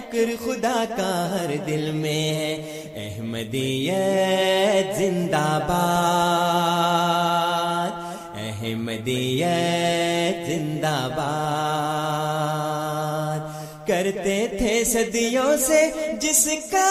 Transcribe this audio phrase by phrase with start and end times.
[0.00, 2.52] شکر خدا کا ہر دل میں ہے۔
[2.96, 7.92] احمدیت زندہ باد
[8.40, 11.28] احمدیت زندہ باد
[13.88, 15.80] کرتے تھے صدیوں سے
[16.20, 16.90] جس کا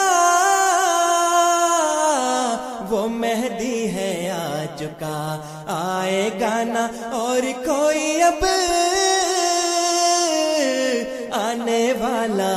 [2.89, 5.19] وہ مہدی ہے آ چکا۔
[5.67, 8.45] آئے گانا اور کوئی اب
[11.39, 12.56] آنے والا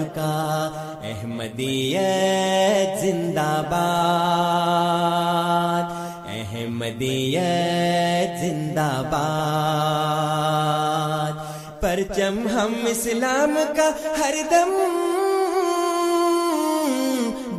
[0.00, 0.70] چکا۔
[1.04, 5.92] احمدیت زندہ باد۔
[6.28, 11.32] احمدیت زندہ باد۔
[11.80, 14.74] پرچم ہم اسلام کا ہر دم۔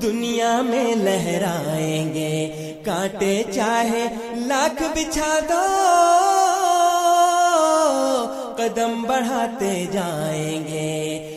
[0.02, 2.48] دنیا میں لہرائیں گے۔
[2.86, 5.66] کانٹے چاہے لاکھ بچھا دو۔
[8.56, 11.31] قدم بڑھاتے جائیں گے۔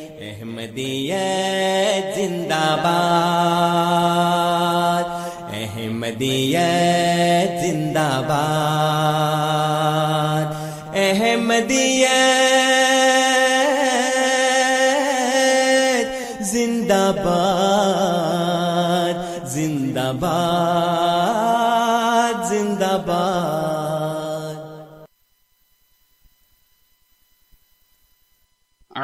[0.65, 5.05] احمدیت زندہ باد۔
[5.53, 10.55] احمدیت زندہ باد۔
[10.95, 12.05] احمدیت
[16.45, 21.04] زندہ باد۔ زندہ باد۔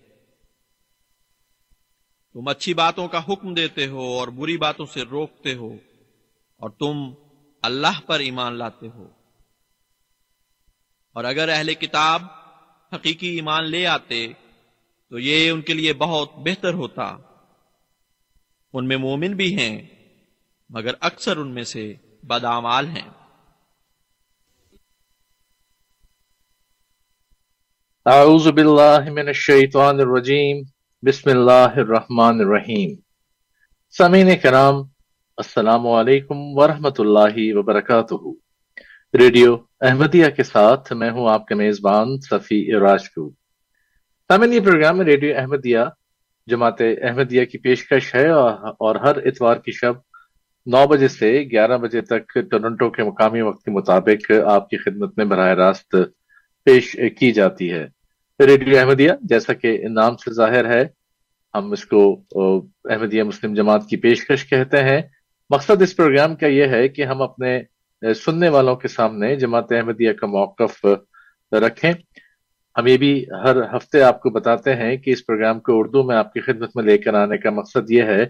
[2.33, 5.77] تم اچھی باتوں کا حکم دیتے ہو اور بری باتوں سے روکتے ہو
[6.57, 7.11] اور تم
[7.61, 9.22] اللہ پر ایمان لاتے ہو۔
[11.13, 12.21] اور اگر اہل کتاب
[12.95, 14.27] حقیقی ایمان لے آتے
[15.09, 17.17] تو یہ ان کے لیے بہت بہتر ہوتا۔
[18.73, 19.81] ان میں مومن بھی ہیں،
[20.69, 21.93] مگر اکثر ان میں سے
[22.23, 23.09] بدامال ہیں۔
[28.05, 30.63] اعوذ باللہ من الشیطان الرجیم۔
[31.01, 32.99] بسم اللہ الرحمن الرحیم۔
[33.97, 34.75] سمین کرام،
[35.37, 38.42] السلام علیکم ورحمۃ اللہ وبرکاتہ۔
[39.13, 43.33] ریڈیو احمدیہ کے ساتھ میں ہوں آپ کے میزبان صفی راجپوت
[44.29, 45.79] سامعین یہ پروگرام ریڈیو احمدیہ،
[46.47, 49.95] جماعت احمدیہ کی پیشکش ہے اور ہر اتوار کی شب
[50.65, 55.17] نو بجے سے گیارہ بجے تک ٹورنٹو کے مقامی وقت کے مطابق آپ کی خدمت
[55.17, 55.95] میں براہ راست
[56.67, 57.85] پیش کی جاتی ہے۔
[58.39, 60.83] ریڈیو احمدیہ، جیسا کہ نام سے ظاہر ہے،
[61.53, 62.01] ہم اس کو
[62.85, 65.01] احمدیہ مسلم جماعت کی پیشکش کہتے ہیں۔
[65.49, 67.61] مقصد اس پروگرام کا یہ ہے کہ ہم اپنے
[68.15, 70.85] سننے والوں کے سامنے جماعت احمدیہ کا موقف
[71.51, 71.91] رکھیں۔
[72.75, 73.13] ہم یہ بھی
[73.43, 76.75] ہر ہفتے آپ کو بتاتے ہیں کہ اس پروگرام کو اردو میں آپ کی خدمت
[76.75, 78.25] میں لے کر آنے کا مقصد یہ ہے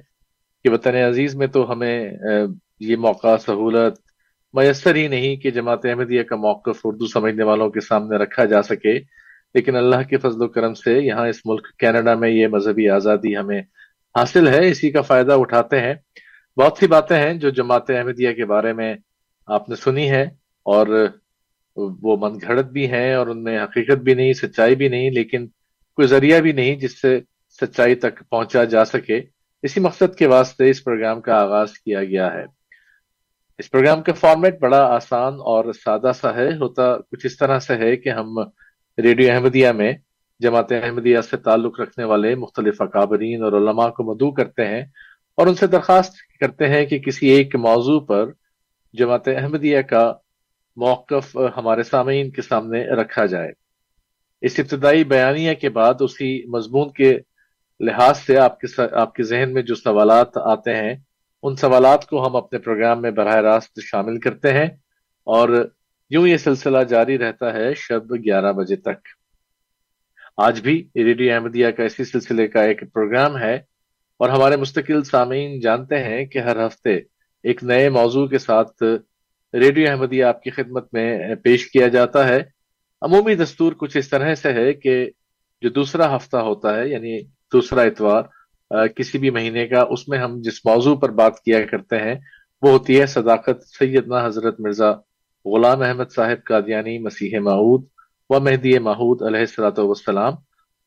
[0.65, 2.11] کہ وطن عزیز میں تو ہمیں
[2.79, 3.99] یہ موقع، سہولت
[4.53, 8.61] میسر ہی نہیں کہ جماعت احمدیہ کا موقف اردو سمجھنے والوں کے سامنے رکھا جا
[8.61, 8.93] سکے،
[9.55, 13.35] لیکن اللہ کے فضل و کرم سے یہاں اس ملک کینیڈا میں یہ مذہبی آزادی
[13.37, 13.59] ہمیں
[14.15, 15.93] حاصل ہے، اسی کا فائدہ اٹھاتے ہیں۔
[16.57, 18.93] بہت سی باتیں ہیں جو جماعت احمدیہ کے بارے میں
[19.47, 20.23] آپ نے سنی ہے
[20.63, 21.07] اور
[21.75, 25.47] وہ من گھڑت بھی ہیں اور ان میں حقیقت بھی نہیں، سچائی بھی نہیں، لیکن
[25.95, 27.19] کوئی ذریعہ بھی نہیں جس سے
[27.61, 29.21] سچائی تک پہنچا جا سکے۔
[29.61, 32.45] اسی مقصد کے واسطے اس پروگرام کا آغاز کیا گیا ہے۔
[33.57, 37.75] اس پروگرام کا فارمیٹ بڑا آسان اور سادہ سا ہے۔ ہوتا کچھ اس طرح سے
[37.75, 38.39] ہے کہ ہم
[39.03, 39.93] ریڈیو احمدیہ میں،
[40.39, 44.81] جماعت احمدیہ سے تعلق رکھنے والے مختلف اکابرین اور علماء کو مدعو کرتے ہیں
[45.37, 48.31] اور ان سے درخواست کرتے ہیں کہ کسی ایک موضوع پر
[48.93, 50.13] جماعت احمدیہ کا
[50.77, 53.51] موقف ہمارے سامعین کے سامنے رکھا جائے۔
[54.41, 57.13] اس ابتدائی بیانیہ کے بعد اسی مضمون کے
[57.79, 60.95] لحاظ سے آپ کے آپ کے ذہن میں جو سوالات آتے ہیں،
[61.43, 64.67] ان سوالات کو ہم اپنے پروگرام میں براہ راست شامل کرتے ہیں
[65.27, 65.49] اور
[66.11, 69.07] یوں یہ سلسلہ جاری رہتا ہے شب گیارہ بجے تک۔
[70.37, 73.55] آج بھی ریڈیو احمدیہ کا اسی سلسلے کا ایک پروگرام ہے
[74.19, 76.99] اور ہمارے مستقل سامعین جانتے ہیں کہ ہر ہفتے
[77.43, 78.83] ایک نئے موضوع کے ساتھ
[79.53, 82.39] ریڈیو احمدیہ آپ کی خدمت میں پیش کیا جاتا ہے۔
[83.01, 84.93] عمومی دستور کچھ اس طرح سے ہے کہ
[85.63, 87.19] جو دوسرا ہفتہ ہوتا ہے یعنی
[87.53, 88.23] دوسرا اتوار
[88.95, 92.15] کسی بھی مہینے کا، اس میں ہم جس موضوع پر بات کیا کرتے ہیں،
[92.61, 94.91] وہ ہوتی ہے صداقت سیدنا حضرت مرزا
[95.45, 97.83] غلام احمد صاحب قادیانی مسیح معود
[98.29, 100.33] و مہدی معود علیہ السلاۃ وسلام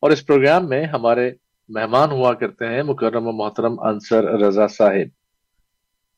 [0.02, 1.30] اور اس پروگرام میں ہمارے
[1.68, 5.08] مہمان ہوا کرتے ہیں، مکرم و محترم انصر رضا صاحب۔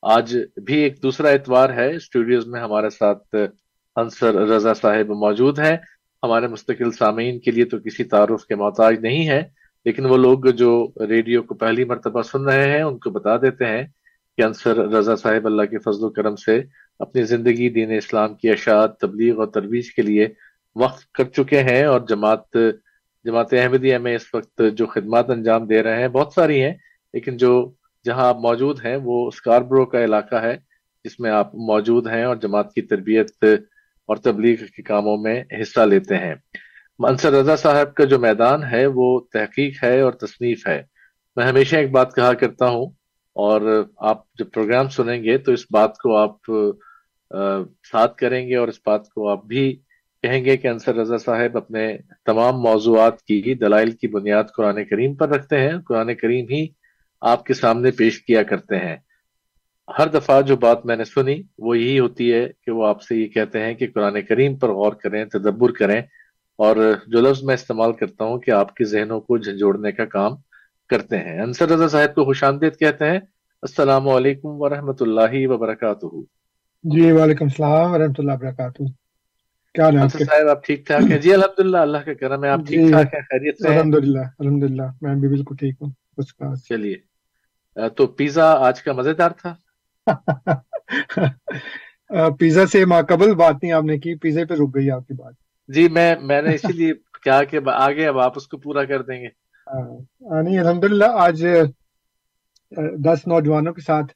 [0.03, 3.35] آج بھی ایک دوسرا اتوار ہے۔ اسٹوڈیوز میں ہمارے ساتھ
[3.97, 5.77] انصر رضا صاحب موجود ہیں۔
[6.23, 9.43] ہمارے مستقل سامعین کے لیے تو کسی تعارف کے محتاج نہیں ہے
[9.87, 10.71] لیکن وہ لوگ جو
[11.09, 13.85] ریڈیو کو پہلی مرتبہ سن رہے ہیں، ان کو بتا دیتے ہیں
[14.39, 16.61] کہ انصر رضا صاحب اللہ کے فضل و کرم سے
[16.99, 20.29] اپنی زندگی، دین اسلام کی اشاعت، تبلیغ اور ترویج کے لیے
[20.77, 22.57] وقت کر چکے ہیں اور جماعت
[23.25, 26.75] جماعت احمدیہ میں اس وقت جو خدمات انجام دے رہے ہیں بہت ساری ہیں،
[27.15, 27.53] لیکن جو
[28.09, 30.57] جہاں آپ موجود ہیں، وہ اسکاربرو کا علاقہ ہے،
[31.05, 33.45] جس میں آپ موجود ہیں اور جماعت کی تربیت
[34.09, 36.35] اور تبلیغ کے کاموں میں حصہ لیتے ہیں۔
[36.99, 40.81] منصر رضا صاحب کا جو میدان ہے، وہ تحقیق ہے اور تصنیف ہے۔
[41.37, 42.87] میں ہمیشہ ایک بات کہا کرتا ہوں،
[43.37, 43.61] اور
[44.07, 46.51] آپ جب پروگرام سنیں گے تو اس بات کو آپ
[47.93, 49.65] ساتھ کریں گے اور اس بات کو آپ بھی
[50.25, 51.87] کہیں گے کہ انصر رضا صاحب اپنے
[52.27, 56.67] تمام موضوعات کی دلائل کی بنیاد قرآن کریم پر رکھتے ہیں۔ قرآن کریم ہی
[57.23, 58.97] آپ کے سامنے پیش کیا کرتے ہیں۔
[59.99, 63.17] ہر دفعہ جو بات میں نے سنی وہ یہی ہوتی ہے کہ وہ آپ سے
[63.17, 66.01] یہ کہتے ہیں کہ قرآن کریم پر غور کریں تدبر کریں
[66.59, 66.77] اور
[67.07, 70.33] جو لفظ میں استعمال کرتا ہوں کہ آپ کے ذہنوں کو جھنجھوڑنے کا کام
[70.91, 73.19] کرتے ہیں۔ انصر رضا صاحب کو خوش آمدید کہتے ہیں
[73.63, 76.07] السلام علیکم ورحمۃ اللہ وبرکاتہ۔
[76.85, 78.83] جی وعلیکم السلام ورحمۃ اللہ وبرکاتہ۔
[79.75, 82.81] کیا صاحب آپ ٹھیک ٹھاک ہیں؟ جی الحمد للہ اللہ کا کرم ہے۔ آپ ٹھیک
[82.81, 85.91] جی، ٹھاک ہیں؟ خیریت سے الحمد للہ الحمد للہ میں بھی بالکل ٹھیک ہوں۔
[86.69, 86.97] چلیے۔
[87.97, 89.55] تو پیزا آج کا مزیدار تھا۔
[92.39, 95.35] پیزا سے قبل بات نہیں آپ نے کی پیزے پہ رک گئی آپ کی بات۔
[95.69, 96.93] جی میں میں نے اسی لیے
[97.25, 99.29] کہا کہ آگے اب آپ اس کو پورا کر دیں گے۔
[100.43, 101.47] نہیں الحمد للہ آج
[103.05, 104.13] دس نوجوانوں کے ساتھ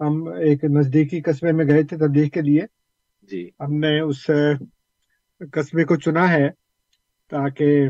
[0.00, 2.62] ہم ایک نزدیکی قصبے میں گئے تھے تبدیل کے لیے۔
[3.30, 4.30] جی۔ ہم نے اس
[5.52, 6.48] قصبے کو چنا ہے
[7.30, 7.88] تاکہ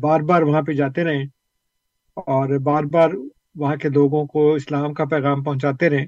[0.00, 1.24] بار بار وہاں پہ جاتے رہیں
[2.16, 3.10] اور بار بار
[3.58, 6.06] وہاں کے لوگوں کو اسلام کا پیغام پہنچاتے رہیں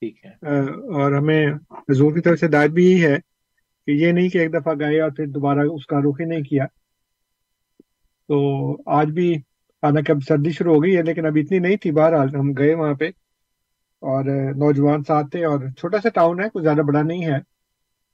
[0.00, 0.30] ٹھیک ہے۔
[0.70, 3.16] اور ہمیں حضور کی طرف سے دائت بھی یہی ہے
[3.86, 6.42] کہ یہ نہیں کہ ایک دفعہ گئے اور پھر دوبارہ اس کا رخ ہی نہیں
[6.42, 6.66] کیا۔
[8.28, 8.38] تو
[8.86, 9.34] آج بھی
[9.82, 12.74] حالانکہ اب سردی شروع ہو گئی ہے لیکن اب اتنی نہیں تھی۔ بہرحال ہم گئے
[12.74, 13.08] وہاں پہ
[14.02, 14.24] اور
[14.56, 17.36] نوجوان ساتھ تھے اور چھوٹا سا ٹاؤن ہے کچھ زیادہ بڑا نہیں ہے۔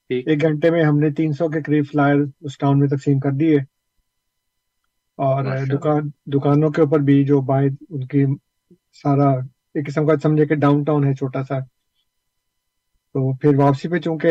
[0.09, 3.31] ایک گھنٹے میں ہم نے تین سو کے قریب فلائر اس ٹاؤن میں تقسیم کر
[3.31, 3.57] دیے۔
[5.19, 8.25] اور دکان دکانوں کے اوپر بھی جو بائیں ان کی
[8.92, 9.30] سارا
[9.75, 11.59] ایک قسم کا سمجھے کہ ڈاؤن ٹاؤن ہے چھوٹا سا۔
[13.12, 14.30] تو پھر واپسی پہ چونکہ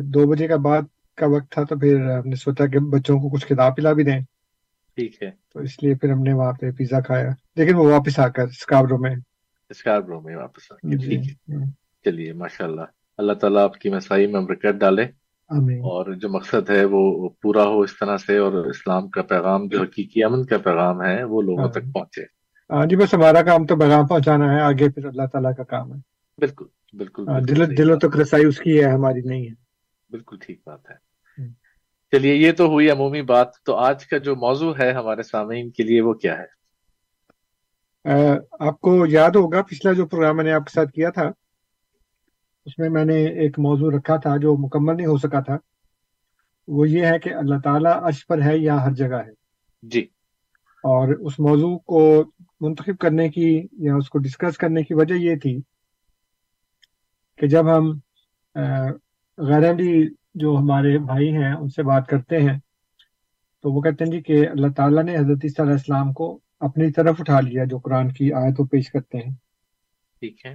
[0.00, 0.82] دو بجے کا بعد
[1.16, 4.04] کا وقت تھا تو پھر ہم نے سوچا کہ بچوں کو کچھ کتاب پلا بھی
[4.04, 4.20] دیں۔
[4.94, 8.18] ٹھیک ہے۔ تو اس لیے پھر ہم نے وہاں پہ پیزا کھایا۔ لیکن وہ واپس
[8.18, 9.14] آ کر اسکابرو میں۔
[9.70, 11.64] اسکابرو میں واپس آ کر۔ ٹھیک ہے۔
[12.04, 12.80] چلیے ماشاء اللہ
[13.18, 15.04] اللہ تعالیٰ آپ کی مسائی میں برکت ڈالے۔
[15.48, 19.68] آمین۔ اور جو مقصد ہے وہ پورا ہو اس طرح سے اور اسلام کا پیغام
[19.68, 22.35] جو حقیقی امن کا پیغام ہے وہ لوگوں تک پہنچے۔ ہاں
[22.70, 25.98] جی بس ہمارا کام تو پیغام پہنچانا ہے آگے پھر اللہ تعالیٰ کا کام ہے۔
[26.38, 26.64] بالکل
[26.96, 29.54] بالکل ہاں، دل دلوں بات۔ تک رسائی اس کی ہے ہماری نہیں ہے۔
[30.10, 31.48] بالکل ٹھیک بات ہے۔ ہم۔
[32.10, 35.82] چلیے یہ تو ہوئی عمومی بات۔ تو آج کا جو موضوع ہے ہمارے سامعین کے
[35.82, 36.56] لیے وہ کیا ہے؟
[38.60, 41.30] آپ کو یاد ہوگا پچھلا جو پروگرام میں نے آپ کے ساتھ کیا تھا
[42.66, 45.56] اس میں میں نے ایک موضوع رکھا تھا جو مکمل نہیں ہو سکا تھا۔
[46.68, 49.32] وہ یہ ہے کہ اللہ تعالیٰ عرش پر ہے یا ہر جگہ ہے۔
[49.82, 50.00] جی۔
[50.76, 52.24] اور اس موضوع کو
[52.60, 55.60] منتخب کرنے کی یا اس کو ڈسکس کرنے کی وجہ یہ تھی
[57.38, 57.90] کہ جب ہم
[59.38, 62.58] غیر عملی جو ہمارے بھائی ہیں ان سے بات کرتے ہیں
[63.64, 66.92] تو وہ کہتے ہیں جی کہ اللہ تعالیٰ نے حضرت عیسیٰ علیہ السلام کو اپنی
[66.92, 69.34] طرف اٹھا لیا جو قرآن کی آیت و پیش کرتے ہیں۔
[70.22, 70.54] ٹھیک ہے۔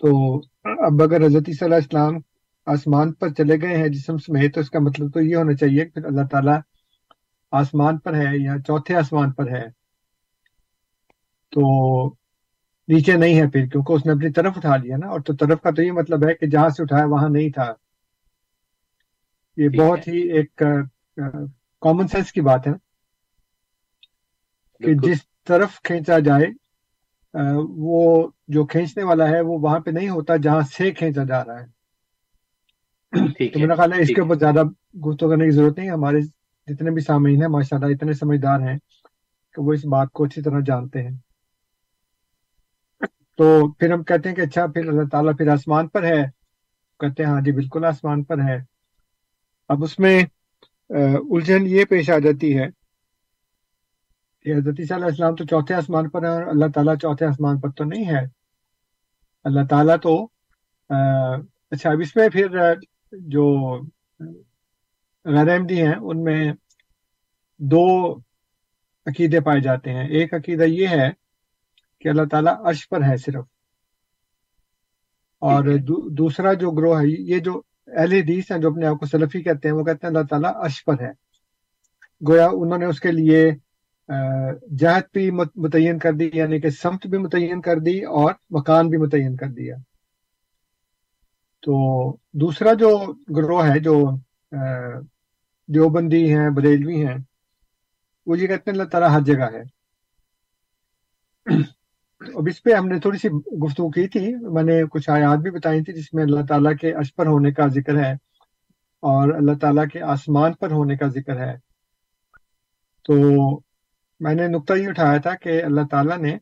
[0.00, 2.14] تو اب اگر حضرت عیسیٰ علیہ السلام
[2.66, 5.84] آسمان پر چلے گئے ہیں جسم سمیت تو اس کا مطلب تو یہ ہونا چاہیے
[5.84, 6.58] کہ اللہ تعالیٰ
[7.52, 9.75] آسمان پر ہے یا چوتھے آسمان پر ہے۔
[11.50, 12.06] تو
[12.88, 15.60] نیچے نہیں ہے پھر کیونکہ اس نے اپنی طرف اٹھا لیا نا اور تو طرف
[15.60, 17.72] کا تو یہ مطلب ہے کہ جہاں سے اٹھایا وہاں نہیں تھا۔
[19.56, 20.54] یہ بہت ہی ایک
[21.80, 22.72] کامن سینس کی بات ہے۔
[24.78, 26.44] کہ جس طرف کھینچا جائے
[27.68, 31.60] وہ جو کھینچنے والا ہے وہ وہاں پہ نہیں ہوتا جہاں سے کھینچا جا رہا
[31.60, 31.66] ہے۔
[33.48, 34.62] تو میرا خیال ہے اس کے اوپر زیادہ
[34.98, 36.20] گفتگو کرنے کی ضرورت نہیں ہمارے
[36.66, 38.78] جتنے بھی سامعین ہیں ماشاءاللہ اتنے سمجھدار ہیں
[39.54, 41.16] کہ وہ اس بات کو اچھی طرح جانتے ہیں۔
[43.38, 46.22] تو پھر ہم کہتے ہیں کہ اچھا پھر اللہ تعالیٰ پھر آسمان پر ہے۔
[47.00, 48.56] کہتے ہیں ہاں جی بالکل آسمان پر ہے۔
[49.70, 50.18] اب اس میں
[50.90, 52.66] الجھن یہ پیش آ جاتی ہے
[54.44, 57.70] کہ حضرت علیہ السلام تو چوتھے آسمان پر ہے اور اللہ تعالیٰ چوتھے آسمان پر
[57.70, 58.24] تو نہیں ہے۔
[59.44, 60.14] اللہ تعالیٰ تو
[61.70, 62.48] اچھا اب اس میں پھر
[63.12, 63.46] جو
[65.24, 66.52] غیر احمدی ہیں، ان میں
[67.60, 67.84] دو
[69.06, 71.10] عقیدے پائے جاتے ہیں۔ ایک عقیدہ یہ ہے
[72.06, 73.44] کہ اللہ تعالیٰ عرش پر ہے صرف۔
[75.40, 75.64] اور
[76.10, 79.68] دوسرا جو گروہ ہے یہ جو اہل حدیث ہیں جو اپنے آپ کو سلفی کہتے
[79.68, 81.10] ہیں وہ کہتے ہیں اللہ تعالیٰ عرش پر ہے۔
[82.28, 83.50] گویا انہوں نے اس کے لیے
[84.78, 88.88] جہت بھی مت- متعین کر دی یعنی کہ سمت بھی متعین کر دی اور مکان
[88.88, 89.76] بھی متعین کر دیا۔
[91.62, 94.10] تو دوسرا جو گروہ ہے جو
[95.66, 97.18] دیوبندی ہیں بریلوی ہیں
[98.26, 99.76] وہ یہ کہتے ہیں اللہ تعالیٰ ہر جگہ ہے۔
[102.20, 105.50] اب اس پہ ہم نے تھوڑی سی گفتگو کی تھی۔ میں نے کچھ آیات بھی
[105.50, 108.12] بتائی تھی جس میں اللہ تعالیٰ کے عرش پر ہونے کا ذکر ہے
[109.00, 111.56] اور اللہ تعالیٰ کے آسمان پر ہونے کا ذکر ہے۔
[113.02, 113.14] تو
[114.20, 116.36] میں نے نقطہ یہ اٹھایا تھا کہ اللہ تعالیٰ نے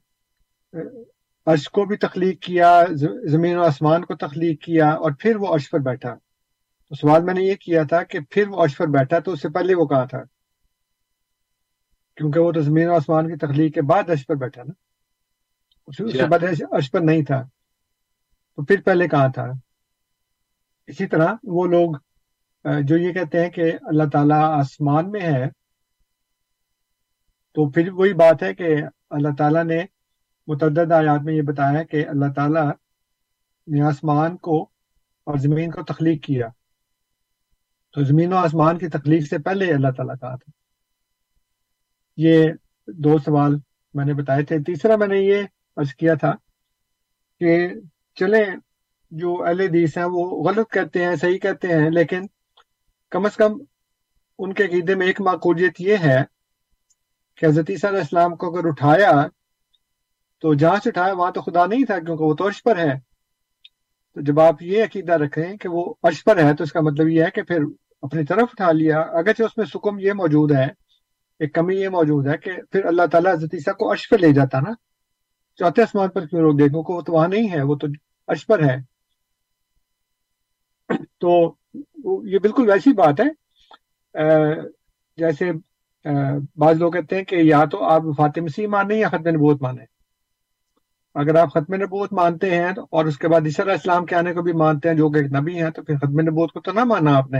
[1.47, 2.85] عرش کو بھی تخلیق کیا
[3.31, 6.15] زمین و آسمان کو تخلیق کیا اور پھر وہ عرش پر بیٹھا۔
[6.89, 9.43] تو سوال میں نے یہ کیا تھا کہ پھر وہ عرش پر بیٹھا تو اس
[9.43, 10.23] سے پہلے وہ کہاں تھا؟
[12.17, 14.73] کیونکہ وہ تو زمین و آسمان کی تخلیق کے بعد عرش پر بیٹھا نا اس
[14.73, 15.74] اس جی سے ہاں پہلے
[16.73, 17.43] عرش پر نہیں تھا۔
[18.57, 19.47] تو پھر پہلے کہاں تھا؟
[20.87, 21.95] اسی طرح وہ لوگ
[22.83, 25.51] جو یہ کہتے ہیں کہ اللہ تعالیٰ آسمان میں ہے
[27.55, 28.77] تو پھر وہی بات ہے کہ
[29.11, 29.85] اللہ تعالیٰ نے
[30.47, 32.71] متعدد آیات میں یہ بتایا کہ اللہ تعالیٰ
[33.67, 34.63] نے آسمان کو
[35.25, 36.49] اور زمین کو تخلیق کیا۔
[37.93, 40.51] تو زمین و آسمان کی تخلیق سے پہلے اللہ تعالیٰ کہا تھا
[42.17, 42.53] یہ
[42.87, 43.55] دو سوال
[43.95, 45.43] میں نے بتائے تھے۔ تیسرا میں نے یہ
[45.77, 46.33] عرض کیا تھا
[47.41, 47.69] کہ
[48.19, 48.45] چلیں،
[49.13, 52.27] جو اہل حدیث ہیں وہ غلط کہتے ہیں، صحیح کہتے ہیں، لیکن
[53.13, 53.53] کم از کم
[54.39, 56.23] ان کے عقیدے میں ایک معقولیت یہ ہے
[57.39, 59.11] کہ حضرت عیسیٰ علیہ السلام کو اگر اٹھایا
[60.43, 62.95] تو جہاں سے اٹھایا وہاں تو خدا نہیں تھا کیونکہ وہ تو عرش پر ہے
[64.17, 67.09] تو جب آپ یہ عقیدہ رکھیں کہ وہ عرش پر ہے تو اس کا مطلب
[67.09, 67.63] یہ ہے کہ پھر
[68.03, 70.67] اپنی طرف اٹھا لیا۔ اگرچہ اس میں سکم یہ موجود ہے،
[71.41, 74.33] ایک کمی یہ موجود ہے کہ پھر اللہ تعالیٰ حضرت عیسیٰ کو عرش پہ لے
[74.33, 74.73] جاتا نا۔
[75.57, 77.87] چوتھے آسمان پر کیوں روک دے کیونکہ وہ تو وہاں نہیں ہے، وہ تو
[78.29, 78.77] عرش پر ہے۔
[81.21, 81.55] تو
[82.29, 83.29] یہ بالکل ویسی بات ہے۔
[85.17, 85.51] جیسے
[86.57, 89.87] بعض لوگ کہتے ہیں کہ یا تو آپ وفات مسیح مانیں یا ختم نبوت مانیں۔
[91.15, 94.33] اگر آپ ختم نبوت مانتے ہیں اور اس کے بعد عیسیٰ علیہ السلام کے آنے
[94.35, 96.73] کو بھی مانتے ہیں، جو کہ ایک نبی ہیں، تو پھر ختم نبوت کو تو
[96.73, 97.39] نہ مانا آپ نے۔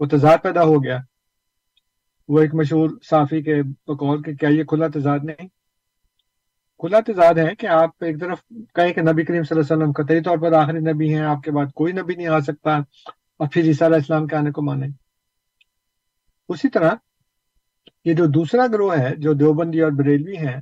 [0.00, 0.98] وہ تضاد پیدا ہو گیا۔
[2.28, 5.48] وہ ایک مشہور صافی کے بقول کہ کیا یہ کھلا تضاد نہیں؟
[6.80, 8.38] کھلا تضاد ہے کہ آپ ایک طرف
[8.74, 11.42] کہیں کہ نبی کریم صلی اللہ علیہ وسلم قطعی طور پر آخری نبی ہیں، آپ
[11.44, 12.76] کے بعد کوئی نبی نہیں آ سکتا
[13.40, 14.88] اور پھر عیسیٰ علیہ السلام کے آنے کو مانیں
[16.48, 16.94] اسی طرح
[18.04, 20.60] یہ جو دوسرا گروہ ہے، جو دیوبندی اور بریلوی ہیں،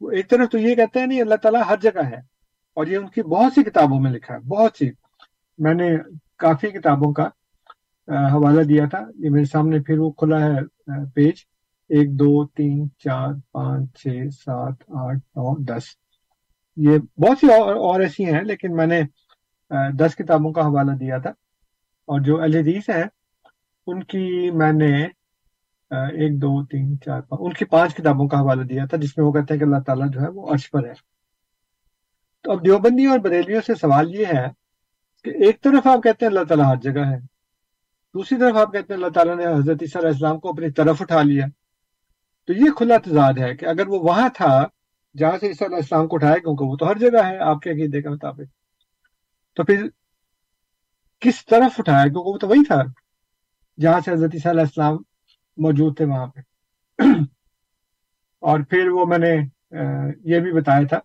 [0.00, 2.20] وہ ایک طرف تو یہ کہتے ہیں، نہیں، اللہ تعالیٰ ہر جگہ ہے۔
[2.76, 4.90] اور یہ ان کی بہت سی کتابوں میں لکھا ہے، بہت سی۔
[5.58, 5.96] میں نے
[6.38, 7.28] کافی کتابوں کا
[8.08, 10.60] حوالہ دیا تھا، یہ میرے سامنے پھر وہ کھلا ہے
[11.14, 11.34] پیج۔
[11.88, 15.82] ایک، دو، تین، چار، پانچ، چھ، سات، آٹھ، نو، دس۔
[16.76, 19.02] یہ بہت سی اور ایسی ہیں، لیکن میں نے
[19.98, 23.04] دس کتابوں کا حوالہ دیا تھا۔ اور جو الحدیث ہیں،
[23.86, 25.04] ان کی میں نے
[25.90, 29.26] ایک، دو، تین، چار، پانچ، ان کی پانچ کتابوں کا حوالہ دیا تھا، جس میں
[29.26, 30.92] وہ کہتے ہیں کہ اللہ تعالیٰ جو ہے وہ عرش پر ہے۔
[32.42, 34.46] تو اب دیوبندی اور بریلیوں سے سوال یہ ہے
[35.24, 37.18] کہ ایک طرف آپ کہتے ہیں اللہ تعالیٰ ہر جگہ ہے،
[38.14, 41.02] دوسری طرف آپ کہتے ہیں اللہ تعالیٰ نے حضرت عیسیٰ علیہ السلام کو اپنی طرف
[41.02, 41.46] اٹھا لیا۔
[42.46, 44.66] تو یہ کھلا تضاد ہے کہ اگر وہ وہاں تھا
[45.18, 47.70] جہاں سے عیسیٰ علیہ السلام کو اٹھائے کیونکہ وہ تو ہر جگہ ہے، آپ کے
[47.70, 48.52] عقیدے کے مطابق۔
[49.54, 49.88] تو پھر
[51.20, 52.82] کس طرف اٹھایا؟ کیونکہ وہ تو وہی تھا
[53.80, 54.96] جہاں سے حضرت عیسیٰ علیہ السلام
[55.56, 56.40] موجود تھے وہاں پہ۔
[58.38, 59.34] اور پھر وہ میں نے
[60.24, 60.98] یہ بھی بتایا تھا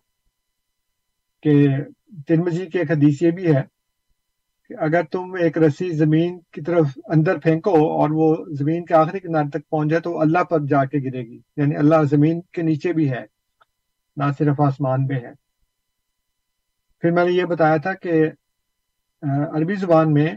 [1.42, 1.66] کہ
[2.28, 3.71] ترمزی کی ایک حدیث یہ بھی ہے
[4.72, 9.20] کہ اگر تم ایک رسی زمین کی طرف اندر پھینکو اور وہ زمین کے آخری
[9.20, 12.62] کنارے تک پہنچ جائے تو اللہ پر جا کے گرے گی۔ یعنی اللہ زمین کے
[12.62, 13.24] نیچے بھی ہے،
[14.16, 15.32] نہ صرف آسمان میں ہے۔
[17.00, 18.30] پھر میں نے یہ بتایا تھا کہ
[19.22, 20.34] عربی زبان میں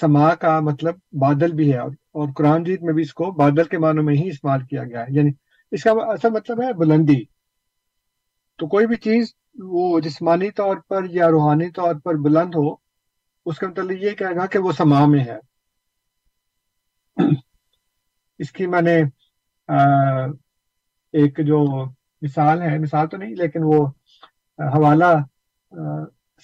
[0.00, 3.78] سما کا مطلب بادل بھی ہے اور قرآن جیت میں بھی اس کو بادل کے
[3.78, 5.30] معنوں میں ہی استعمال کیا گیا ہے۔ یعنی
[5.70, 7.24] اس کا اصل مطلب ہے بلندی۔
[8.58, 12.89] تو کوئی بھی چیز وہ جسمانی طور پر یا روحانی طور پر بلند ہو
[13.46, 15.38] اس کا مطلب یہ کہے گا کہ وہ سما میں ہے۔
[18.40, 18.96] اس کی میں نے
[21.14, 21.58] ایک جو
[22.22, 23.86] مثال ہے، مثال تو نہیں، لیکن وہ
[24.58, 25.12] حوالہ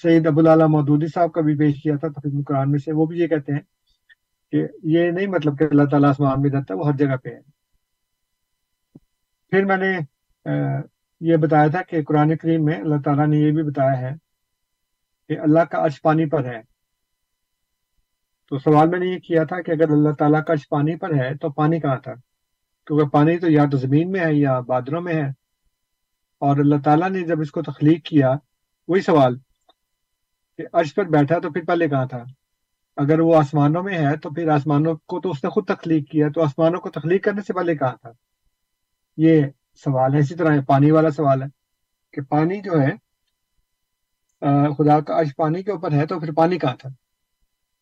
[0.02, 3.18] سعید ابوالعلیٰ مودودی صاحب کا بھی پیش کیا تھا تفریح قرآن میں سے۔ وہ بھی
[3.18, 3.60] یہ کہتے ہیں
[4.52, 7.28] کہ یہ نہیں مطلب کہ اللہ تعالیٰ آسمان میں رہتا ہے، وہ ہر جگہ پہ
[7.28, 7.40] ہے۔
[9.52, 9.90] پھر میں نے
[11.20, 14.12] یہ بتایا تھا کہ قرآن کریم میں اللہ تعالیٰ نے یہ بھی بتایا ہے
[15.30, 16.60] کہ اللہ کا عرش پانی پر ہے۔
[18.48, 21.14] تو سوال میں نے یہ کیا تھا کہ اگر اللہ تعالیٰ کا عرش پانی پر
[21.14, 22.14] ہے تو پانی کہاں تھا؟
[22.86, 25.28] کیونکہ پانی تو یا تو زمین میں ہے یا بادروں میں ہے۔
[26.40, 28.34] اور اللہ تعالیٰ نے جب اس کو تخلیق کیا،
[28.88, 29.38] وہی سوال
[30.56, 32.24] کہ عرش پر بیٹھا تو پھر پہلے کہاں تھا؟
[32.96, 36.28] اگر وہ آسمانوں میں ہے تو پھر آسمانوں کو تو اس نے خود تخلیق کیا،
[36.34, 38.10] تو آسمانوں کو تخلیق کرنے سے پہلے کہاں تھا؟
[39.16, 39.42] یہ
[39.74, 41.48] سوال ہے، اسی طرح پانی والا سوال ہے
[42.12, 43.06] کہ پانی جو ہے
[44.74, 46.88] خدا کا عرش پانی کے اوپر ہے تو پھر پانی کہاں تھا؟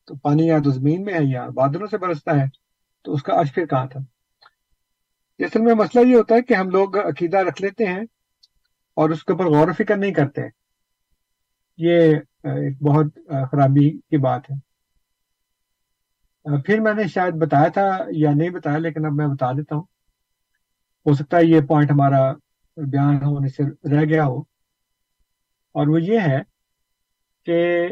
[0.05, 2.45] تو پانی یا تو زمین میں ہے یا بادلوں سے برستا ہے۔
[3.03, 4.01] تو اس کا عرش پھر کہاں تھا؟
[5.39, 8.03] اصل میں مسئلہ یہ ہوتا ہے کہ ہم لوگ عقیدہ رکھ لیتے ہیں
[8.95, 10.43] اور اس کے اوپر غور و فکر نہیں کرتے۔
[11.77, 13.07] یہ ایک بہت
[13.51, 14.75] خرابی کی بات ہے۔
[16.63, 19.83] پھر میں نے شاید بتایا تھا یا نہیں بتایا، لیکن اب میں بتا دیتا ہوں۔
[21.07, 22.33] ہو سکتا ہے یہ پوائنٹ ہمارا
[22.77, 23.63] بیان ہونے سے
[23.97, 24.41] رہ گیا ہو۔
[25.73, 26.41] اور وہ یہ ہے
[27.45, 27.89] کہ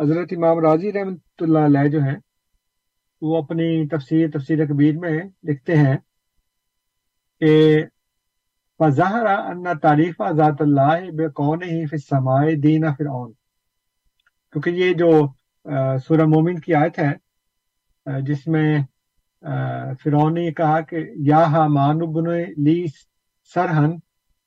[0.00, 2.16] حضرت امام راضی رحمۃ اللہ علیہ جو ہیں،
[3.22, 5.96] وہ اپنی تفسیر تفسیر کبیر میں لکھتے ہیں
[7.40, 7.50] کہ
[8.80, 13.32] فظاہر ان تعریف ذات اللہ بے کون ہی فی سمائے دین فرعون۔
[14.54, 15.10] کیونکہ یہ جو
[16.06, 18.78] سورہ مومن کی آیت ہے جس میں
[20.02, 22.30] فرعون نے کہا کہ یا مان بن
[22.64, 22.84] لی
[23.52, 23.90] سرہن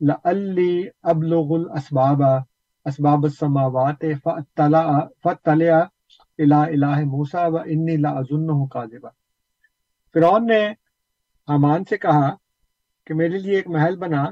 [0.02, 2.24] لعلی ابلغ الاسباب
[2.86, 5.80] اسباب السماوات فطلع فطلع
[6.40, 9.10] الى الہ موسیٰ و انی لأظنہ کاذبا
[10.14, 10.68] فرعون نے
[11.48, 12.30] حمان سے کہا
[13.08, 14.24] کہ میرے لیے ایک محل بنا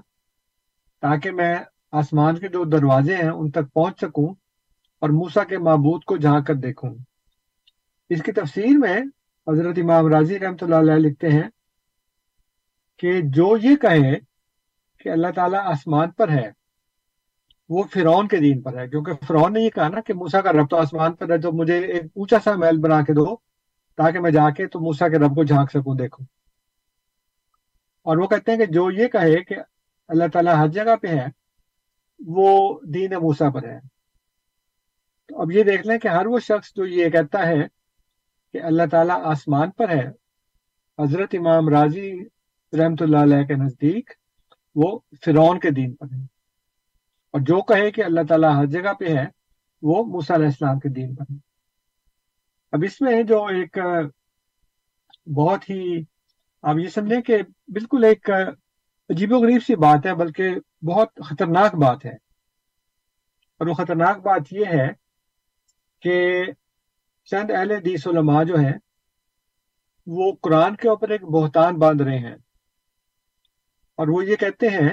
[1.01, 1.55] تاکہ میں
[1.91, 4.27] آسمان کے جو دروازے ہیں ان تک پہنچ سکوں
[5.01, 6.95] اور موسا کے معبود کو جہاں کر دیکھوں۔
[8.09, 8.97] اس کی تفسیر میں
[9.47, 11.49] حضرت امام راضی رحمۃ اللہ علیہ لکھتے ہیں
[12.99, 14.19] کہ جو یہ کہے
[14.97, 16.60] کہ اللہ تعالیٰ آسمان پر ہے
[17.71, 20.51] وہ فرعون کے دین پر ہے، کیونکہ فرعون نے یہ کہا نا کہ موسا کا
[20.51, 23.35] رب تو آسمان پر ہے تو مجھے ایک اونچا سا محل بنا کے دو،
[23.95, 26.25] تاکہ میں جا کے تو موسا کے رب کو جھانک سکوں، دیکھوں۔
[28.01, 29.55] اور وہ کہتے ہیں کہ جو یہ کہے کہ
[30.07, 31.25] اللہ تعالیٰ ہر جگہ پہ ہے،
[32.27, 33.79] وہ دین موسا پر ہے۔
[35.27, 37.67] تو اب یہ دیکھ لیں کہ ہر وہ شخص جو یہ کہتا ہے
[38.53, 40.07] کہ اللہ تعالیٰ آسمان پر ہے،
[40.99, 42.11] حضرت امام راضی
[42.79, 44.09] رحمت اللہ علیہ کے نزدیک
[44.75, 46.40] وہ فرعون کے دین پر ہے۔
[47.31, 49.25] اور جو کہے کہ اللہ تعالیٰ ہر جگہ پہ ہے،
[49.81, 51.37] وہ موسیٰ علیہ السلام کے دین پر ہے۔
[52.71, 53.77] اب اس میں جو ایک،
[55.35, 56.03] بہت ہی،
[56.61, 58.29] آپ یہ سمجھیں کہ بالکل ایک
[59.09, 60.49] عجیب و غریب سی بات ہے، بلکہ
[60.85, 62.13] بہت خطرناک بات ہے۔
[63.59, 64.87] اور وہ خطرناک بات یہ ہے
[66.01, 66.43] کہ
[67.25, 68.73] چند اہل حدیث علماء جو ہیں،
[70.07, 72.35] وہ قرآن کے اوپر ایک بہتان باندھ رہے ہیں۔
[73.95, 74.89] اور وہ یہ کہتے ہیں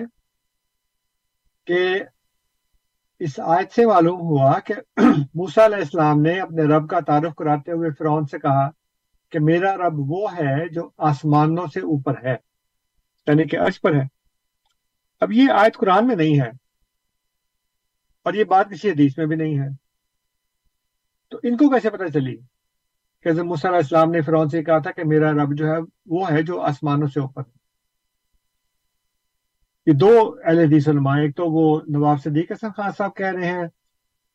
[1.67, 2.03] کہ
[3.21, 4.75] اس آیت سے معلوم ہوا کہ
[5.35, 8.69] موسیٰ علیہ السلام نے اپنے رب کا تعارف کراتے ہوئے فرعون سے کہا
[9.33, 12.37] کہ میرا رب وہ ہے جو آسمانوں سے اوپر ہے
[13.27, 14.07] یعنی کہ عرش پر ہے۔
[15.21, 16.49] اب یہ آیت قرآن میں نہیں ہے
[18.23, 19.69] اور یہ بات کسی حدیث میں بھی نہیں ہے۔
[21.33, 22.37] تو ان کو کیسے پتہ چلی
[23.25, 26.31] کہ موسیٰ علیہ السلام نے فرعون سے کہا تھا کہ میرا رب جو ہے وہ
[26.31, 27.58] ہے جو آسمانوں سے اوپر ہے؟
[29.89, 33.47] یہ دو اہل حدیث علماء ایک تو وہ نواب صدیق حسن خان صاحب کہہ رہے
[33.47, 33.65] ہیں،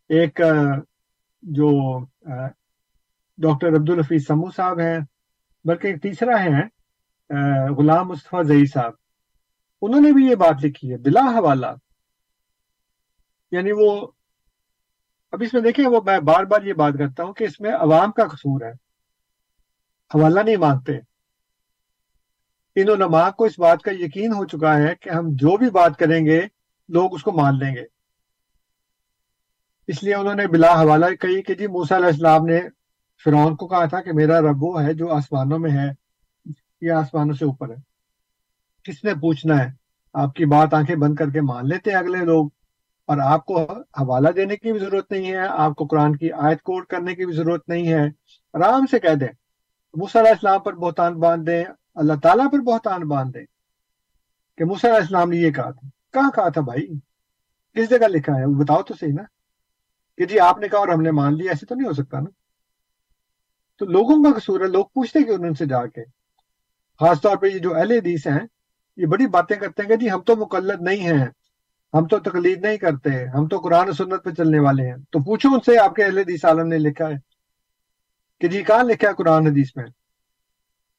[0.10, 0.42] ایک
[1.42, 2.00] جو
[3.38, 5.00] ڈاکٹر عبدالحفیظ سمو صاحب ہیں،
[5.64, 6.62] بلکہ ایک تیسرا ہے
[7.70, 8.92] غلام مصطفیٰ زئی صاحب۔
[9.82, 11.66] انہوں نے بھی یہ بات لکھی ہے، بلا حوالہ۔
[13.52, 14.08] یعنی وہ،
[15.32, 17.72] اب اس میں دیکھیں، وہ میں بار بار یہ بات کرتا ہوں کہ اس میں
[17.72, 18.72] عوام کا قصور ہے۔
[20.16, 21.13] حوالہ نہیں مانگتے۔
[22.76, 26.00] ان علماء کو اس بات کا یقین ہو چکا ہے کہ ہم جو بھی بات
[26.00, 26.42] کریں گے،
[26.90, 27.84] لوگ اس کو مان لیں گے۔
[29.88, 32.62] اس لیے انہوں نے بلا حوالہ کہی کہ جی موسیٰ علیہ السلام نے
[33.24, 35.92] فرعون کو کہا تھا کہ میرا رب وہ ہے جو آسمانوں میں ہے
[36.82, 37.76] یا آسمانوں سے اوپر ہے۔
[38.84, 39.72] کس نے پوچھنا ہے؟
[40.14, 42.50] آپ کی بات آنکھیں بند کر کے مان لیتے ہیں اگلے لوگ۔
[43.08, 46.62] اور آپ کو حوالہ دینے کی بھی ضرورت نہیں ہے، آپ کو قرآن کی آیت
[46.62, 48.04] کوٹ کرنے کی بھی ضرورت نہیں ہے۔
[48.54, 49.28] آرام سے کہہ دیں۔
[49.94, 51.64] موسیٰ علیہ السلام پر بہتان باندھ دیں
[51.96, 53.46] اللہ تعالیٰ پر بہتان باندھ دیں
[54.58, 56.88] کہ موسیٰ علیہ السلام نے یہ کہا تھا۔ کہاں کہا تھا بھائی؟
[57.74, 59.24] کس جگہ لکھا ہے؟ وہ بتاؤ تو صحیح نا۔
[60.18, 62.20] کہ جی آپ نے کہا اور ہم نے مان لیا، ایسے تو نہیں ہو سکتا
[62.20, 62.30] نا۔
[63.78, 66.04] تو لوگوں کا قصور ہے، لوگ پوچھتے کہ ان سے جا کے؟
[67.00, 68.48] خاص طور پہ یہ جو اہل حدیث ہیں،
[68.98, 71.26] یہ بڑی باتیں کرتے ہیں کہ جی ہم تو مقلد نہیں ہیں،
[71.94, 75.24] ہم تو تقلید نہیں کرتے، ہم تو قرآن و سنت پہ چلنے والے ہیں۔ تو
[75.24, 77.16] پوچھو ان سے، آپ کے اہل حدیث عالم نے لکھا ہے۔
[78.40, 79.86] کہ جی کہاں لکھا ہے قرآن حدیث میں؟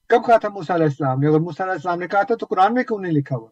[0.08, 2.46] کب کہا تھا موسیٰ علیہ السلام نے؟ اگر موسیٰ علیہ السلام نے کہا تھا تو
[2.46, 3.48] قرآن میں کیوں نہیں لکھا ہوا؟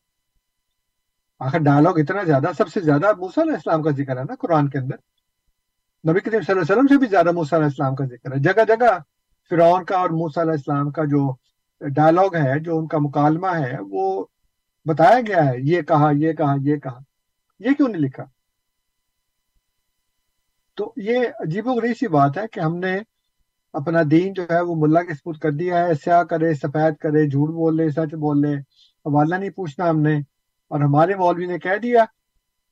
[1.38, 4.68] آخر ڈائلاگ اتنا زیادہ، سب سے زیادہ موسیٰ علیہ السلام کا ذکر ہے نا قرآن
[4.68, 4.96] کے اندر؟
[6.10, 8.38] نبی کریم صلی اللہ علیہ وسلم سے بھی زیادہ موسیٰ علیہ السلام کا ذکر ہے۔
[8.38, 8.98] جگہ جگہ
[9.50, 11.34] فرعون کا اور موسیٰ علیہ السلام کا جو
[11.80, 14.24] ڈائلاگ ہے، جو ان کا مکالمہ ہے، وہ
[14.86, 16.98] بتایا گیا ہے، یہ کہا یہ کہا یہ کہا۔
[17.60, 18.24] یہ کیوں نہیں لکھا؟
[20.76, 23.00] تو یہ عجیب و غریب سی بات ہے کہ ہم نے
[23.74, 27.26] اپنا دین جو ہے وہ ملا کے سپورٹ کر دیا ہے، سیاہ کرے، سفید کرے،
[27.28, 28.54] جھوٹ بول لے، سچ بول لے،
[29.06, 30.16] حوالہ نہیں پوچھنا ہم نے،
[30.70, 32.02] اور ہمارے مولوی نے کہہ دیا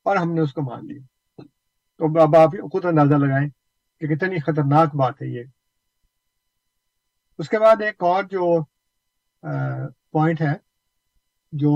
[0.07, 1.43] اور ہم نے اس کو مان لیا۔
[2.01, 3.49] تو اب آپ خود اندازہ لگائیں
[4.01, 5.45] کہ کتنی خطرناک بات ہے یہ۔
[7.39, 8.63] اس کے بعد ایک اور جو
[10.13, 10.55] پوائنٹ ہے،
[11.53, 11.73] جو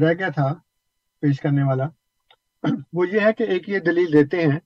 [0.00, 0.52] رہ گیا تھا
[1.22, 1.86] پیش کرنے والا،
[2.92, 4.58] وہ یہ ہے کہ ایک یہ دلیل دیتے ہیں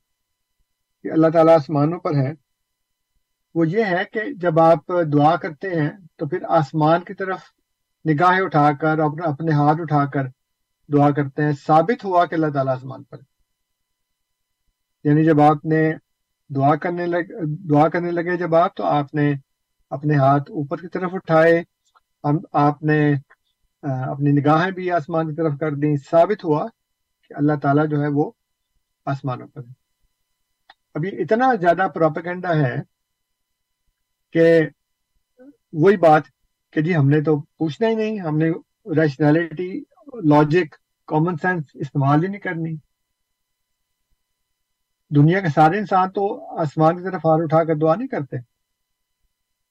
[1.04, 2.32] کہ اللہ تعالیٰ آسمانوں پر ہے
[3.54, 7.40] وہ یہ ہے کہ جب آپ دعا کرتے ہیں تو پھر آسمان کی طرف
[8.04, 10.26] نگاہیں اٹھا کر اپنے ہاتھ اٹھا کر
[10.88, 13.18] دعا کرتے ہیں، ثابت ہوا کہ اللہ تعالیٰ آسمان پر
[15.04, 15.82] یعنی جب آپ نے
[16.50, 19.32] دعا کرنے لگے دعا کرنے لگے، جب آپ تو آپ نے
[19.92, 21.62] اپنے ہاتھ اوپر کی طرف اٹھائے
[22.24, 22.98] آپ نے
[23.82, 26.66] اپنی نگاہیں بھی آسمان کی طرف کر دیں، ثابت ہوا
[27.30, 28.30] کہ اللہ تعالیٰ جو ہے وہ
[29.06, 29.72] آسمانوں پر ہے۔
[30.94, 32.74] اب یہ اتنا زیادہ پروپیگنڈا ہے
[34.34, 34.60] کہ
[35.72, 36.22] وہی بات
[36.72, 38.50] کہ جی ہم نے تو پوچھنا ہی نہیں، ہم نے
[39.00, 39.82] ریشنلٹی
[40.24, 40.74] لاجک
[41.06, 42.76] کامن سینس استعمال ہی نہیں کرنی۔
[45.16, 48.36] دنیا کے سارے انسان تو آسمان کی طرف ہار اٹھا کر دعا نہیں کرتے۔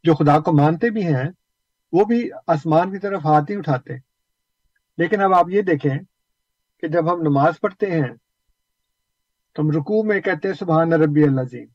[0.03, 1.29] جو خدا کو مانتے بھی ہیں،
[1.91, 3.93] وہ بھی آسمان کی طرف ہاتھ ہی اٹھاتے۔
[4.97, 5.97] لیکن اب آپ یہ دیکھیں
[6.81, 8.15] کہ جب ہم نماز پڑھتے ہیں،
[9.53, 11.67] تو ہم رکوع میں کہتے ہیں سبحان ربی اللہ زیم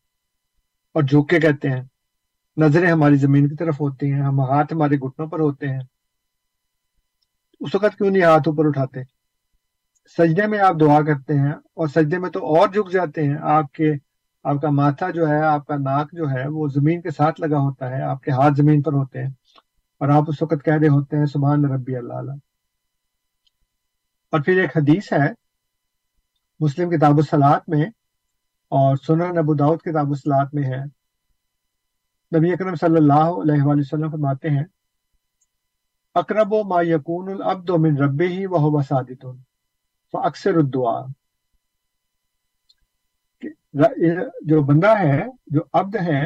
[0.92, 1.83] اور جھوک کے کہتے ہیں۔
[2.59, 5.81] نظریں ہماری زمین کی طرف ہوتی ہیں، ہم ہاتھ ہمارے گھٹنوں پر ہوتے ہیں۔
[7.61, 9.01] اس وقت کیوں نہیں ہاتھ اوپر اٹھاتے؟
[10.18, 13.73] سجدے میں آپ دعا کرتے ہیں اور سجدے میں تو اور جھک جاتے ہیں۔ آپ
[13.73, 13.92] کے،
[14.44, 17.59] آپ کا ماتھا جو ہے، آپ کا ناک جو ہے، وہ زمین کے ساتھ لگا
[17.59, 19.31] ہوتا ہے، آپ کے ہاتھ زمین پر ہوتے ہیں۔
[19.99, 22.14] اور آپ اس وقت کہہ رہے ہوتے ہیں، سبحان ربی اللہ
[24.33, 25.31] اور پھر ایک حدیث ہے،
[26.61, 27.85] مسلم کتاب الصلاط میں
[28.68, 30.98] اور سنن ابو داود کتاب الصلاط میں ہے۔
[32.37, 34.64] نبی اکرم صلی اللہ علیہ وآلہ وسلم فرماتے ہیں،
[36.14, 39.27] اقرب و ما یقون العبد من رب ہی وہ وسادت
[40.12, 41.01] اکثر الدعا
[44.43, 46.23] جو بندہ ہے، جو عبد ہے،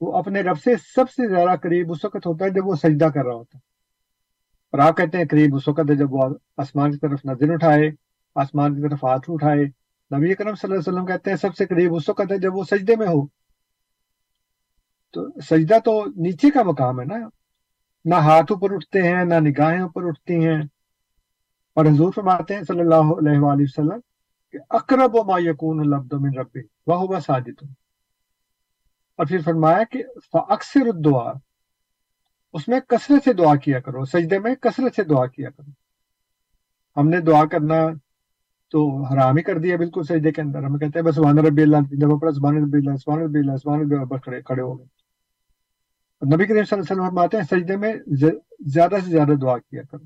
[0.00, 3.04] وہ اپنے رب سے سب سے زیادہ قریب اس وقت ہوتا ہے جب وہ سجدہ
[3.04, 3.62] کر رہا ہوتا ہے۔
[4.72, 7.90] اور آپ کہتے ہیں قریب اس وقت ہے جب وہ آسمان کی طرف نظر اٹھائے،
[8.34, 9.64] آسمان کی طرف ہاتھ اٹھائے۔
[10.16, 12.54] نبی اکرم صلی اللہ علیہ وسلم کہتے ہیں سب سے قریب اس وقت ہے جب
[12.54, 13.43] وہ سجدے میں ہو۔
[15.14, 17.16] تو سجدہ تو نیچے کا مقام ہے نا۔
[18.04, 20.62] نہ ہاتھ اوپر اٹھتے ہیں، نہ نگاہیں اوپر اٹھتی ہیں۔
[21.74, 24.00] اور حضور فرماتے ہیں صلی اللہ علیہ وآلہ وسلم
[24.52, 27.64] کہ اقرب و ما یقون العبد من ربی وہ ساجد۔
[29.16, 31.32] اور پھر فرمایا کہ اکثر الدعا
[32.52, 35.70] اس میں کثرت سے دعا کیا کرو، سجدے میں کثرت سے دعا کیا کرو۔
[37.00, 37.86] ہم نے دعا کرنا
[38.70, 41.62] تو حرام ہی کر دیا بالکل سجدے کے اندر۔ ہم کہتے ہیں بس سبحان ربی
[41.62, 44.78] اللہ، جب پڑھا سبحان ربی اللہ، سبحان ربی اللہ، سبحان ربی اللہ کھڑے کھڑے ہو
[44.78, 44.93] گئے۔
[46.24, 47.94] نبی کریم صلی اللہ علیہ وسلم فرماتے ہیں، سجدے میں
[48.60, 50.04] زیادہ سے زیادہ دعا کیا کرو۔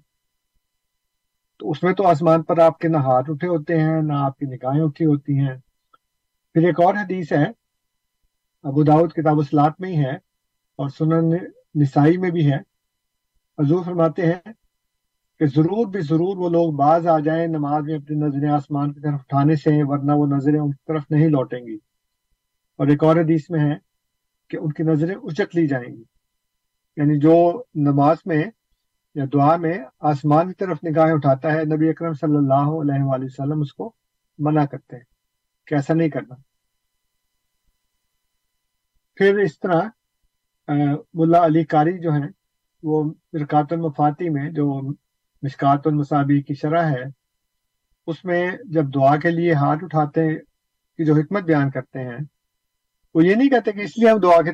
[1.59, 4.39] تو اس میں تو آسمان پر آپ کے نہ ہاتھ اٹھے ہوتے ہیں، نہ آپ
[4.39, 5.57] کی نگاہیں اٹھی ہوتی ہیں۔
[6.53, 7.45] پھر ایک اور حدیث ہے،
[8.63, 10.15] ابو داود کتاب اسلات میں ہی ہے
[10.77, 11.37] اور سنن
[11.75, 12.59] نسائی میں بھی ہے۔
[13.59, 14.53] حضور فرماتے ہیں
[15.39, 19.01] کہ ضرور بھی ضرور وہ لوگ باز آ جائیں نماز میں اپنی نظریں آسمان کی
[19.01, 21.75] طرف اٹھانے سے، ورنہ وہ نظریں ان کی طرف نہیں لوٹیں گی۔
[22.77, 23.88] اور ایک اور حدیث میں ہے
[24.49, 26.03] کہ ان کی نظریں اچک لی جائیں گی۔
[26.97, 28.45] یعنی جو نماز میں
[29.15, 33.25] یا دعا میں آسمان کی طرف نگاہیں اٹھاتا ہے، نبی اکرم صلی اللہ علیہ وآلہ
[33.25, 33.93] وسلم اس کو
[34.39, 35.05] منع کرتے ہیں
[35.67, 36.35] کہ ایسا نہیں کرنا۔
[39.15, 39.89] پھر اس طرح
[41.15, 42.29] ملا علی کاری جو ہیں،
[42.83, 44.81] وہ مرکات المفاتی میں جو
[45.43, 47.05] مشکات المصابی کی شرح ہے،
[48.07, 50.39] اس میں جب دعا کے لیے ہاتھ اٹھاتے
[50.99, 52.19] کی جو حکمت بیان کرتے ہیں
[53.19, 54.51] وہ یہ نہیں کہتے کہ اس لیے ہم دعا کے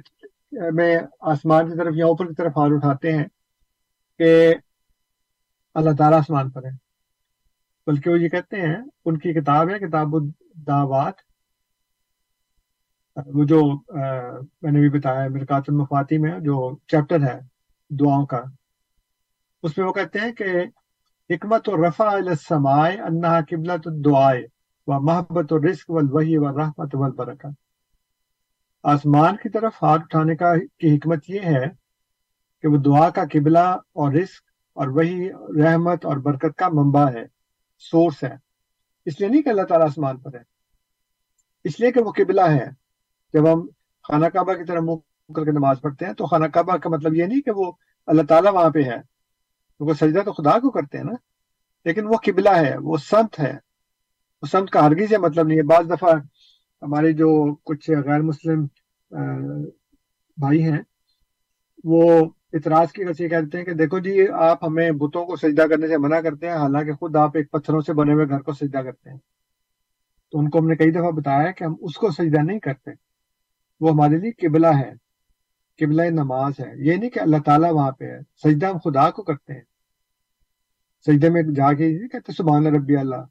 [0.71, 3.25] میں آسمان کی طرف یا اوپر کی طرف ہاتھ اٹھاتے ہیں
[4.19, 4.55] کہ
[5.75, 6.71] اللہ تعالیٰ آسمان پر ہے۔
[7.87, 11.15] بلکہ وہ یہ کہتے ہیں، ان کی کتاب ہے، کتاب الدعوات۔
[13.27, 13.61] وہ جو
[14.63, 17.39] میں نے بھی بتایا مرکات المفاتی میں جو چیپٹر ہے
[17.91, 18.41] دعاؤں کا،
[19.63, 20.45] اس میں وہ کہتے ہیں کہ
[21.31, 24.43] حکمت و رفا السمائے انہا قبلت الدعائے
[24.87, 27.64] و محبت و رزق والوحی و رحمت والبرکہ
[28.85, 31.65] آسمان کی طرف ہاتھ اٹھانے کا کی حکمت یہ ہے
[32.63, 34.43] کہ وہ دعا کا قبلہ اور رزق
[34.75, 37.25] اور وہی رحمت اور برکت کا منبع ہے
[37.79, 38.37] سورس ہے۔
[39.05, 40.43] اس لیے نہیں کہ اللہ تعالیٰ آسمان پر ہے۔
[41.65, 42.67] اس لیے کہ وہ قبلہ ہے۔
[43.33, 43.67] جب ہم
[44.03, 47.15] خانہ کعبہ کی طرح منہ کر کے نماز پڑھتے ہیں تو خانہ کعبہ کا مطلب
[47.15, 47.73] یہ نہیں کہ وہ
[48.07, 48.97] اللہ تعالیٰ وہاں پہ ہے۔
[49.81, 51.15] وہ سجدہ تو خدا کو کرتے ہیں نا۔
[51.85, 53.59] لیکن وہ قبلہ ہے، وہ سنت ہے۔
[54.43, 56.13] وہ سنت کا ہرگی سے مطلب نہیں ہے۔ بعض دفعہ
[56.85, 58.67] ہمارے جو کچھ غیر مسلم
[60.37, 60.79] بھائی ہیں،
[61.85, 65.63] وہ اعتراض کی وجہ سے کہتے ہیں کہ دیکھو جی آپ ہمیں بتوں کو سجدہ
[65.63, 68.53] کرنے سے منع کرتے ہیں، حالانکہ خود آپ ایک پتھروں سے بنے ہوئے گھر کو
[68.53, 69.19] سجدہ کرتے ہیں۔
[70.33, 72.91] تو ان کو ہم نے کئی دفعہ بتایا کہ ہم اس کو سجدہ نہیں کرتے۔
[73.81, 74.93] وہ ہمارے لیے قبلہ ہے،
[75.81, 79.23] قبلہ نماز ہے۔ یہ نہیں کہ اللہ تعالیٰ وہاں پہ ہے، سجدہ ہم خدا کو
[79.23, 79.65] کرتے ہیں۔
[81.07, 83.23] سجدے میں جا کے کہتے سبحان ربی اللہ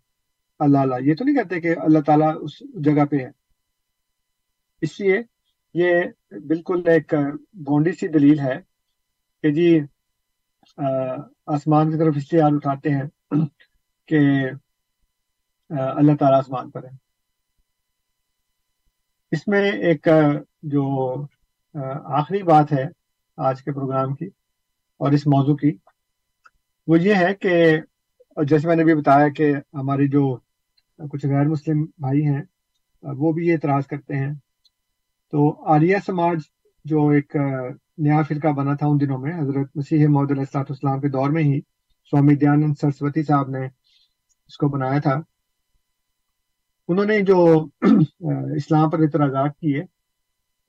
[0.59, 3.42] اللہ اللہ۔ یہ تو نہیں کہتے کہ اللہ تعالیٰ اس جگہ پہ ہے۔
[4.83, 5.21] اس لیے
[5.75, 6.03] یہ
[6.47, 7.13] بالکل ایک
[7.65, 8.57] بونڈی سی دلیل ہے
[9.43, 9.69] کہ جی
[11.47, 13.07] آسمان کی طرف اس لیے یاد اٹھاتے ہیں
[14.09, 14.19] کہ
[15.69, 16.89] اللہ تعالیٰ آسمان پر ہے۔
[19.31, 20.07] اس میں ایک
[20.63, 20.83] جو
[22.19, 22.85] آخری بات ہے
[23.37, 24.25] آج کے پروگرام کی
[24.99, 25.71] اور اس موضوع کی،
[26.87, 27.77] وہ یہ ہے کہ
[28.37, 30.35] جیسے میں نے بھی بتایا کہ ہماری جو
[30.99, 32.41] کچھ غیر مسلم بھائی ہیں
[33.03, 34.33] وہ بھی یہ اعتراض کرتے ہیں
[35.33, 35.43] تو
[35.73, 36.39] آریہ سماج
[36.85, 37.35] جو ایک
[37.97, 41.43] نیا فرقہ بنا تھا ان دنوں میں، حضرت مسیح محدود علیہ السلام کے دور میں
[41.43, 41.59] ہی
[42.11, 45.15] سوامی دیانند سرسوتی صاحب نے اس کو بنایا تھا۔
[46.89, 47.37] انہوں نے جو
[48.57, 49.81] اسلام پر اعتراضات کیے،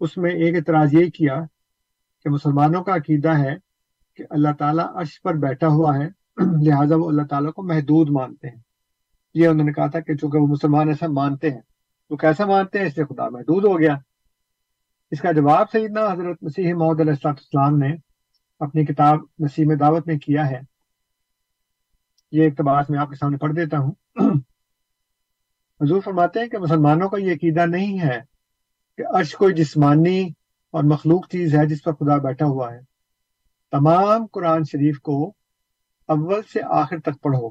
[0.01, 1.37] اس میں ایک اعتراض یہ کیا
[2.25, 3.55] کہ مسلمانوں کا عقیدہ ہے
[4.19, 6.09] کہ اللہ تعالیٰ عرش پر بیٹھا ہوا ہے،
[6.67, 8.61] لہٰذا وہ اللہ تعالیٰ کو محدود مانتے ہیں۔
[9.35, 11.61] یہ انہوں نے کہا تھا کہ چونکہ وہ مسلمان ایسا مانتے ہیں،
[12.11, 13.97] تو کیسا مانتے ہیں؟ اس سے خدا محدود ہو گیا۔
[15.11, 17.97] اس کا جواب سیدنا حضرت مسیح محدود علیہ السلام نے
[18.61, 20.61] اپنی کتاب نسیم دعوت میں کیا ہے۔
[22.33, 23.93] یہ اقتباس میں آپ کے سامنے پڑھ دیتا ہوں۔
[25.81, 28.21] حضور فرماتے ہیں کہ مسلمانوں کا یہ عقیدہ نہیں ہے
[28.97, 30.29] کہ عرش کوئی جسمانی
[30.73, 32.81] اور مخلوق چیز ہے جس پر خدا بیٹھا ہوا ہے۔
[33.71, 35.35] تمام قرآن شریف کو
[36.09, 37.51] اول سے آخر تک پڑھو۔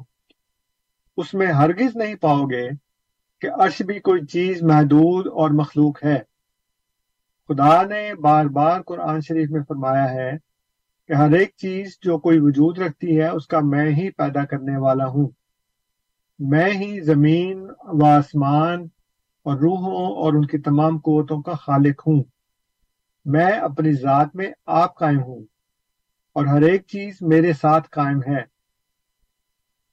[1.18, 2.70] اس میں ہرگز نہیں پاؤ گے
[3.42, 6.33] کہ عرش بھی کوئی چیز محدود اور مخلوق ہے۔
[7.48, 10.32] خدا نے بار بار قرآن شریف میں فرمایا ہے
[11.08, 14.78] کہ ہر ایک چیز جو کوئی وجود رکھتی ہے، اس کا میں ہی پیدا کرنے
[14.78, 15.28] والا ہوں۔
[16.40, 18.84] میں ہی زمین و آسمان
[19.44, 22.24] اور روحوں اور ان کی تمام قوتوں کا خالق ہوں۔
[23.26, 25.44] میں اپنی ذات میں آپ قائم ہوں
[26.34, 28.42] اور ہر ایک چیز میرے ساتھ قائم ہے۔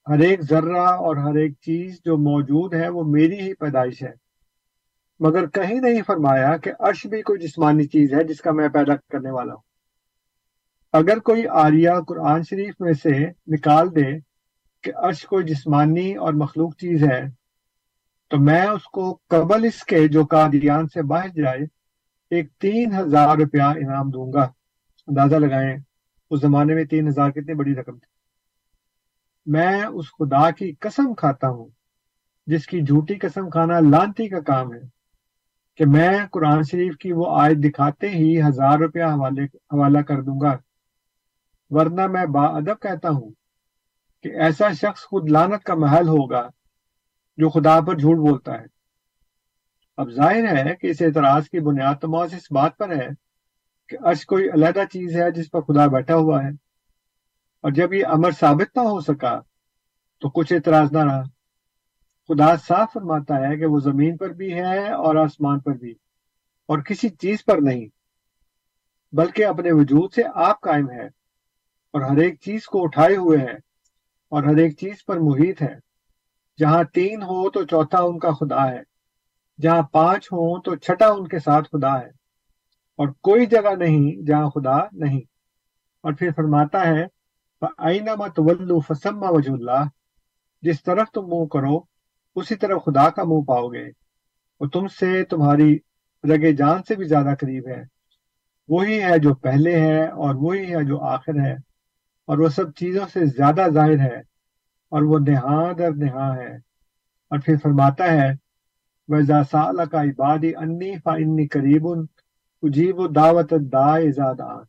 [0.09, 4.30] ہر ایک ذرہ اور ہر ایک چیز جو موجود ہے، وہ میری ہی پیدائش ہے۔
[5.21, 8.97] مگر کہیں نہیں فرمایا کہ عرش بھی کوئی جسمانی چیز ہے جس کا میں پیدا
[8.97, 9.61] کرنے والا ہوں۔
[10.93, 14.19] اگر کوئی آریہ قرآن شریف میں سے نکال دے
[14.83, 17.23] کہ عرش کوئی جسمانی اور مخلوق چیز ہے،
[18.29, 21.59] تو میں اس کو قبل اس کے جو قادیان سے باہر جائے،
[22.31, 24.43] ایک تین ہزار روپیہ انعام دوں گا۔
[25.07, 25.77] اندازہ لگائیں،
[26.31, 28.11] اس زمانے میں تین ہزار کتنی بڑی رقم تھی۔
[29.47, 31.69] میں اس خدا کی قسم کھاتا ہوں،
[32.47, 35.00] جس کی جھوٹی قسم کھانا لانتی کا کام ہے۔
[35.81, 40.41] کہ میں قرآن شریف کی وہ آیت دکھاتے ہی ہزار روپیہ حوالے حوالہ کر دوں
[40.41, 40.57] گا۔
[41.71, 43.31] ورنہ میں با ادب کہتا ہوں
[44.23, 46.49] کہ ایسا شخص خود لانت کا محل ہوگا
[47.37, 48.67] جو خدا پر جھوٹ بولتا ہے۔
[49.97, 53.09] اب ظاہر ہے کہ اس اعتراض کی بنیاد تو موز اس بات پر ہے
[53.89, 56.51] کہ عرش کوئی علیحدہ چیز ہے جس پر خدا بیٹھا ہوا ہے۔
[57.63, 59.41] اور جب یہ امر ثابت نہ ہو سکا
[60.21, 61.40] تو کچھ اعتراض نہ رہا۔
[62.31, 65.91] خدا صاف فرماتا ہے کہ وہ زمین پر بھی ہے اور آسمان پر بھی،
[66.69, 67.87] اور کسی چیز پر نہیں،
[69.13, 71.07] بلکہ اپنے وجود سے آپ قائم ہے
[71.95, 73.57] اور ہر ایک چیز کو اٹھائے ہوئے ہے
[74.33, 75.75] اور ہر ایک چیز پر محیط ہے۔
[76.59, 78.81] جہاں تین ہو تو چوتھا ان کا خدا ہے،
[79.59, 82.09] جہاں پانچ ہوں تو چھٹا ان کے ساتھ خدا ہے،
[82.99, 85.21] اور کوئی جگہ نہیں جہاں خدا نہیں۔
[86.05, 87.07] اور پھر فرماتا ہے
[88.83, 89.85] فسما وج اللہ
[90.63, 91.90] جس طرف تم منہ کرو
[92.37, 93.89] اسی طرف خدا کا منہ پاؤ گے
[94.61, 95.79] وہ تم سے تمہاری
[96.25, 97.83] رگے جان سے بھی زیادہ قریب ہے
[98.69, 101.53] وہی ہے جو پہلے ہے اور وہی ہے جو آخر ہے
[102.29, 104.19] اور وہ سب چیزوں سے زیادہ ظاہر ہے
[104.93, 106.55] اور وہ نہا در نہا ہے
[107.31, 108.29] اور پھر فرماتا ہے،
[109.09, 112.07] وَإِذَا سَأَلَكَ عِبَادِ أَنِّي فَإِنِّي قَرِيبٌ
[112.63, 114.65] اجیب دعوت دا زادان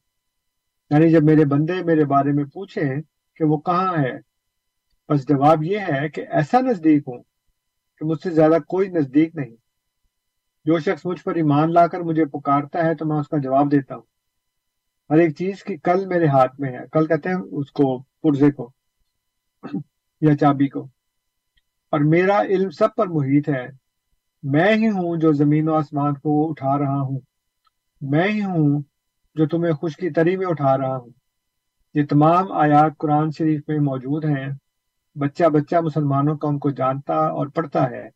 [0.90, 3.02] یعنی جب میرے بندے میرے بارے میں پوچھیں
[3.36, 4.20] کہ وہ کہاں ہے
[5.10, 7.24] بس جواب یہ ہے کہ ایسا نزدیک ہوں۔
[8.02, 9.56] کہ مجھ سے زیادہ کوئی نزدیک نہیں۔
[10.66, 13.72] جو شخص مجھ پر ایمان لا کر مجھے پکارتا ہے تو میں اس کا جواب
[13.72, 14.02] دیتا ہوں۔
[15.10, 18.52] ہر ایک چیز کی کل میرے ہاتھ میں ہے۔ کل کہتے ہیں اس کو پرزے
[18.52, 18.72] کو
[20.22, 20.84] یا چابی کو۔
[21.92, 23.68] اور میرا علم سب پر محیط ہے۔
[24.44, 27.20] میں ہی ہوں جو زمین و آسمان کو اٹھا رہا ہوں۔
[28.02, 28.82] میں ہی ہوں
[29.36, 31.10] جو تمہیں خوش کی تری میں اٹھا رہا ہوں۔
[31.94, 34.50] یہ تمام آیات قرآن شریف میں موجود ہیں۔
[35.16, 38.10] بچہ بچہ مسلمانوں کا ان کو جانتا اور پڑھتا ہے۔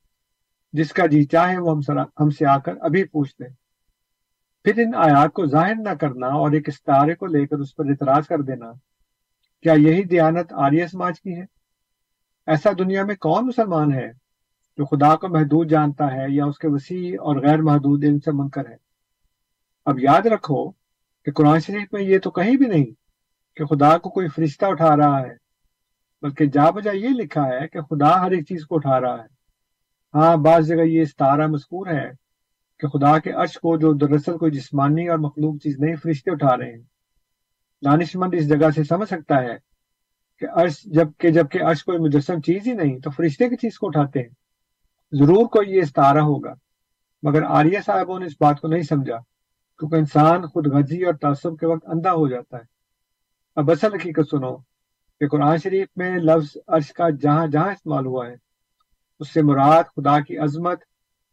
[0.73, 1.77] جس کا جی چاہے وہ
[2.19, 3.49] ہم سے آ کر ابھی پوچھ دیں
[4.63, 7.85] پھر ان آیات کو ظاہر نہ کرنا اور ایک استارے کو لے کر اس پر
[7.85, 8.71] اعتراض کر دینا۔
[9.63, 11.43] کیا یہی دیانت آریہ سماج کی ہے؟
[12.47, 14.11] ایسا دنیا میں کون مسلمان ہے
[14.77, 18.31] جو خدا کو محدود جانتا ہے یا اس کے وسیع اور غیر محدود علم سے
[18.31, 18.75] منکر ہے؟
[19.85, 20.71] اب یاد رکھو
[21.25, 22.85] کہ قرآن شریف میں یہ تو کہیں بھی نہیں
[23.55, 25.44] کہ خدا کو کوئی فرشتہ اٹھا رہا ہے۔
[26.25, 29.27] بلکہ جا بجا یہ لکھا ہے کہ خدا ہر ایک چیز کو اٹھا رہا ہے۔
[30.13, 32.11] ہاں بعض جگہ یہ ستارہ مذکور ہے
[32.79, 36.57] کہ خدا کے عرش کو جو دراصل کوئی جسمانی اور مخلوق چیز نہیں، فرشتے اٹھا
[36.57, 36.81] رہے ہیں۔
[37.85, 39.57] دانش مند اس جگہ سے سمجھ سکتا ہے
[40.39, 43.87] کہ عرش جبکہ جبکہ عرش کوئی مجسم چیز ہی نہیں، تو فرشتے کی چیز کو
[43.87, 44.29] اٹھاتے ہیں۔
[45.11, 46.53] ضرور کوئی یہ ستارہ ہوگا۔
[47.23, 49.17] مگر آریہ صاحبوں نے اس بات کو نہیں سمجھا،
[49.79, 52.63] کیونکہ انسان خود غزی اور تعصب کے وقت اندھا ہو جاتا ہے۔
[53.55, 54.74] اب اصل حقیقت سنو
[55.19, 58.35] کہ قرآن شریف میں لفظ عرش کا جہاں جہاں استعمال ہوا ہے،
[59.19, 60.79] اس سے مراد خدا کی عظمت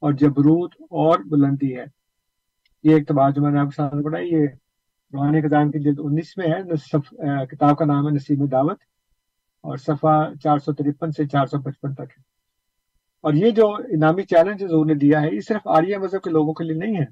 [0.03, 1.85] اور جبروت اور بلندی ہے۔
[2.85, 4.47] یہ ایک تباہ جو میں نے آپ کے ساتھ پڑھا یہ
[5.13, 8.79] روحانی کتاب کی جلد انیس میں ہے کتاب کا نام ہے نسیم دعوت
[9.65, 12.21] اور صفحہ چار سو ترپن سے چار سو پچپن تک ہے۔
[13.25, 16.53] اور یہ جو انعامی چیلنج حضور نے دیا ہے، یہ صرف آریہ مذہب کے لوگوں
[16.55, 17.05] کے لیے نہیں ہے،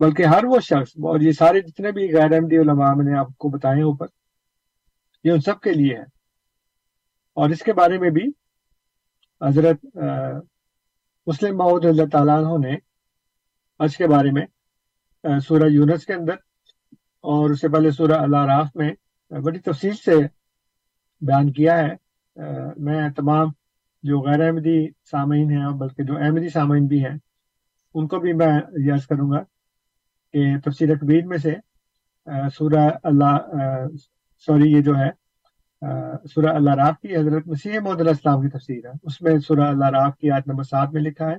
[0.00, 3.36] بلکہ ہر وہ شخص، اور یہ سارے جتنے بھی غیر احمدی علماء میں نے آپ
[3.38, 4.06] کو بتائے اوپر
[5.24, 6.02] یہ ان سب کے لیے ہے۔
[7.36, 8.22] اور اس کے بارے میں بھی
[9.40, 9.86] حضرت
[11.26, 12.76] مسلم محدود اللہ تعالیٰ عنہ نے
[13.78, 14.46] آج کے بارے میں
[15.38, 16.34] سورہ یونس کے اندر
[17.22, 18.90] اور اس سے پہلے سورہ اللہ راف میں
[19.30, 20.16] بڑی تفصیل سے
[21.20, 21.94] بیان کیا ہے۔
[22.76, 23.48] میں تمام
[24.02, 24.78] جو غیر احمدی
[25.10, 27.16] سامعین ہیں، بلکہ جو احمدی سامعین بھی ہیں،
[27.94, 29.42] ان کو بھی میں یاد کروں گا
[30.32, 31.54] کہ تفسیر کبیر میں سے
[32.54, 33.36] سورہ اللہ
[34.46, 35.10] سوری، یہ جو ہے
[36.34, 39.88] سورہ اللہ راف کی حضرت مسیح محدود السلام کی تفسیر ہے۔ اس میں سورہ اللہ
[39.90, 41.36] راف کی آیت نمبر سات میں لکھا ہے۔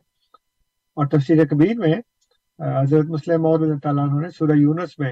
[0.95, 1.93] اور تفسیر کبیر میں
[2.81, 5.11] حضرت مسلم محدود تعالیٰ عنہ نے سورہ یونس میں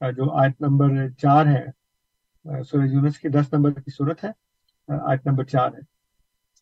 [0.00, 1.66] جو آیت نمبر چار ہے
[2.62, 4.30] سورہ یونس کی دس نمبر کی صورت ہے
[5.02, 5.98] آیت نمبر چار ہے۔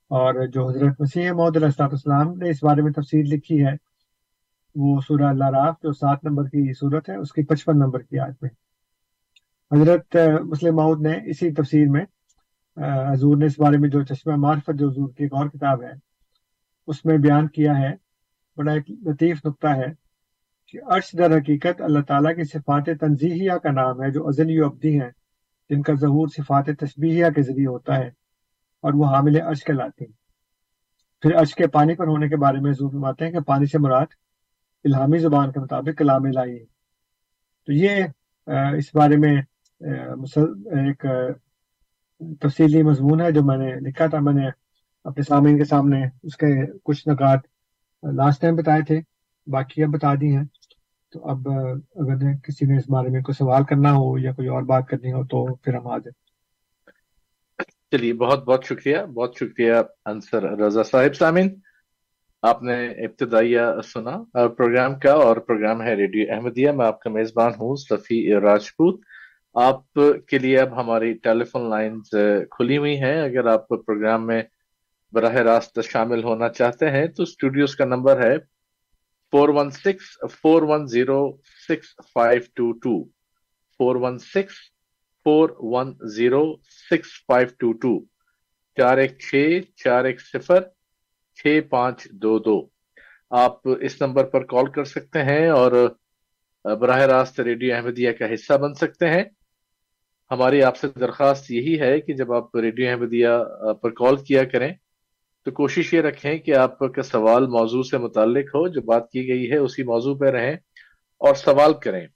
[0.09, 3.73] اور جو حضرت مسیح محدود السلام نے اس بارے میں تفسیر لکھی ہے،
[4.75, 8.19] وہ سورہ اللہ راف جو سات نمبر کی صورت ہے، اس کی پچپن نمبر کی
[8.19, 8.66] آیت میں۔
[9.71, 10.17] حضرت
[10.51, 12.05] مسلم ماؤد نے اسی تفسیر میں
[13.13, 15.93] حضور نے اس بارے میں جو چشمہ معرفت جو حضور کی ایک اور کتاب ہے،
[16.89, 17.93] اس میں بیان کیا ہے،
[18.57, 19.93] بڑا ایک لطیف نقطہ ہے
[20.69, 24.67] کہ عرش در حقیقت اللہ تعالیٰ کی صفات تنظیحیہ کا نام ہے، جو ازلی و
[24.67, 25.11] ابدی ہیں،
[25.71, 28.07] جن کا ظہور صفات تشبیہیہ کے ذریعے ہوتا ہے
[28.85, 30.13] اور وہ حامل عرش کہلاتے ہیں.
[31.23, 33.79] پھر اش کے پانی پر ہونے کے بارے میں حضور فرماتے ہیں کہ پانی سے
[33.79, 34.15] مراد
[34.85, 36.65] الہامی زبان کے مطابق کلام الہی ہے.
[37.69, 38.05] تو یہ
[38.79, 39.35] اس بارے میں
[39.81, 41.07] ایک
[42.41, 44.49] تفصیلی مضمون ہے جو میں نے لکھا تھا، میں نے
[45.05, 47.39] اپنے سامعین کے سامنے اس کے کچھ نکات
[48.13, 49.01] لاسٹ ٹائم بتائے تھے،
[49.47, 50.45] باقی اب بتا دی ہیں۔
[51.13, 51.49] تو اب
[51.97, 55.13] اگر کسی نے اس بارے میں کوئی سوال کرنا ہو یا کوئی اور بات کرنی
[55.13, 56.27] ہو تو پھر ہم آ جائیں
[57.91, 59.73] چلیے، بہت بہت شکریہ بہت شکریہ
[60.07, 61.49] انصر رضا صاحب۔ سامن
[62.43, 63.61] آپ نے ابتدائیہ
[63.95, 69.01] سنا پروگرام کا اور پروگرام ہے ریڈیو احمدیہ۔ میں آپ کا میزبان ہوں، صفی راجپوت۔
[69.57, 69.99] آپ
[70.29, 72.15] کے لیے اب ہماری ٹیلی فون لائنز
[72.51, 74.43] کھلی ہوئی ہیں۔ اگر آپ پروگرام میں
[75.13, 78.37] براہ راست شامل ہونا چاہتے ہیں تو اسٹوڈیوز کا نمبر ہے
[79.33, 81.21] four one six four one zero
[81.69, 82.93] six five two two
[83.81, 84.55] four one six
[85.27, 86.45] four one zero
[86.91, 87.99] six five two two
[88.77, 90.63] چار ایک چھ چار ایک صفر
[91.39, 92.59] چھ پانچ دو دو
[93.31, 95.73] آپ اس نمبر پر کال کر سکتے ہیں اور
[96.65, 99.25] براہ راست ریڈیو احمدیہ کا حصہ بن سکتے ہیں۔
[100.31, 104.73] ہماری آپ سے درخواست یہی ہے کہ جب آپ ریڈیو احمدیہ پر کال کیا کریں،
[105.47, 109.27] تو کوشش یہ رکھیں کہ آپ کا سوال موضوع سے متعلق ہو، جو بات کی
[109.29, 110.53] گئی ہے اسی موضوع پہ رہیں
[111.21, 112.07] اور سوال کریں،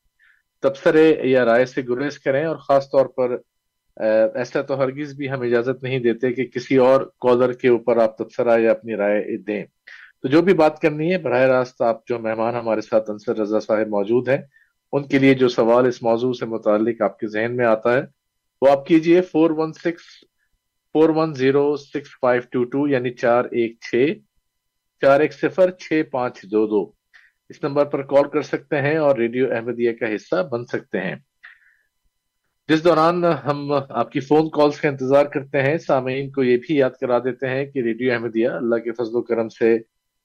[0.62, 3.36] تبصرے یا رائے سے گریز کریں اور خاص طور پر
[4.36, 8.16] ایسا تو ہرگز بھی ہم اجازت نہیں دیتے کہ کسی اور کالر کے اوپر آپ
[8.18, 9.64] تبصرہ یا اپنی رائے دیں۔
[10.22, 13.60] تو جو بھی بات کرنی ہے، براہ راست آپ جو مہمان ہمارے ساتھ انصر رضا
[13.60, 14.38] صاحب موجود ہیں
[14.92, 18.02] ان کے لیے جو سوال اس موضوع سے متعلق آپ کے ذہن میں آتا ہے،
[18.62, 20.02] وہ آپ کیجیے four one six
[20.94, 24.12] four one zero six five two two یعنی چار ایک چھ،
[25.00, 26.92] چار ایک صفر، چھ پانچ دو دو۔
[27.48, 31.14] اس نمبر پر کال کر سکتے ہیں اور ریڈیو احمدیہ کا حصہ بن سکتے ہیں۔
[32.68, 36.76] جس دوران ہم آپ کی فون کالز کا انتظار کرتے ہیں، سامعین کو یہ بھی
[36.76, 39.78] یاد کرا دیتے ہیں کہ ریڈیو احمدیہ اللہ کے فضل و کرم سے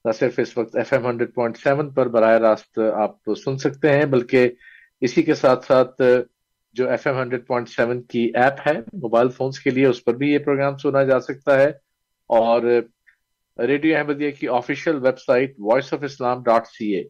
[0.05, 3.91] نہ صرف اس وقت F M hundred point seven پر براہ راست آپ سن سکتے
[3.93, 4.49] ہیں، بلکہ
[5.01, 6.01] اسی کے ساتھ ساتھ
[6.73, 10.13] جو F M hundred point seven کی ایپ ہے موبائل فونز کے لیے، اس پر
[10.13, 11.69] بھی یہ پروگرام سنا جا سکتا ہے۔
[12.29, 12.61] اور
[13.67, 17.03] ریڈیو احمدیہ کی official website voice of Islam dot C A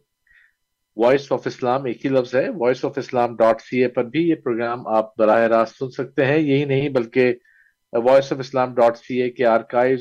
[0.96, 4.28] voice of Islam ایک ہی لفظ ہے voice of Islam dot C A پر بھی
[4.28, 7.34] یہ پروگرام آپ براہ راست سن سکتے ہیں۔ یہی نہیں، بلکہ
[7.92, 9.96] voice of Islam dot C A کے آرکائیو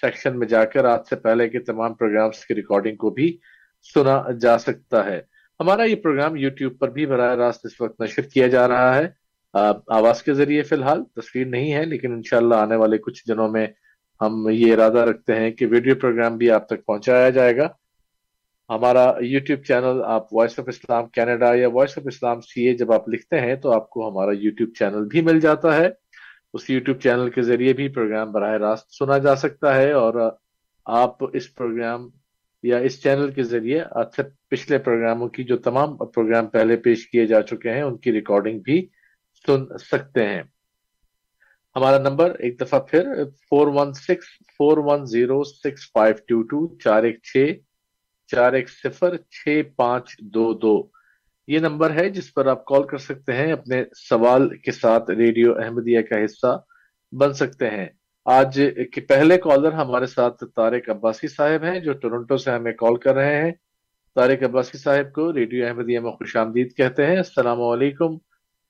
[0.00, 3.36] سیکشن میں جا کر آج سے پہلے کے تمام پروگرامز کی ریکارڈنگ کو بھی
[3.94, 5.20] سنا جا سکتا ہے۔
[5.60, 9.06] ہمارا یہ پروگرام یوٹیوب پر بھی براہ راست اس وقت نشر کیا جا رہا ہے۔
[9.88, 13.66] آواز کے ذریعے فی الحال تصویر نہیں ہے، لیکن انشاءاللہ آنے والے کچھ دنوں میں
[14.20, 17.68] ہم یہ ارادہ رکھتے ہیں کہ ویڈیو پروگرام بھی آپ تک پہنچایا جائے گا۔
[18.70, 22.92] ہمارا یوٹیوب چینل آپ وائس آف اسلام کینیڈا یا voice of Islam C A جب
[22.92, 25.88] آپ لکھتے ہیں تو آپ کو ہمارا یوٹیوب چینل بھی مل جاتا ہے۔
[26.54, 30.14] اس یوٹیوب چینل کے ذریعے بھی پروگرام براہ راست سنا جا سکتا ہے اور
[30.86, 32.08] آپ اس پروگرام
[32.62, 37.26] یا اس چینل کے ذریعے اکثر پچھلے پروگراموں کی جو تمام پروگرام پہلے پیش کیے
[37.26, 38.86] جا چکے ہیں، ان کی ریکارڈنگ بھی
[39.46, 40.42] سن سکتے ہیں۔
[41.76, 44.26] ہمارا نمبر ایک دفعہ پھر four one six
[44.58, 47.52] four one zero six five two two چار ایک چھ
[48.26, 50.97] چار ایک صفر چھ پانچ دو دو۔
[51.48, 55.58] یہ نمبر ہے جس پر آپ کال کر سکتے ہیں، اپنے سوال کے ساتھ ریڈیو
[55.58, 56.62] احمدیہ کا حصہ
[57.12, 57.86] بن سکتے ہیں۔
[58.24, 58.60] آج
[58.94, 63.14] کے پہلے کالر ہمارے ساتھ طارق عباسی صاحب ہیں، جو ٹورنٹو سے ہمیں کال کر
[63.14, 63.52] رہے ہیں۔
[64.14, 68.16] طارق عباسی صاحب کو ریڈیو احمدیہ میں خوش آمدید کہتے ہیں۔ السلام علیکم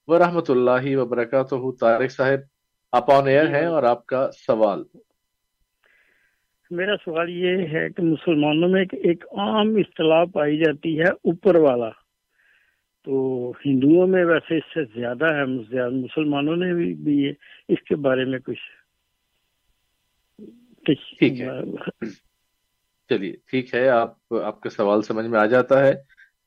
[0.06, 2.38] ورحمۃ اللہ وبرکاتہ۔ طارق صاحب،
[2.92, 4.82] آپ آن ایئر ہیں اور آپ کا سوال۔
[6.70, 12.07] میرا سوال یہ ہے کہ مسلمانوں میں ایک عام اصطلاح پائی جاتی ہے، اوپر والا۔
[13.08, 15.44] تو ہندوؤں میں ویسے اس سے زیادہ ہے
[15.90, 17.30] مسلمانوں نے بھی
[17.68, 18.58] اس کے بارے میں کچھ
[21.18, 21.48] ٹھیک ہے۔
[23.08, 25.92] چلیے، ٹھیک ہے۔ آپ آپ کا سوال سمجھ میں آ جاتا ہے۔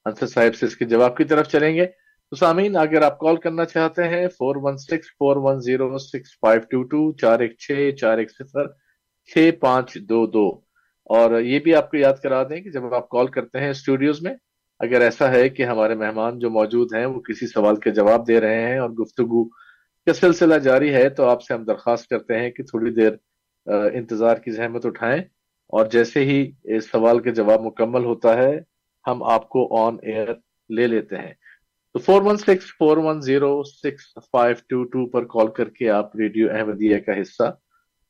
[0.05, 1.85] انصر صاحب سے اس کے جواب کی طرف چلیں گے۔
[2.29, 6.39] تو سامعین، اگر آپ کال کرنا چاہتے ہیں four one six four one zero six
[6.39, 8.67] five two two چار ایک چھ، چار ایک صفر،
[9.25, 10.61] چھ پانچ دو دو۔
[11.03, 14.21] اور یہ بھی آپ کو یاد کرا دیں کہ جب آپ کال کرتے ہیں اسٹوڈیوز
[14.21, 14.35] میں
[14.81, 18.39] اگر ایسا ہے کہ ہمارے مہمان جو موجود ہیں وہ کسی سوال کے جواب دے
[18.41, 19.43] رہے ہیں اور گفتگو
[20.07, 23.11] کا سلسلہ جاری ہے تو آپ سے ہم درخواست کرتے ہیں کہ تھوڑی دیر
[23.93, 25.21] انتظار کی زحمت اٹھائیں
[25.73, 28.59] اور جیسے ہی اس سوال کا جواب مکمل ہوتا ہے،
[29.07, 30.27] ہم آپ کو آن ایئر
[30.69, 31.33] لے لیتے ہیں۔
[31.93, 35.89] تو four one six four one zero six five two two پر کال کر کے
[35.89, 37.51] آپ ریڈیو احمدیہ کا حصہ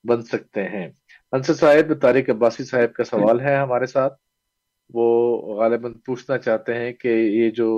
[0.03, 0.87] بن سکتے ہیں۔
[1.31, 4.13] انصر صاحب، طارق عباسی صاحب کا سوال ہے ہمارے ساتھ۔
[4.93, 5.05] وہ
[5.57, 7.69] غالباً پوچھنا چاہتے ہیں کہ یہ جو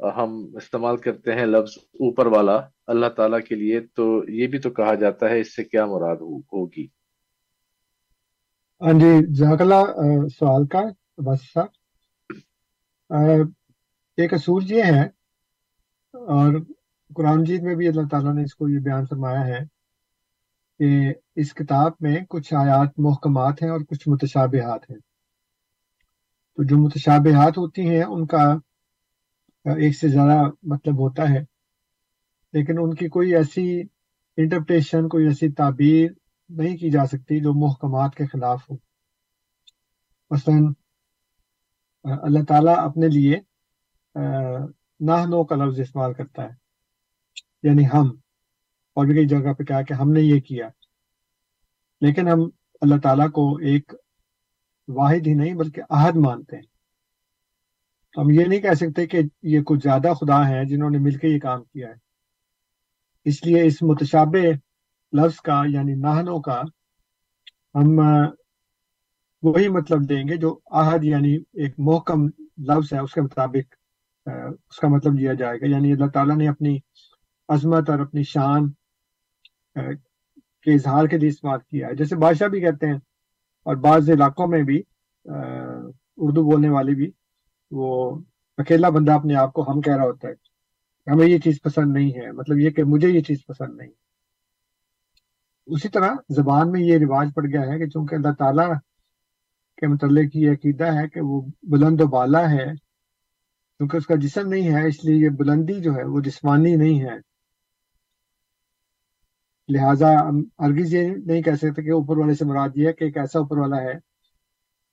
[0.00, 2.56] ہم استعمال کرتے ہیں لفظ اوپر والا
[2.92, 6.16] اللہ تعالیٰ کے لیے، تو یہ بھی تو کہا جاتا ہے، اس سے کیا مراد
[6.52, 6.86] ہوگی؟
[8.80, 9.82] ہاں جی جزاک اللہ
[10.38, 10.82] سوال کا
[11.26, 11.70] بس صاحب
[14.18, 15.04] ایک اصول یہ ہے،
[16.14, 16.60] اور
[17.10, 19.60] قرآن مجید میں بھی اللہ تعالیٰ نے اس کو یہ بیان فرمایا ہے
[20.80, 20.88] کہ
[21.40, 25.00] اس کتاب میں کچھ آیات محکمات ہیں اور کچھ متشابہات ہیں۔
[26.56, 28.52] تو جو متشابہات ہوتی ہیں ان کا
[29.64, 31.40] ایک سے زیادہ مطلب ہوتا ہے۔
[32.52, 33.80] لیکن ان کی کوئی ایسی
[34.36, 36.10] انٹرپریشن کوئی ایسی تعبیر
[36.48, 38.76] نہیں کی جا سکتی جو محکمات کے خلاف ہو۔
[40.30, 40.54] مثلا
[42.04, 43.36] آ، اللہ تعالیٰ اپنے لیے
[45.00, 46.52] نہ نو کا لفظ استعمال کرتا ہے۔
[47.62, 48.06] یعنی ہم۔
[48.94, 50.68] اور بھی کئی جگہ پہ کہا کہ ہم نے یہ کیا۔
[52.00, 52.40] لیکن ہم
[52.80, 53.92] اللہ تعالیٰ کو ایک
[54.88, 56.62] واحد ہی نہیں بلکہ عہد مانتے ہیں۔
[58.16, 61.28] ہم یہ نہیں کہہ سکتے کہ یہ کچھ زیادہ خدا ہیں جنہوں نے مل کے
[61.28, 61.94] یہ کام کیا ہے۔
[63.24, 64.38] اس لیے اس متشابہ
[65.12, 66.62] لفظ کا یعنی نہنوں کا
[67.74, 67.98] ہم
[69.42, 72.26] وہی مطلب دیں گے جو عہد یعنی ایک محکم
[72.58, 73.74] لفظ ہے، اس کے مطابق
[74.68, 76.78] اس کا مطلب لیا جائے گا۔ یعنی اللہ تعالیٰ نے اپنی
[77.48, 78.70] عظمت اور اپنی شان
[80.62, 82.98] کے اظہار کے لیے استعمال کیا ہے۔ جیسے بادشاہ بھی کہتے ہیں
[83.66, 84.82] اور بعض علاقوں میں بھی
[85.26, 87.10] اردو بولنے والے بھی،
[87.70, 87.88] وہ
[88.58, 90.34] اکیلا بندہ اپنے آپ کو ہم کہہ رہا ہوتا ہے،
[91.06, 93.90] ہمیں یہ چیز پسند نہیں ہے مطلب یہ کہ مجھے یہ چیز پسند نہیں۔
[95.68, 98.68] اسی طرح زبان میں یہ رواج پڑ گیا ہے کہ چونکہ اللہ تعالیٰ
[99.78, 101.40] کے متعلق یہ عقیدہ ہے کہ وہ
[101.70, 102.66] بلند و بالا ہے
[103.80, 107.00] کیونکہ اس کا جسم نہیں ہے، اس لیے یہ بلندی جو ہے وہ جسمانی نہیں
[107.00, 107.16] ہے۔
[109.68, 113.04] لہٰذا ہم ہرگز یہ نہیں کہہ سکتے کہ اوپر والے سے مراد یہ ہے کہ
[113.04, 113.94] ایک ایسا اوپر والا ہے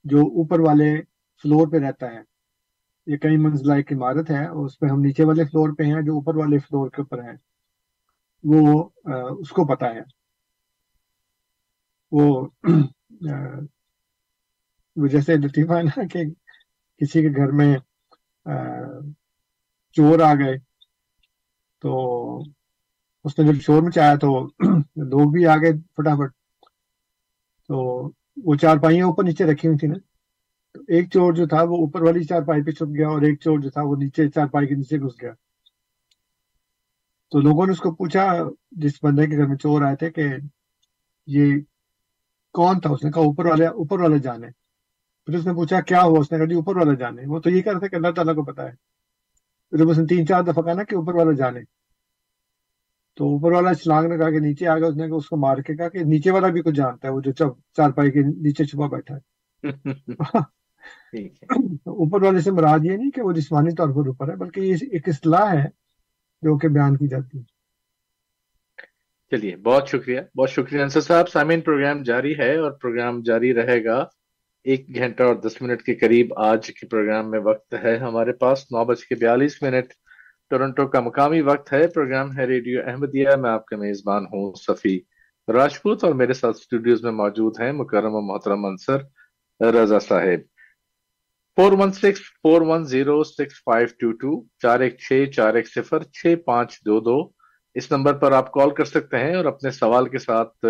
[0.04, 0.94] جو اوپر والے
[1.44, 2.20] فلور پہ رہتا ہے۔
[3.06, 6.02] یہ کئی منزلہ، ایک عمارت ہے، اور اس پہ ہم نیچے والے فلور پہ ہیں
[6.06, 7.36] جو اوپر والے فلور کے اوپر ہیں۔
[8.44, 8.88] وہ
[9.40, 10.00] اس کو پتا ہے۔
[12.12, 12.46] وہ
[15.10, 16.22] جیسے لطیفہ ہے نا کہ
[17.00, 17.76] کسی کے گھر میں
[19.96, 20.56] چور آ گئے
[21.82, 21.92] تو
[23.24, 24.46] اس نے جب شور مچایا تو
[24.96, 26.32] لوگ بھی آ گئے فٹافٹ۔
[27.68, 29.94] تو وہ چار پائیاں اوپر نیچے رکھی ہوئی تھی نا۔
[30.74, 33.40] تو ایک چور جو تھا وہ اوپر والی چار پائی پہ چھپ گیا اور ایک
[33.40, 35.32] چور جو تھا وہ نیچے چار پائی کے نیچے گھس گیا۔
[37.30, 38.38] تو لوگوں نے اس کو پوچھا،
[38.70, 40.28] جس بندے کے گھر میں چور آئے تھے، کہ
[41.26, 41.54] یہ
[42.52, 44.46] کون تھا؟ اس نے کہا، اوپر والا اوپر والا جانے۔
[45.26, 47.50] پھر اس نے پوچھا، کیا ہوا؟ اس نے کہا جی اوپر والا جانے۔ وہ تو
[47.50, 48.72] یہ کہہ رہا تھا کہ اللہ تعالیٰ کو پتا ہے۔
[49.70, 51.60] پھر جب اس نے تین چار دفعہ کہا نا کہ اوپر والا جانے
[53.16, 55.36] تو اوپر والا چھلانگ نے کہا کہ نیچے آ گیا اس نے کہا اس کو
[55.36, 57.32] مار کے کہا کہ نیچے والا بھی کچھ جانتا ہے وہ جو
[57.76, 59.20] چار پائی کے نیچے چھپا بیٹھا ہے۔
[61.86, 64.74] اوپر والے سے مراد یہ نہیں کہ وہ جسمانی طور پر اوپر ہے بلکہ یہ
[64.92, 65.68] ایک اصطلاح ہے
[66.42, 67.44] جو کہ بیان کی جاتی ہے۔
[69.30, 73.84] چلیے بہت شکریہ۔ بہت شکریہ انصر صاحب۔ سامعین پروگرام جاری ہے اور پروگرام جاری رہے
[73.84, 74.04] گا
[74.64, 78.62] ایک گھنٹہ اور دس منٹ کے قریب۔ آج کے پروگرام میں وقت ہے ہمارے پاس۔
[78.70, 79.92] نو بج کے بیالیس منٹ۔
[80.54, 85.00] ٹورنٹو کا مقامی وقت ہے۔ پروگرام ہے ریڈیو احمدیہ۔ میں آپ کا میزبان ہوں صفی
[85.48, 88.98] راجپوت اور میرے ساتھ اسٹوڈیوز میں موجود ہیں مکرم و محترم انصر
[89.64, 90.40] رضا صاحب۔
[91.56, 95.68] Four one six four one zero six five two two چار ایک چھ، چار ایک
[95.68, 97.30] صفر، چھ پانچ دو دو۔
[97.74, 100.64] اس نمبر پر آپ کال کر سکتے ہیں اور اپنے سوال کے ساتھ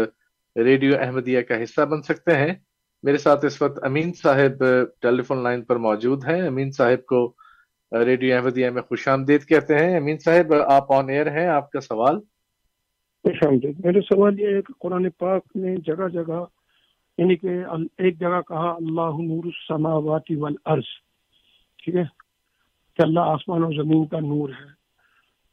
[0.57, 2.55] ریڈیو احمدیہ کا حصہ بن سکتے ہیں۔
[3.03, 4.65] میرے ساتھ اس وقت امین صاحب
[5.01, 7.35] ٹیلی فون لائن پر موجود ہیں۔ امین صاحب کو
[7.93, 11.71] ریڈیو احمدیہ جی میں خوش آمدید کہتے ہیں۔ امین صاحب، آپ آن ایئر ہیں، آپ
[11.71, 12.21] کا سوال؟
[13.23, 16.45] خوش آمدید۔ میرا سوال یہ ہے کہ قرآن پاک نے جگہ جگہ
[17.19, 17.49] یعنی کہ
[17.99, 20.85] ایک جگہ کہا، اللہ نور السماوات والارض۔
[21.85, 22.05] ٹھیک ہے؟
[22.97, 24.67] کہ اللہ آسمان و زمین کا نور ہے۔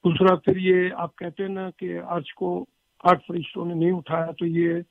[0.04, 2.66] دوسرا پھر یہ آپ کہتے ہیں نا کہ آج کو
[3.04, 4.82] آٹھ فرشتوں نے نہیں اٹھایا، تو یہ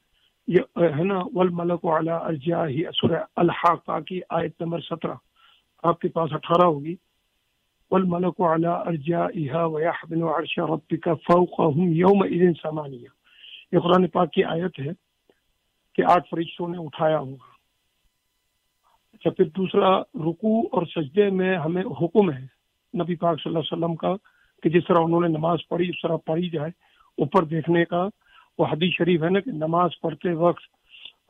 [0.47, 5.14] یہ ہے نا والملک علی ارجاہ سورہ الحاقہ کی آیت نمبر سترہ۔
[5.82, 6.97] آپ کے پاس اٹھارہ ہوگی۔
[7.91, 13.09] والملك على أرجائها ويحمل عرش ربك فوقهم يومئذ ثمانية۔
[13.72, 14.93] یہ قرآن پاک کی آیت ہے
[15.95, 17.49] کہ آٹھ فرشتوں نے اٹھایا ہوگا
[19.14, 19.91] اچھا پھر دوسرا،
[20.26, 22.45] رکوع اور سجدے میں ہمیں حکم ہے
[22.95, 24.14] نبی پاک صلی اللہ علیہ وسلم کا
[24.62, 26.70] کہ جس طرح انہوں نے نماز پڑھی، اس طرح پڑھی جائے
[27.18, 28.07] اوپر دیکھنے کا۔
[28.59, 30.64] وہ حدیث شریف ہے نا کہ نماز پڑھتے وقت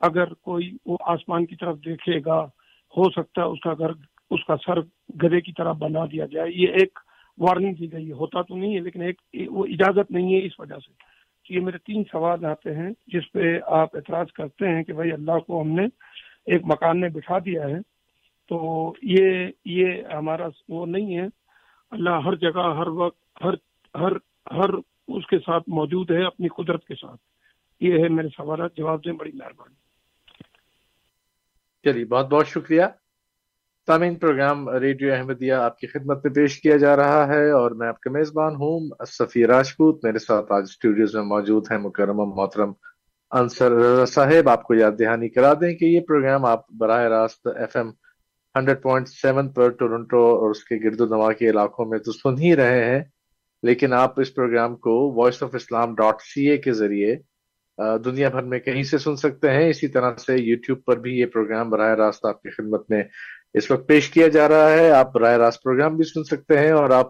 [0.01, 2.39] اگر کوئی وہ آسمان کی طرف دیکھے گا،
[2.93, 3.91] ہو سکتا ہے اس کا گھر،
[4.31, 4.81] اس کا سر
[5.23, 6.99] گدے کی طرح بنا دیا جائے۔ یہ ایک
[7.37, 10.59] وارننگ دی گئی ہے۔ ہوتا تو نہیں ہے، لیکن ایک وہ اجازت نہیں ہے اس
[10.59, 11.11] وجہ سے۔
[11.49, 15.39] یہ میرے تین سوال آتے ہیں، جس پہ آپ اعتراض کرتے ہیں کہ بھائی اللہ
[15.39, 15.85] کو ہم نے
[16.45, 17.79] ایک مکان میں بٹھا دیا ہے۔
[18.49, 21.25] تو یہ یہ ہمارا وہ نہیں ہے۔
[21.91, 23.53] اللہ ہر جگہ، ہر وقت، ہر
[23.95, 24.11] ہر
[24.51, 24.69] ہر
[25.07, 27.21] اس کے ساتھ موجود ہے، اپنی قدرت کے ساتھ۔
[27.79, 29.75] یہ ہے میرے سوالات، جواب دیں، بڑی مہربانی۔
[31.83, 32.83] چلیے، بہت بہت شکریہ۔
[33.91, 37.87] سامعین پروگرام ریڈیو احمدیہ آپ کی خدمت میں پیش کیا جا رہا ہے اور میں
[37.87, 42.71] آپ کا میزبان ہوں، سفیر راجپوت، میرے ساتھ آج اسٹوڈیوز میں موجود ہیں مکرم محترم
[43.31, 43.73] انصر
[44.09, 47.89] صاحب۔ آپ کو یاد دہانی کرا دیں کہ یہ پروگرام آپ براہ راست F M
[48.55, 52.11] hundred point seven پر ٹورنٹو اور اس کے گرد و نما کے علاقوں میں تو
[52.11, 53.03] سن ہی رہے ہیں،
[53.63, 57.15] لیکن آپ اس پروگرام کو voice of Islam dot C A کے ذریعے
[58.05, 61.25] دنیا بھر میں کہیں سے سن سکتے ہیں۔ اسی طرح سے یوٹیوب پر بھی یہ
[61.33, 63.03] پروگرام براہ راست آپ کی خدمت میں
[63.53, 66.71] اس وقت پیش کیا جا رہا ہے۔ آپ براہ راست پروگرام بھی سن سکتے ہیں
[66.71, 67.09] اور آپ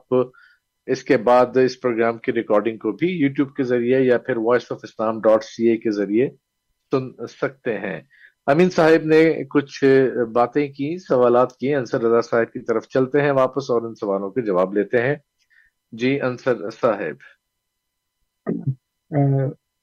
[0.85, 4.71] اس کے بعد اس پروگرام کی ریکارڈنگ کو بھی یوٹیوب کے ذریعے یا پھر voice
[4.71, 6.29] of Islam dot C A کے ذریعے
[6.91, 8.01] سن سکتے ہیں۔
[8.45, 9.83] امین صاحب نے کچھ
[10.33, 14.29] باتیں کی سوالات کی۔ انصر رضا صاحب کی طرف چلتے ہیں واپس اور ان سوالوں
[14.29, 15.15] کے جواب لیتے ہیں۔
[15.91, 17.17] جی انصر صاحب۔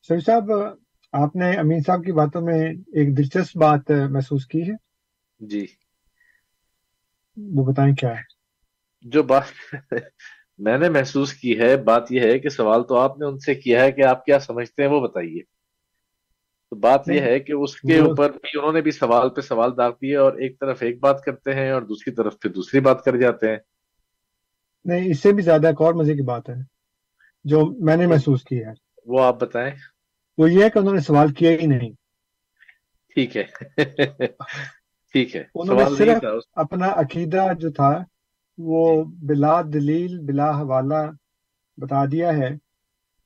[0.09, 0.53] سر صاحب
[1.13, 4.75] آپ نے امین صاحب کی باتوں میں ایک دلچسپ بات محسوس کی ہے۔
[5.39, 5.67] جی۔
[7.39, 8.23] وہ بتائیں کیا ہے؟
[9.01, 9.43] جو بات
[10.59, 13.55] میں نے محسوس کی ہے بات یہ ہے کہ سوال تو آپ نے ان سے
[13.55, 15.43] کیا ہے کہ آپ کیا سمجھتے ہیں وہ بتائیے۔
[16.71, 19.77] تو بات یہ ہے کہ اس کے اوپر بھی انہوں نے بھی سوال پہ سوال
[19.77, 23.05] داغ دیے اور ایک طرف ایک بات کرتے ہیں اور دوسری طرف پھر دوسری بات
[23.05, 23.57] کر جاتے ہیں۔
[24.85, 26.55] نہیں اس سے بھی زیادہ ایک اور مزے کی بات ہے
[27.45, 28.73] جو میں نے محسوس کی ہے۔
[29.05, 29.75] وہ آپ بتائیں۔
[30.39, 31.91] وہ یہ ہے کہ انہوں نے سوال کیا ہی نہیں۔
[33.15, 33.45] ٹھیک ہے۔
[35.19, 38.05] ٹھیک ہے انہوں نے صرف اپنا عقیدہ جو تھا
[38.59, 41.11] وہ بلا دلیل بلا حوالہ
[41.77, 42.49] بتا دیا ہے۔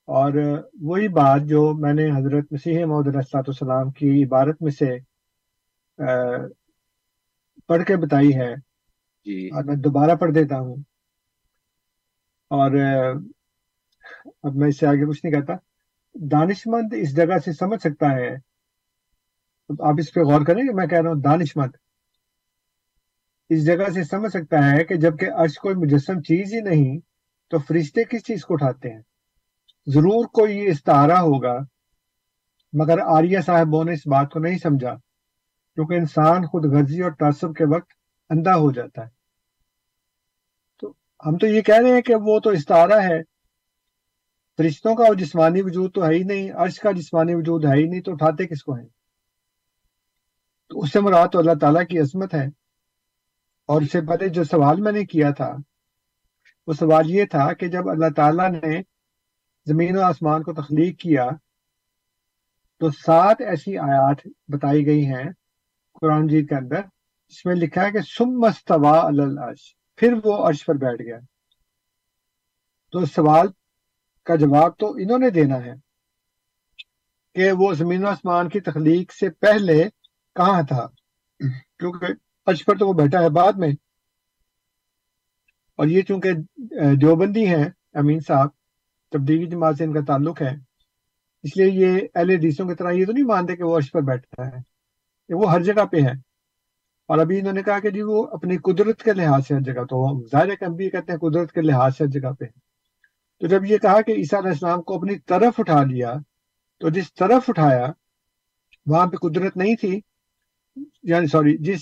[0.08, 0.32] اور
[0.80, 4.98] وہی بات جو میں نے حضرت مسیح محدود السلاۃ السلام کی عبارت میں سے
[7.66, 8.54] پڑھ کے بتائی ہے۔
[9.24, 10.76] جی۔ اور میں دوبارہ پڑھ دیتا ہوں۔
[12.50, 12.70] اور
[14.42, 15.54] اب میں اس سے آگے کچھ نہیں کہتا۔
[16.14, 18.34] دانش مند اس جگہ سے سمجھ سکتا ہے۔
[19.80, 21.70] آپ اس پہ غور کریں کہ میں کہہ رہا ہوں دانش مند
[23.52, 27.00] اس جگہ سے سمجھ سکتا ہے کہ جبکہ عرش کوئی مجسم چیز ہی نہیں،
[27.50, 29.02] تو فرشتے کس چیز کو اٹھاتے ہیں؟
[29.86, 31.58] ضرور کوئی یہ استعارہ ہوگا،
[32.72, 34.94] مگر آریہ صاحبوں نے اس بات کو نہیں سمجھا،
[35.74, 37.92] کیونکہ انسان خود غرضی اور تعصب کے وقت
[38.30, 39.08] اندھا ہو جاتا ہے۔
[40.80, 40.92] تو
[41.26, 43.22] ہم تو یہ کہہ رہے ہیں کہ وہ تو استعارہ ہے۔
[44.56, 48.00] فرشتوں کا جسمانی وجود تو ہے ہی نہیں، عرش کا جسمانی وجود ہے ہی نہیں،
[48.00, 48.88] تو اٹھاتے کس کو ہیں؟
[50.68, 52.61] تو اس سے مراد تو اللہ تعالیٰ کی عظمت ہے۔
[53.66, 55.56] اور اس سے پہلے جو سوال میں نے کیا تھا،
[56.66, 58.82] وہ سوال یہ تھا کہ جب اللہ تعالیٰ نے
[59.66, 61.28] زمین و آسمان کو تخلیق کیا،
[62.80, 65.30] تو سات ایسی آیات بتائی گئی ہیں
[66.00, 66.82] قرآن جیت کے اندر،
[67.28, 71.18] جس میں لکھا ہے کہ سم مستوا العرش، پھر وہ عرش پر بیٹھ گیا۔
[72.92, 73.46] تو سوال
[74.24, 75.72] کا جواب تو انہوں نے دینا ہے
[77.34, 79.84] کہ وہ زمین و آسمان کی تخلیق سے پہلے
[80.34, 80.88] کہاں تھا۔
[81.78, 82.06] کیونکہ
[82.46, 83.68] عرش پر تو وہ بیٹھا ہے بعد میں۔
[85.76, 86.32] اور یہ چونکہ
[87.00, 88.48] دیوبندی ہیں، امین صاحب،
[89.10, 90.56] تبدیلی جماعت سے ان کا تعلق ہے۔
[91.42, 94.00] اس لیے یہ اہل حدیثوں کی طرح یہ تو نہیں مانتے کہ وہ عرش پر
[94.00, 94.62] بیٹھتا ہے۔
[95.28, 96.12] کہ وہ ہر جگہ پہ ہے۔
[97.08, 99.84] اور ابھی انہوں نے کہا کہ جی وہ اپنی قدرت کے لحاظ سے ہر جگہ،
[99.84, 102.44] تو ظاہر کہ ہم بھی کہتے ہیں قدرت کے لحاظ سے ہر جگہ پہ۔
[103.40, 106.14] تو جب یہ کہا کہ عیسیٰ علیہ السلام کو اپنی طرف اٹھا لیا،
[106.78, 107.92] تو جس طرف اٹھایا،
[108.86, 110.00] وہاں پہ قدرت نہیں تھی۔
[111.02, 111.80] یعنی سوری، جس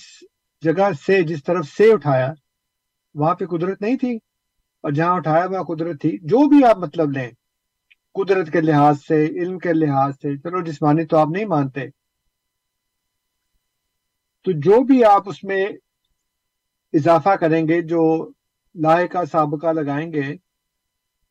[0.63, 2.33] جگہ سے جس طرف سے اٹھایا،
[3.15, 4.17] وہاں پہ قدرت نہیں تھی،
[4.85, 7.31] اور جہاں اٹھایا وہاں قدرت تھی۔ جو بھی آپ مطلب لیں،
[8.15, 11.89] قدرت کے لحاظ سے، علم کے لحاظ سے، چلو جسمانی تو آپ نہیں مانتے۔
[14.47, 15.67] تو جو بھی آپ اس میں
[16.93, 18.31] اضافہ کریں گے، جو
[18.75, 20.37] لائے کا سابقہ لگائیں گے،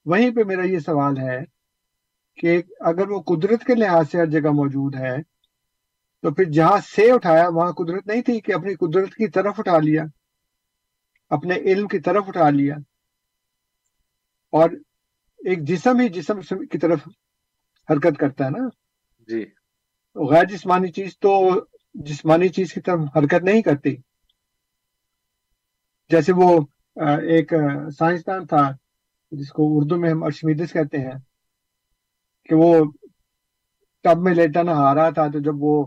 [0.05, 1.39] وہیں پہ میرا یہ سوال ہے
[2.37, 5.15] کہ اگر وہ قدرت کے لحاظ سے ہر جگہ موجود ہے
[6.23, 9.77] تو پھر جہاں سے اٹھایا وہاں قدرت نہیں تھی کہ اپنی قدرت کی طرف اٹھا
[9.79, 10.03] لیا
[11.29, 12.75] اپنے علم کی طرف اٹھا لیا۔
[14.53, 14.69] اور
[15.39, 16.99] ایک جسم ہی جسم کی طرف
[17.89, 18.67] حرکت کرتا ہے نا۔
[19.27, 19.45] جی۔
[20.15, 21.61] غیر جسمانی چیز تو
[21.93, 23.95] جسمانی چیز کی طرف حرکت نہیں کرتی۔
[26.09, 26.59] جیسے وہ
[27.29, 27.53] ایک
[27.99, 28.71] سائنسدان تھا
[29.31, 31.17] جس کو اردو میں ہم ارشمیدس کہتے ہیں
[32.43, 32.91] کہ وہ
[34.03, 35.85] ٹب میں لیٹا نہا رہا تھا تو جب وہ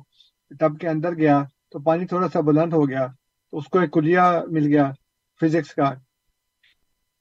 [0.59, 3.07] ٹب کے اندر گیا تو پانی تھوڑا سا بلند ہو گیا
[3.51, 4.93] تو اس کو ایک کلیا مل گیا
[5.41, 5.95] فزکس کا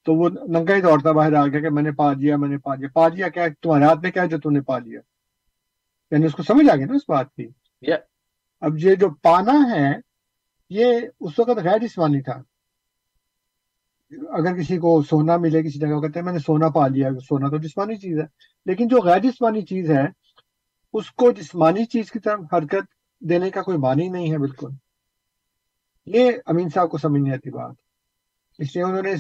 [0.06, 2.58] تو وہ ننگا ہی دوڑتا باہر آ گیا کہ میں نے پا لیا میں نے
[2.58, 5.00] پا لیا۔ پا لیا کیا؟ تمہارے ہاتھ میں کیا جو تم نے پا لیا؟
[6.12, 7.48] یعنی اس کو سمجھ آ گیا نا اس بات کی؟
[7.90, 8.02] Yeah.
[8.62, 9.96] اب یہ جو پانا ہے
[10.70, 12.42] یہ اس وقت غیر جسمانی تھا۔
[14.30, 17.50] اگر کسی کو سونا ملے کسی جگہ کہتے ہیں میں نے سونا پا لیا سونا
[17.50, 18.26] تو جسمانی چیز ہے۔
[18.66, 20.06] لیکن جو غیر جسمانی چیز ہے
[20.94, 24.70] اس کو جسمانی چیز کی طرف حرکت دینے کا کوئی معنی نہیں ہے بالکل۔
[26.06, 27.76] یہ امین صاحب کو سمجھ نہیں آتی بات۔
[28.60, 29.14] اس لیے انہوں نے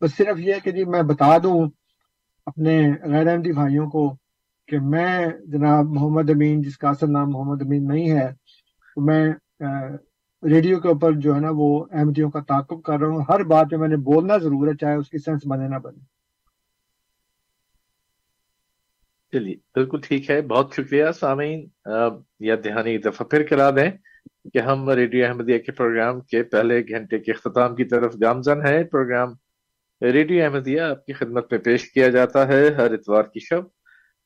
[0.00, 1.68] بس صرف یہ کہ جی میں بتا دوں
[2.46, 4.16] اپنے غیر احمدی بھائیوں کو
[4.68, 8.28] کہ میں جناب محمد امین، جس کا اصل نام محمد امین نہیں ہے
[8.94, 9.32] تو میں
[10.42, 13.66] ریڈیو کے اوپر جو ہے نا وہ احمدیوں کا تعاقب کر رہا ہوں۔ ہر بات
[13.70, 16.13] میں میں نے بولنا ضرور ہے، چاہے اس کی سینس بنے نہ بنے۔
[19.34, 21.66] چلیے، بالکل ٹھیک ہے۔ بہت شکریہ سامعین۔
[22.40, 23.90] یا دہانی ایک دفعہ پھر کرا دیں
[24.52, 28.84] کہ ہم ریڈیو احمدیہ کے پروگرام کے پہلے گھنٹے کے اختتام کی طرف گامزن ہے
[28.84, 29.28] پروگرام
[30.02, 33.62] ریڈیو احمدیہ آپ کی خدمت میں پیش کیا جاتا ہے ہر اتوار کی شب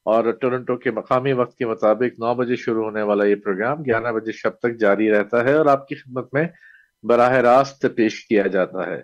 [0.05, 4.13] اور ٹورنٹو کے مقامی وقت کے مطابق نو بجے شروع ہونے والا یہ پروگرام گیارہ
[4.13, 6.49] بجے شب تک جاری رہتا ہے اور آپ کی خدمت میں
[7.03, 9.03] براہ راست پیش کیا جاتا ہے۔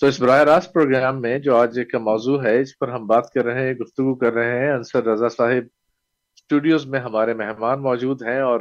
[0.00, 3.32] تو اس براہ راست پروگرام میں جو آج کا موضوع ہے، اس پر ہم بات
[3.32, 5.64] کر رہے ہیں، گفتگو کر رہے ہیں۔ انصر رضا صاحب
[6.34, 8.60] اسٹوڈیوز میں ہمارے مہمان موجود ہیں اور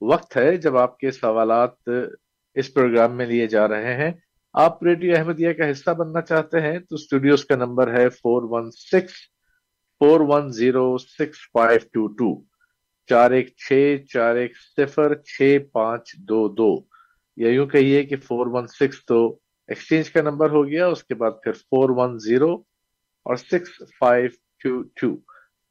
[0.00, 1.88] وقت ہے جب آپ کے سوالات
[2.54, 4.12] اس پروگرام میں لیے جا رہے ہیں۔
[4.52, 8.70] آپ ریڈیو احمدیہ کا حصہ بننا چاہتے ہیں تو اسٹوڈیوز کا نمبر ہے four one
[8.70, 9.12] six
[9.98, 12.42] four one zero six five two two
[13.08, 16.84] چار ایک چھ، چار ایک صفر، چھ پانچ دو دو۔
[17.36, 19.38] یا یوں کہیے کہ فور ون سکس تو
[19.68, 22.52] ایکسچینج کا نمبر ہو گیا، اس کے بعد پھر فور ون زیرو
[23.26, 24.28] اور six five
[24.62, 25.16] two two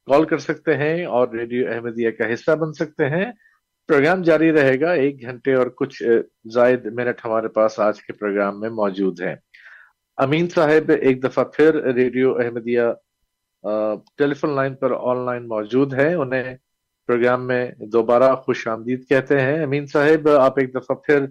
[0.08, 3.30] call کر سکتے ہیں اور ریڈیو احمدیہ کا حصہ بن سکتے ہیں۔
[3.88, 6.02] پروگرام جاری رہے گا، ایک گھنٹے اور کچھ
[6.54, 9.34] زائد منٹ ہمارے پاس آج کے پروگرام میں موجود ہیں۔
[10.16, 12.82] امین صاحب، ایک دفعہ پھر radio Ahmadiyya
[14.16, 16.56] telephone line پر آن لائن موجود ہے انہیں
[17.08, 21.26] پروگرام میں دوبارہ خوش آمدید کہتے ہیں۔ امین صاحب، آپ ایک دفعہ پھر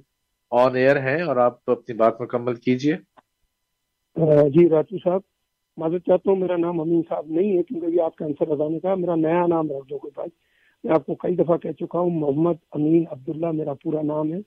[0.52, 2.95] آن ایئر ہیں اور آپ اپنی بات مکمل کیجیے۔
[4.50, 5.22] جی راجو صاحب
[5.78, 8.80] معذرت چاہتا ہوں میرا نام امین صاحب نہیں ہے، کیونکہ آپ کا آنسر ادا نے
[8.80, 10.30] کہا میرا نیا نام رکھ دو کوئی بھائی۔
[10.84, 14.39] میں آپ کو کئی دفعہ کہہ چکا ہوں، محمد امین عبداللہ میرا پورا نام ہے۔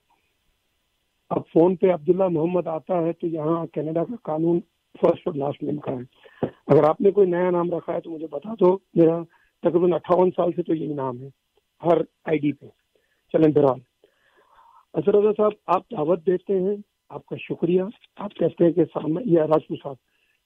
[1.31, 4.61] اب فون پہ عبداللہ محمد آتا ہے تو یہاں کینیڈا کا قانون
[5.01, 8.11] فرسٹ اور لاسٹ نیم کا ہے۔ اگر آپ نے کوئی نیا نام رکھا ہے تو
[8.11, 9.23] مجھے بتا دو، میرا
[9.63, 11.29] تقریباً اٹھاون سال سے تو یہی نام ہے،
[11.83, 12.67] ہر آئی ڈی پہ۔
[13.33, 13.90] چلیں بہرحال۔
[14.95, 16.77] اصر رضا صاحب، آپ دعوت دیتے ہیں،
[17.09, 17.83] آپ کا شکریہ۔
[18.17, 18.81] آپ کہتے ہیں کہ
[19.25, 19.95] یا راجپور صاحب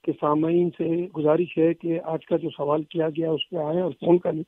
[0.03, 3.81] کے سامعین سے گزارش ہے کہ آج کا جو سوال کیا گیا، اس پہ آئے
[3.81, 4.43] اور فون کریں۔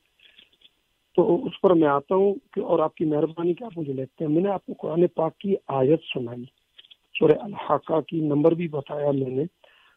[1.16, 4.24] تو اس پر میں آتا ہوں کہ اور آپ کی مہربانی کہ آپ مجھے لیتے
[4.24, 6.44] ہیں۔ میں نے آپ کو قرآن پاک کی آیت سنائی۔
[7.18, 9.44] سورہ الحاقہ کی نمبر بھی بتایا میں نے۔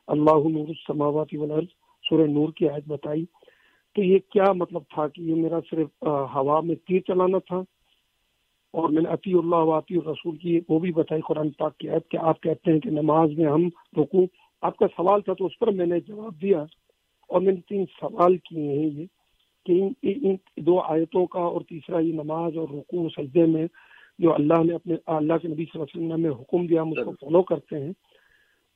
[0.07, 1.65] اللہ نور السماوات والارض،
[2.09, 3.25] سورہ نور کی آیت بتائی۔
[3.95, 5.87] تو یہ کیا مطلب تھا کہ یہ میرا صرف
[6.35, 7.61] ہوا میں تیر چلانا تھا؟
[8.73, 11.89] اور میں نے عطی اللہ و عطی الرسول کی وہ بھی بتائی قرآن پاک کی
[11.89, 14.25] آیت کہ آپ کہتے ہیں کہ نماز میں ہم رکوں
[14.61, 16.63] آپ کا سوال تھا تو اس پر میں نے جواب دیا
[17.29, 19.05] اور میں نے تین سوال کیے ہیں یہ
[19.65, 23.67] کہ ان دو آیتوں کا اور تیسرا یہ نماز اور رکوع سجدے میں
[24.19, 26.89] جو اللہ نے اپنے، اللہ کے نبی صلی اللہ علیہ وسلم میں حکم دیا، ہم
[26.89, 27.91] اس کو فالو کرتے ہیں۔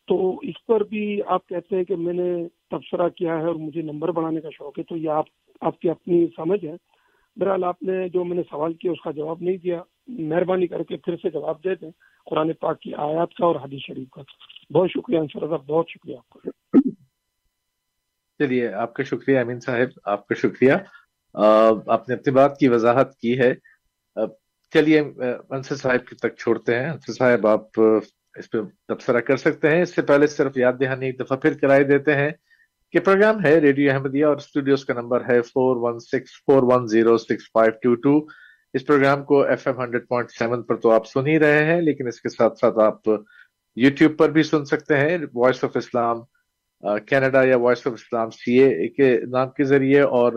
[0.07, 3.81] تو اس پر بھی آپ کہتے ہیں کہ میں نے تبصرہ کیا ہے اور مجھے
[3.81, 5.25] نمبر بڑھانے کا شوق ہے، تو یہ آپ
[5.61, 6.75] آپ کی اپنی سمجھ ہے۔
[7.35, 10.83] بہرحال آپ نے جو میں نے سوال کیا اس کا جواب نہیں دیا، مہربانی کر
[10.83, 11.91] کے پھر سے جواب دے دیں
[12.25, 14.21] قرآن پاک کی آیات کا اور حدیث شریف کا۔
[14.73, 16.49] بہت شکریہ انصر بہت شکریہ آپ کا۔
[18.37, 20.71] چلیے، آپ کا شکریہ امین صاحب، آپ کا شکریہ۔
[21.87, 23.53] آپ نے اپنی بات کی وضاحت کی ہے۔
[24.73, 24.99] چلیے
[25.49, 27.61] انصر صاحب تک چھوڑتے ہیں۔ انصر صاحب، آپ
[28.35, 28.57] اس پہ
[28.87, 32.15] تبصرہ کر سکتے ہیں۔ اس سے پہلے صرف یاد دہانی ایک دفعہ پھر کرائے دیتے
[32.15, 32.29] ہیں۔
[32.93, 36.85] کہ پروگرام ہے ریڈیو احمدیہ اور اسٹوڈیوز کا نمبر ہے four one six four one
[36.87, 38.25] zero six five two two
[38.73, 41.79] اس پروگرام کو F M hundred point seven پر تو آپ سن ہی رہے ہیں،
[41.81, 43.09] لیکن اس کے ساتھ ساتھ آپ
[43.77, 46.21] یوٹیوب پر بھی سن سکتے ہیں۔ وائس آف اسلام
[47.07, 50.33] کینیڈا یا voice of Islam C A کے نام کے ذریعے اور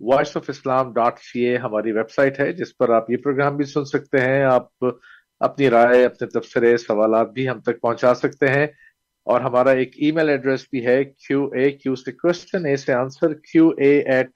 [0.00, 3.56] voice of Islam dot C A ہماری ویب سائٹ ہے، جس پر آپ یہ پروگرام
[3.56, 4.84] بھی سن سکتے ہیں۔ آپ
[5.40, 8.66] اپنی رائے، اپنے تبصرے، سوالات بھی ہم تک پہنچا سکتے ہیں۔
[9.26, 12.92] اور ہمارا ایک ای میل ایڈریس بھی ہے کیو اے کیو سے کوشچن اے سے
[12.92, 14.30] answer Q A at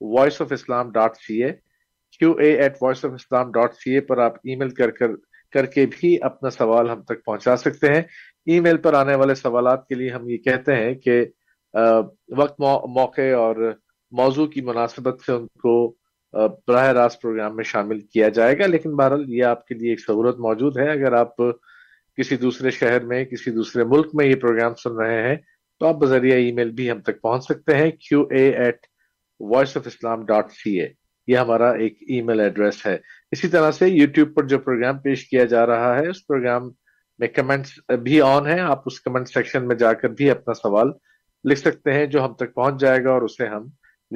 [0.00, 1.52] voice of Islam dot C A
[2.18, 5.14] Q A at voice of Islam dot C A پر آپ ای میل کر کر
[5.54, 8.02] کر کے بھی اپنا سوال ہم تک پہنچا سکتے ہیں۔
[8.46, 11.24] ای میل پر آنے والے سوالات کے لیے ہم یہ کہتے ہیں کہ
[12.36, 13.56] وقت موقع اور
[14.12, 15.74] موضوع کی مناسبت سے ان کو
[16.68, 20.00] براہ راست پروگرام میں شامل کیا جائے گا، لیکن بہرحال یہ آپ کے لیے ایک
[20.00, 21.40] سہولت موجود ہے۔ اگر آپ
[22.16, 25.36] کسی دوسرے شہر میں، کسی دوسرے ملک میں یہ پروگرام سن رہے ہیں،
[25.80, 28.86] تو آپ بذریعہ ای میل بھی ہم تک پہنچ سکتے ہیں Q A at
[29.40, 30.88] voice of Islam dot C A
[31.26, 32.98] یہ ہمارا ایک ای میل ایڈریس ہے۔
[33.30, 36.70] اسی طرح سے یوٹیوب پر جو پروگرام پیش کیا جا رہا ہے، اس پروگرام
[37.18, 40.88] میں کمنٹس بھی آن ہیں۔ آپ اس کمنٹ سیکشن میں جا کر بھی اپنا سوال
[41.44, 43.66] لکھ سکتے ہیں جو ہم تک پہنچ جائے گا اور اسے ہم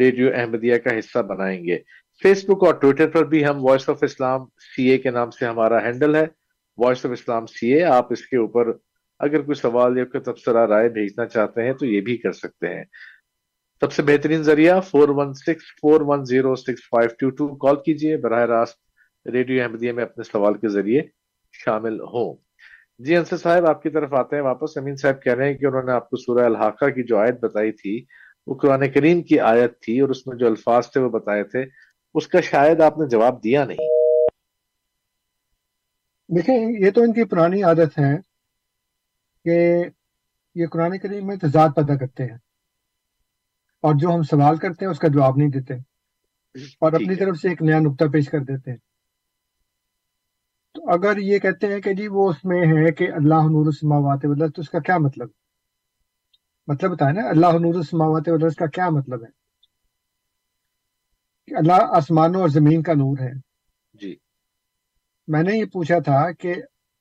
[0.00, 1.78] ریڈیو احمدیہ کا حصہ بنائیں گے۔
[2.22, 5.46] فیس بک اور ٹویٹر پر بھی ہم voice of Islam C A کے نام سے
[5.46, 6.39] ہمارا ہینڈل ہے۔
[6.84, 8.72] وائس آف اسلام سی اے آپ اس کے اوپر
[9.18, 12.74] اگر کوئی سوال یا کوئی تبصرہ رائے بھیجنا چاہتے ہیں تو یہ بھی کر سکتے
[12.74, 12.84] ہیں۔
[13.80, 17.76] سب سے بہترین ذریعہ four one six four one zero six five two two call
[17.84, 18.78] کیجیے براہ راست
[19.28, 21.02] ریڈیو احمدیہ میں اپنے سوال کے ذریعے
[21.52, 22.36] شامل ہوں۔
[22.98, 25.66] جی انصر صاحب، آپ کی طرف آتے ہیں واپس۔ امین صاحب کہہ رہے ہیں کہ
[25.66, 28.04] انہوں نے آپ کو سورہ الحاقہ کی جو آیت بتائی تھی،
[28.46, 31.64] وہ قرآن کریم کی آیت تھی اور اس میں جو الفاظ تھے وہ بتائے تھے۔
[32.14, 33.99] اس کا شاید آپ نے جواب دیا نہیں۔
[36.36, 38.16] دیکھیں یہ تو ان کی پرانی عادت ہے
[39.44, 39.84] کہ
[40.54, 42.38] یہ قرآن کریم میں تضاد پیدا کرتے ہیں۔
[43.82, 45.74] اور جو ہم سوال کرتے ہیں اس کا جواب نہیں دیتے۔
[46.80, 48.78] اور اپنی طرف سے ایک نیا نقطہ پیش کر دیتے ہیں۔
[50.74, 54.20] تو اگر یہ کہتے ہیں کہ جی وہ اس میں ہے کہ اللہ نور السماوات
[54.24, 55.28] والارض تو اس کا کیا مطلب؟
[56.66, 59.30] مطلب بتائیں نا اللہ نور السماوات والارض کا کیا مطلب ہے؟
[61.46, 63.49] کہ اللہ آسمانوں اور زمین کا نور ہے۔
[65.30, 66.54] میں نے یہ پوچھا تھا کہ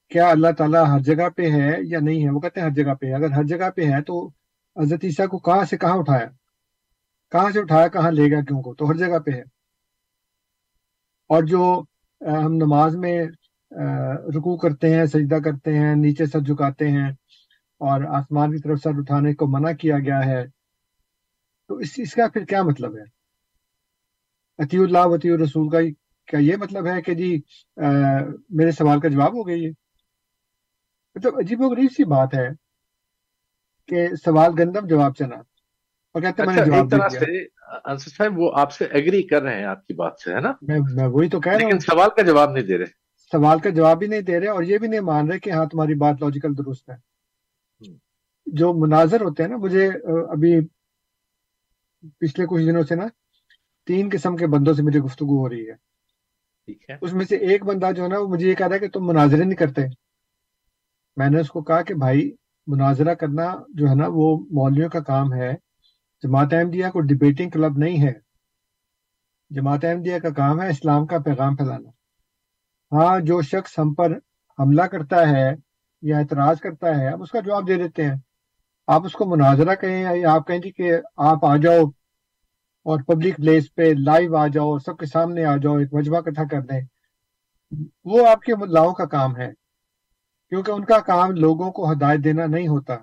[0.09, 2.93] کیا اللہ تعالیٰ ہر جگہ پہ ہے یا نہیں ہے؟ وہ کہتے ہیں ہر جگہ
[2.93, 4.27] پہ ہے۔ اگر ہر جگہ پہ ہے تو
[4.81, 6.27] حضرت عیسیٰ کو کہاں سے کہاں اٹھایا؟
[7.31, 9.41] کہاں سے اٹھایا؟ کہاں لے گا کیوں کو؟ تو ہر جگہ پہ ہے۔
[11.29, 11.83] اور جو
[12.21, 13.25] ہم نماز میں
[14.35, 17.09] رکو کرتے ہیں، سجدہ کرتے ہیں، نیچے سر جھکاتے ہیں
[17.79, 20.45] اور آسمان کی طرف سر اٹھانے کو منع کیا گیا ہے،
[21.67, 23.03] تو اس اس کا پھر کیا مطلب ہے؟
[24.63, 25.77] عطی اللہ وطی الرسول کا
[26.29, 27.29] کیا یہ مطلب ہے کہ جی
[28.49, 29.69] میرے سوال کا جواب ہو گئی ہے
[31.15, 32.47] مطلب عجیب و غریب سی بات ہے
[33.89, 35.35] کہ سوال گندم جواب چنا
[36.15, 37.43] اور کہتے ہیں میں نے اچھا، جواب دے دیا۔ سے
[37.85, 40.51] انصر صاحب وہ آپ سے ایگری کر رہے ہیں آپ کی بات سے ہے نا؟
[40.61, 42.91] میں وہی تو کہہ رہا لیکن ہوں سوال کا جواب نہیں دے رہے۔
[43.31, 45.65] سوال کا جواب بھی نہیں دے رہے اور یہ بھی نہیں مان رہے کہ ہاں
[45.65, 46.95] تمہاری بات لاجیکل درست ہے۔
[48.47, 49.87] جو مناظر ہوتے ہیں نا مجھے
[50.29, 50.59] ابھی
[52.19, 53.07] پچھلے کچھ دنوں سے نا
[53.87, 55.88] تین قسم کے بندوں سے مجھے گفتگو ہو رہی ہے۔
[56.73, 58.75] ٹھیک ہے۔ اس میں سے ایک بندہ جو ہے نا، وہ مجھے یہ کہہ رہا
[58.75, 59.81] ہے کہ تم مناظرے نہیں کرتے۔
[61.17, 62.35] میں نے اس کو کہا کہ بھائی،
[62.67, 65.53] مناظرہ کرنا جو ہے نا، وہ مولویوں کا کام ہے۔
[66.23, 68.13] جماعت احمدیہ کو ڈبیٹنگ کلب نہیں ہے۔
[69.49, 71.89] جماعت احمدیہ کا کام ہے اسلام کا پیغام پھیلانا۔
[72.95, 74.11] ہاں جو شخص ہم پر
[74.59, 75.49] حملہ کرتا ہے
[76.01, 78.15] یا اعتراض کرتا ہے، ہم اس کا جواب دے دیتے ہیں۔
[78.87, 81.98] آپ اس کو مناظرہ کہیں یا آپ کہیں جی کہ آپ آ جاؤ
[82.79, 86.43] اور پبلک پلیس پہ لائیو آ جاؤ سب کے سامنے آ جاؤ ایک مجمع اکٹھا
[86.51, 86.81] کر دیں
[88.03, 89.51] وہ آپ کے ملاؤں کا کام ہے
[90.49, 92.95] کیونکہ ان کا کام لوگوں کو ہدایت دینا نہیں ہوتا۔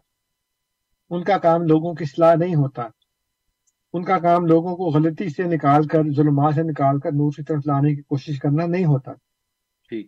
[1.10, 2.88] ان کا کام لوگوں کی اصلاح نہیں ہوتا۔
[3.92, 7.42] ان کا کام لوگوں کو غلطی سے نکال کر ظلمات سے نکال کر نور کی
[7.42, 9.12] طرف لانے کی کوشش کرنا نہیں ہوتا۔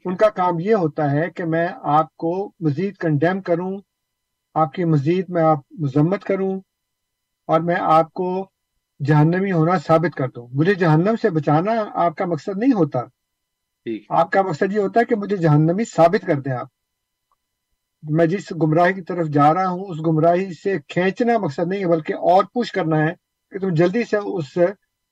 [0.05, 3.79] ان کا کام یہ ہوتا ہے کہ میں آپ کو مزید کنڈیم کروں
[4.55, 6.61] آپ کی مزید میں آپ مذمت کروں
[7.47, 8.51] اور میں آپ کو
[9.05, 12.99] جہنمی ہونا ثابت کر دوں مجھے جہنم سے بچانا آپ کا مقصد نہیں ہوتا۔
[14.09, 16.67] آپ کا مقصد یہ ہوتا ہے کہ مجھے جہنمی ثابت کر دیں آپ۔
[18.03, 21.87] میں جس گمراہی کی طرف جا رہا ہوں اس گمراہی سے کھینچنا مقصد نہیں ہے
[21.87, 23.15] بلکہ اور پوش کرنا ہے
[23.51, 24.59] کہ تم جلدی سے اس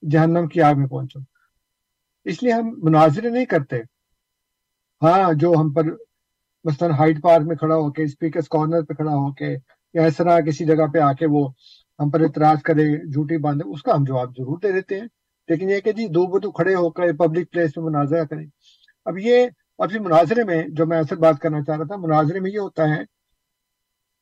[0.03, 1.20] جہنم کی آگ میں پہنچو۔
[2.24, 3.76] اس لیے ہم مناظرے نہیں کرتے۔
[5.03, 5.82] ہاں جو ہم پر
[6.64, 9.57] مثلا ہائٹ پارک میں کھڑا ہو کے اسپیکرز کارنر پہ کھڑا ہو کے
[9.95, 11.49] یا اس طرح کسی جگہ پہ آ کے وہ
[12.01, 15.07] ہم پر اعتراض کرے جھوٹی باندھے اس کا ہم جواب ضرور دے دیتے ہیں۔
[15.49, 18.47] لیکن یہ کہ جی دو بدو کھڑے ہو کر پبلک پلیس میں مناظرہ کریں۔
[19.05, 19.47] اب یہ،
[19.78, 22.59] اور پھر مناظرے میں جو میں اصل بات کرنا چاہ رہا تھا، مناظرے میں یہ
[22.59, 23.05] ہوتا ہے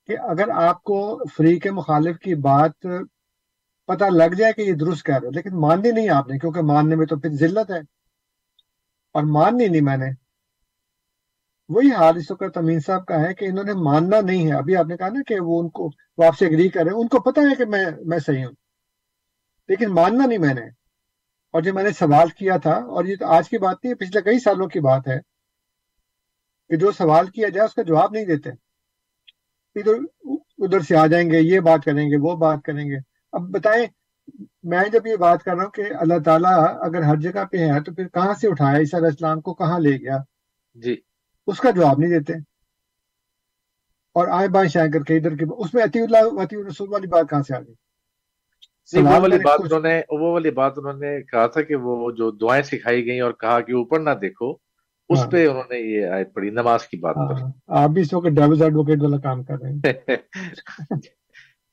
[0.06, 2.86] کہ اگر آپ کو فریق مخالف کی بات
[3.86, 6.60] پتہ لگ جائے کہ یہ درست کہہ رہے ہو، لیکن ماننی نہیں آپ نے، کیونکہ
[6.60, 7.80] ماننے میں تو پھر ذلت ہے۔
[9.12, 10.06] اور ماننی نہیں میں نے۔
[11.68, 14.76] وہی حال اس وقت امین صاحب کا ہے کہ انہوں نے ماننا نہیں ہے۔ ابھی
[14.76, 16.98] آپ نے کہا نا کہ وہ ان کو وہ آپ سے اگری کر رہے ہیں
[16.98, 18.52] ان کو پتہ ہے کہ میں میں صحیح ہوں۔
[19.68, 20.64] لیکن ماننا نہیں میں نے۔
[21.50, 24.04] اور جو میں نے سوال کیا تھا اور یہ تو آج کی بات نہیں ہے
[24.04, 25.18] پچھلے کئی سالوں کی بات ہے
[26.68, 28.50] کہ جو سوال کیا جائے اس کا جواب نہیں دیتے۔
[29.74, 29.92] ادھر
[30.58, 32.96] ادھر سے آ جائیں گے یہ بات کریں گے وہ بات کریں گے۔
[33.32, 33.86] اب بتائیں
[34.62, 37.80] میں جب یہ بات کر رہا ہوں کہ اللہ تعالیٰ اگر ہر جگہ پہ ہے
[37.80, 40.18] تو پھر کہاں سے اٹھایا؟ عیسیٰ علیہ السلام کو کہاں لے گیا؟
[40.74, 40.96] جی۔
[41.46, 42.53] اس کا جواب نہیں دیتے۔
[44.14, 47.06] اور آئے بائیں شائیں کر کے ادھر کی اس میں عطی اللہ عطی الرسول والی
[47.06, 47.74] بات کہاں سے آ گئی؟
[48.92, 52.30] وہ والی بات انہوں نے وہ والی بات انہوں نے کہا تھا کہ وہ جو
[52.30, 54.50] دعائیں سکھائی گئیں اور کہا کہ اوپر نہ دیکھو
[55.10, 57.50] اس ہاں۔ پہ انہوں نے یہ آیت پڑھی نماز کی بات پر۔ ہاں
[57.82, 60.16] آپ بھی اس وقت ڈیوز ایڈوکیٹ والا کام کر رہے ہیں۔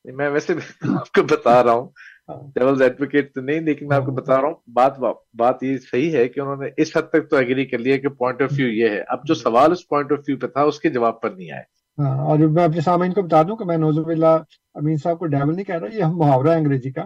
[0.05, 0.53] میں ویسے
[0.97, 1.87] آپ کو بتا رہا ہوں
[2.29, 4.99] ہاں۔ ڈیولز ایڈوکیٹ تو نہیں لیکن میں آپ کو بتا رہا ہوں بات
[5.33, 8.09] بات یہ صحیح ہے کہ انہوں نے اس حد تک تو ایگری کر لیا کہ
[8.09, 10.79] پوائنٹ آف ویو یہ ہے۔ اب جو سوال اس پوائنٹ آف ویو پہ تھا اس
[10.79, 11.63] کے جواب پر نہیں آئے۔
[11.97, 14.37] ہاں اور میں اپنے سامعین کو بتا دوں کہ میں نوزب اللہ
[14.75, 17.05] امین صاحب کو ڈیول نہیں کہہ رہا، یہ محاورہ ہے انگریزی کا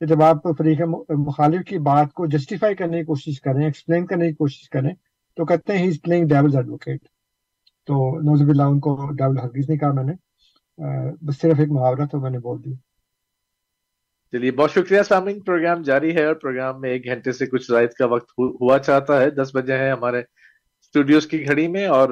[0.00, 0.80] کہ جب آپ فریق
[1.18, 4.92] مخالف کی بات کو جسٹیفائی کرنے کی کوشش کریں ایکسپلین کرنے کی کوشش کریں،
[5.36, 7.00] تو کہتے ہیں he is playing devil's advocate
[7.88, 10.12] تو نوزب اللہ ان کو ڈابل حقیز نہیں کہا میں نے
[11.22, 12.74] بس صرف ایک محاورہ تو میں نے بول دی
[14.32, 17.92] چلیے، بہت شکریہ سامعین، پروگرام جاری ہے اور پروگرام میں ایک گھنٹے سے کچھ زائد
[17.98, 22.08] کا وقت ہوا چاہتا ہے۔ دس بجے ہے ہمارے اسٹوڈیوز کی گھڑی میں اور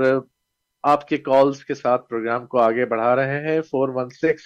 [0.87, 4.43] آپ کے کالز کے ساتھ پروگرام کو آگے بڑھا رہے ہیں۔ Four one six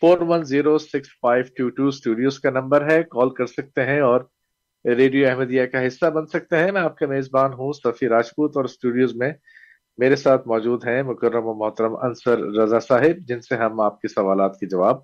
[0.00, 4.00] four one zero six five two two studios کا نمبر ہے۔ کال کر سکتے ہیں
[4.00, 4.20] اور
[4.84, 8.64] ریڈیو احمدیہ کا حصہ بن سکتے ہیں۔ میں آپ کا میزبان ہوں سفی راجپوت اور
[8.64, 9.32] اسٹوڈیوز میں
[9.98, 14.08] میرے ساتھ موجود ہیں مکرم و محترم انصر رضا صاحب، جن سے ہم آپ کے
[14.08, 14.96] سوالات کے جواب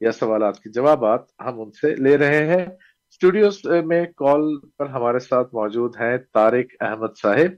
[0.00, 2.66] یا سوالات کے جوابات ہم ان سے لے رہے ہیں۔
[3.10, 7.52] اسٹوڈیوز میں کال پر ہمارے ساتھ موجود ہیں طارق احمد صاحب۔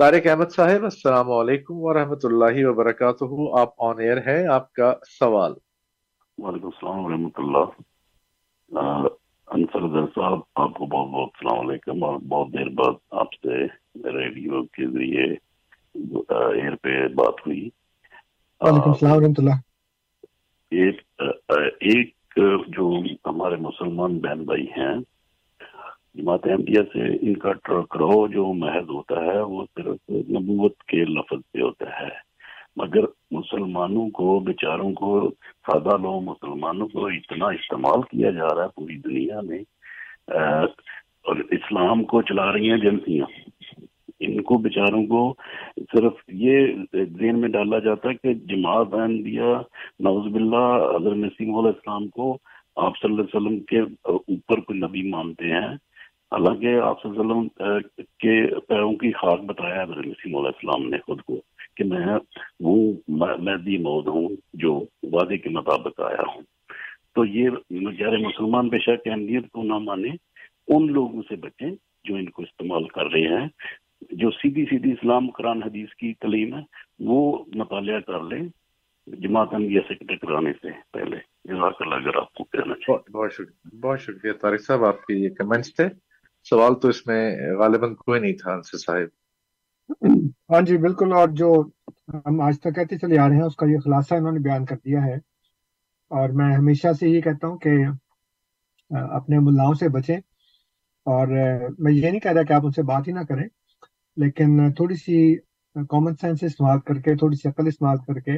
[0.00, 3.24] طارق احمد صاحب السلام علیکم ورحمۃ اللہ وبرکاتہ۔
[3.58, 5.52] آپ آن ایئر ہیں آپ کا سوال۔
[6.38, 9.06] وعلیکم السلام ورحمۃ اللہ۔
[9.46, 13.64] انصر صاحب آپ کو بہت بہت السلام علیکم اور بہت دیر بعد آپ سے
[14.18, 15.26] ریڈیو کے ذریعے
[16.54, 17.68] ایئر پہ بات ہوئی۔
[18.60, 19.58] وعلیکم السلام ورحمۃ اللہ۔
[20.70, 21.22] ایک
[21.80, 22.14] ایک
[22.68, 22.92] جو
[23.26, 24.94] ہمارے مسلمان بہن بھائی ہیں
[26.14, 31.40] جماعت احمدیہ سے ان کا ٹرکرو جو محض ہوتا ہے، وہ صرف نبوت کے لفظ
[31.52, 32.08] پہ ہوتا ہے۔
[32.76, 35.10] مگر مسلمانوں کو، بیچاروں کو،
[35.68, 39.62] سادہ لوگ مسلمانوں کو اتنا استعمال کیا جا رہا ہے پوری دنیا میں
[41.26, 43.26] اور اسلام کو چلا رہی ہیں ایجنسیاں
[44.20, 45.22] ان کو، بیچاروں کو
[45.92, 46.12] صرف
[46.44, 49.54] یہ ذہن میں ڈالا جاتا ہے کہ جماعت احمدیہ
[50.06, 52.36] نوز باللہ، حضرت نسیم علیہ السلام کو
[52.76, 55.76] آپ صلی اللہ علیہ وسلم کے اوپر کوئی نبی مانتے ہیں۔
[56.32, 60.88] حالانکہ آپ صلی اللہ علیہ وسلم کے پیروں کی خاک بتایا حضرت نسیم علیہ السلام
[60.88, 61.40] نے خود کو،
[61.76, 62.06] کہ میں
[62.60, 62.76] وہ
[63.38, 64.72] مہدی مود ہوں جو
[65.12, 66.42] وعدے کے مطابق آیا ہوں۔
[67.14, 67.50] تو یہ
[67.98, 70.10] غیر مسلمان بے شک اہمیت کو نہ مانے،
[70.68, 71.70] ان لوگوں سے بچیں
[72.04, 73.46] جو ان کو استعمال کر رہے ہیں،
[74.10, 76.62] جو سیدھی سیدھی اسلام قرآن حدیث کی تعلیم ہے،
[77.00, 78.42] وہ مطالعہ کر لیں۔
[79.06, 83.80] جماعت انبیاء سے ٹکرانے سے پہلے۔ جزاک اللہ اگر آپ کو کہنا چاہیے بہت شکریہ
[83.82, 85.88] بہت شکریہ طارق صاحب، آپ کے یہ کمنٹس تھے
[86.50, 89.08] سوال تو اس میں غالباً کوئی نہیں تھا انصر صاحب۔
[90.52, 91.64] ہاں جی بالکل۔ اور جو
[92.08, 94.64] ہم آج تک کہتے چلے آ رہے ہیں، اس کا یہ خلاصہ انہوں نے بیان
[94.64, 95.14] کر دیا ہے۔
[96.08, 97.70] اور میں ہمیشہ سے یہ کہتا ہوں کہ
[98.90, 100.16] اپنے ملاؤں سے بچیں۔
[101.04, 101.28] اور
[101.78, 103.48] میں یہ نہیں کہہ رہا کہ آپ ان سے بات ہی نہ کریں،
[104.16, 105.36] لیکن تھوڑی سی
[105.74, 108.32] کامن سینس استعمال کر کے، تھوڑی سی عقل استعمال کر کے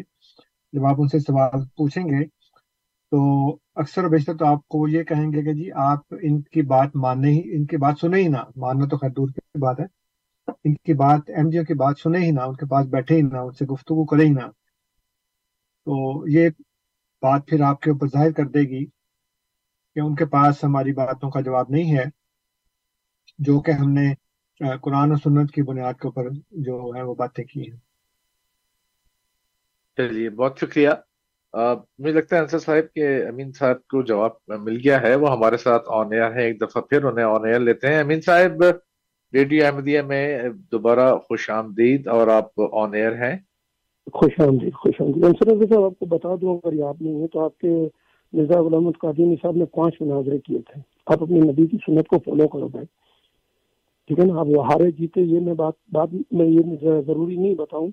[0.73, 2.40] جب آپ ان سے سوال پوچھیں گے
[3.11, 3.21] تو
[3.75, 6.97] اکثر و بیشتر تو آپ کو یہ کہیں گے کہ جی آپ ان کی بات
[6.97, 9.87] ماننے ہی، ان کی بات سنے ہی نہ۔ ماننا تو خیر دور کی بات ہے۔
[10.65, 13.17] ان کی بات، ایم جی او کی بات سنے ہی نہ، ان کے پاس بیٹھے
[13.17, 14.47] ہی نہ، ان سے گفتگو کرے ہی نہ۔
[15.87, 15.93] تو
[16.29, 16.49] یہ
[17.23, 18.87] بات پھر آپ کے اوپر ظاہر کر دے گی
[19.95, 22.05] کہ ان کے پاس ہماری باتوں کا جواب نہیں ہے،
[23.39, 24.15] جو کہ ہم نے
[24.83, 27.79] قرآن و سنت کی بنیاد کے اوپر جو ہے وہ باتیں کی ہیں۔
[29.97, 30.91] چلیے، بہت شکریہ۔
[31.55, 35.57] مجھے لگتا ہے انصر صاحب کے امین صاحب کو جواب مل گیا ہے، وہ ہمارے
[35.57, 38.65] ساتھ آن ایئر ہے ایک دفعہ پھر انہیں آن ایئر لیتے ہیں۔ امین صاحب،
[39.35, 40.39] ریڈیو احمدیہ میں
[40.73, 43.39] دوبارہ خوش آمدید اور آپ آن ایئر ہیں۔
[44.13, 47.45] خوش آمدید خوش آمدید۔ انصر صاحب آپ کو بتا دوں، اگر یاد نہیں ہے تو
[47.45, 47.89] آپ کے
[48.33, 52.19] مرزا غلامت قادمی صاحب نے پانچ مناظرے کیے تھے۔ آپ اپنی نبی کی سنت کو
[52.19, 52.87] فالو کرو بھائی۔
[54.07, 56.61] ٹھیک ہے نا؟ آپ وہ ہارے جیتے، یہ میں بات بات میں یہ
[57.07, 57.91] ضروری نہیں بتاؤں۔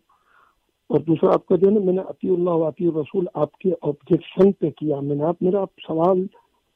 [0.89, 3.71] اور دوسرا، آپ کا جو ہے نا، میں نے عطی اللہ عطی الرسول آپ کے
[3.81, 6.27] آبجیکشن پہ کیا۔ میں نے آپ، میرا سوال،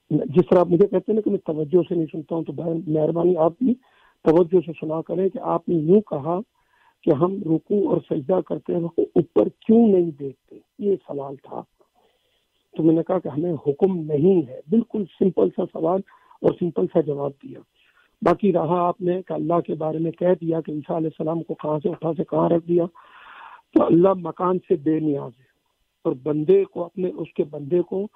[0.09, 2.53] جس طرح آپ مجھے کہتے ہیں نا کہ میں توجہ سے نہیں سنتا ہوں، تو
[2.88, 3.74] مہربانی آپ بھی
[4.24, 6.39] توجہ سے سنا کریں کہ آپ نے یوں کہا
[7.03, 11.62] کہ ہم رکو اور سجدہ کرتے ہیں اوپر کیوں نہیں دیکھتے؟ یہ سوال تھا۔
[12.78, 15.99] تو میں نے کہا کہ ہمیں حکم نہیں ہے۔ بالکل سمپل سا سوال
[16.41, 17.59] اور سمپل سا جواب دیا۔
[18.22, 21.43] باقی رہا آپ نے کہ اللہ کے بارے میں کہہ دیا کہ عیسیٰ علیہ السلام
[21.43, 22.86] کو کہاں سے، اٹھا سے کہاں رکھ دیا۔
[23.74, 25.51] تو اللہ مکان سے بے نیاز ہے۔
[26.03, 28.07] اور بندے کو اپنے اس کے بندے کو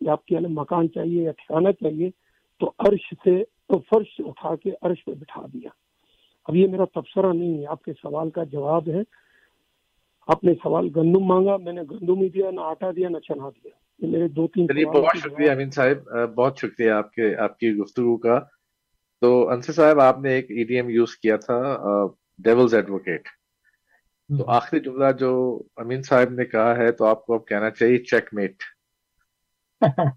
[0.00, 2.10] یا آپ کے مکان چاہیے یا ٹھکانا چاہیے
[2.60, 5.68] تو عرش سے تو فرش اٹھا کے عرش پہ بٹھا دیا۔
[6.44, 9.00] اب یہ میرا تبصرہ نہیں ہے۔ آپ کے سوال کا جواب ہے۔
[10.26, 13.48] آپ نے سوال گندم مانگا میں نے گندم ہی دیا نہ آٹا دیا نہ چنا
[13.48, 17.74] دیا۔ یہ میرے دو تین بہت شکریہ امین صاحب بہت شکریہ آپ کے آپ کی
[17.74, 18.40] گفتگو کا۔
[19.20, 21.76] تو انصر صاحب آپ نے ایک ای ڈی ایم یوز کیا تھا
[22.38, 23.28] ڈیولز ایڈوکیٹ
[24.30, 25.30] تو آخری جملہ جو
[25.76, 28.62] امین صاحب نے کہا ہے تو آپ کو اب کہنا چاہیے چیک میٹ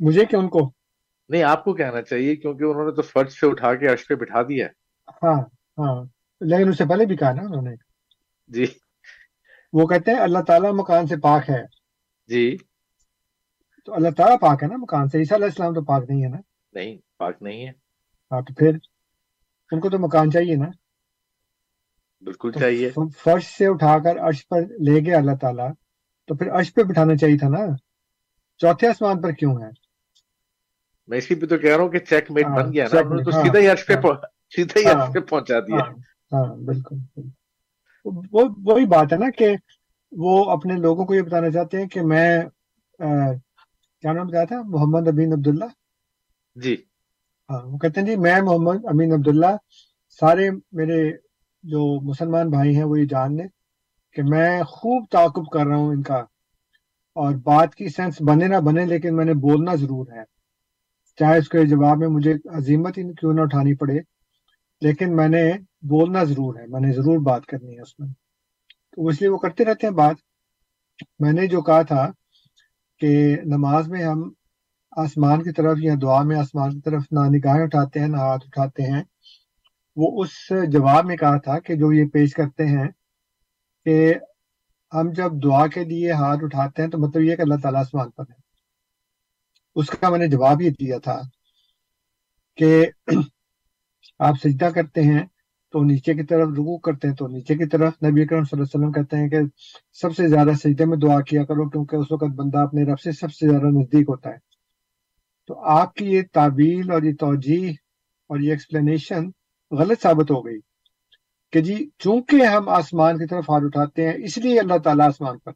[0.00, 0.70] مجھے کہ ان کو؟
[1.28, 4.14] نہیں آپ کو کہنا چاہیے کیونکہ انہوں نے تو فرش سے اٹھا کے عرش پہ
[4.14, 4.66] بٹھا دیا
[5.22, 5.40] ہاں
[5.78, 6.04] ہاں۔
[6.40, 7.74] لیکن اس سے پہلے بھی کہا نا انہوں نے۔
[8.48, 8.66] جی۔
[9.72, 11.62] وہ کہتے ہیں اللہ تعالیٰ مکان سے پاک ہے۔
[12.28, 12.56] جی۔
[13.84, 16.28] تو اللہ تعالیٰ پاک ہے نا مکان سے؟ عیسیٰ علیہ السلام تو پاک نہیں ہے
[16.28, 16.36] نا؟
[16.72, 17.72] نہیں پاک نہیں ہے۔
[18.32, 18.76] ہاں تو پھر
[19.72, 20.68] ان کو تو مکان چاہیے نا۔
[22.22, 25.68] بالکل چاہیے۔ فرش سے اٹھا کر عرش پر لے گیا اللہ تعالیٰ
[26.28, 27.64] تو پھر عرش پہ بٹھانا چاہیے تھا نا؟
[28.60, 29.68] چوتھے آسمان پر کیوں ہے؟
[31.08, 33.16] میں اسی پہ تو کہہ رہا ہوں کہ چیک میٹ ہاں بن گیا نا انہوں
[33.16, 34.14] نے تو ہاں، سیدھا ہی عرش پہ ہاں،
[34.56, 35.82] سیدھا ہی عرش پہ پہنچا دیا۔
[36.32, 36.96] ہاں بالکل۔
[38.32, 39.54] وہ وہی بات ہے نا کہ
[40.12, 42.28] وہ اپنے لوگوں کو یہ بتانا چاہتے ہیں کہ میں
[44.04, 45.64] کیا نام بتایا تھا؟ محمد امین عبداللہ۔
[46.56, 46.76] جی۔
[47.50, 49.56] ہاں وہ کہتے ہیں جی میں محمد امین عبداللہ
[50.20, 50.98] سارے میرے
[51.66, 53.46] جو مسلمان بھائی ہیں، وہ یہ جان لیں
[54.12, 56.16] کہ میں خوب تعاقب کر رہا ہوں ان کا
[57.14, 60.22] اور بات کی سینس بنے نہ بنے، لیکن میں نے بولنا ضرور ہے۔
[61.18, 63.98] چاہے اس کے جواب میں مجھے عظیمت ہی کیوں نہ اٹھانی پڑے،
[64.80, 65.52] لیکن میں نے
[65.82, 68.08] بولنا ضرور ہے، میں نے ضرور بات کرنی ہے اس میں۔
[68.96, 70.16] تو اس لیے وہ کرتے رہتے ہیں بات۔
[71.18, 72.10] میں نے جو کہا تھا
[72.98, 74.30] کہ نماز میں ہم
[74.96, 78.44] آسمان کی طرف یا دعا میں آسمان کی طرف نہ نگاہیں اٹھاتے ہیں، نہ ہاتھ
[78.46, 79.02] اٹھاتے ہیں۔
[79.96, 82.88] وہ اس جواب میں کہا تھا کہ جو یہ پیش کرتے ہیں
[83.86, 84.14] کہ
[84.92, 88.10] ہم جب دعا کے لیے ہاتھ اٹھاتے ہیں تو مطلب یہ کہ اللہ تعالیٰ آسمان
[88.10, 88.34] پر ہے۔
[89.76, 91.20] اس کا میں نے جواب یہ دیا تھا
[92.58, 92.86] کہ
[94.18, 95.24] آپ سجدہ کرتے ہیں
[95.72, 98.64] تو نیچے کی طرف رکوع کرتے ہیں تو نیچے کی طرف نبی اکرم صلی اللہ
[98.64, 99.38] علیہ وسلم کہتے ہیں کہ
[99.92, 103.12] سب سے زیادہ سجدے میں دعا کیا کرو کیونکہ اس وقت بندہ اپنے رب سے
[103.12, 104.36] سب سے زیادہ نزدیک ہوتا ہے۔
[105.46, 107.72] تو آپ کی یہ تعبیل اور یہ توجیح
[108.30, 109.28] اور یہ ایکسپلینیشن
[109.72, 110.58] غلط ثابت ہو گئی
[111.52, 115.38] کہ جی چونکہ ہم آسمان کی طرف ہاتھ اٹھاتے ہیں، اس لیے اللہ تعالیٰ آسمان
[115.38, 115.52] پر۔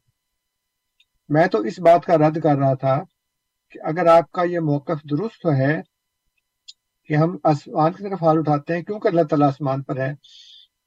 [1.29, 2.97] میں تو اس بات کا رد کر رہا تھا
[3.71, 5.75] کہ اگر آپ کا یہ موقف درست ہے
[7.09, 10.13] کہ ہم آسمان کی طرف ہاتھ اٹھاتے ہیں، کیونکہ اللہ تعالیٰ آسمان پر ہے،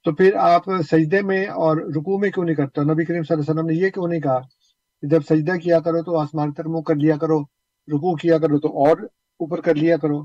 [0.07, 3.43] تو پھر آپ سجدے میں اور رکوع میں کیوں نہیں کرتے؟ نبی کریم صلی اللہ
[3.43, 6.57] علیہ وسلم نے یہ کیوں نہیں کہا کہ جب سجدہ کیا کرو تو آسمان کی
[6.57, 7.41] طرف منہ کر لیا کرو،
[7.89, 8.97] رکوع کیا کرو تو اور
[9.41, 10.23] اوپر کر لیا کرو؟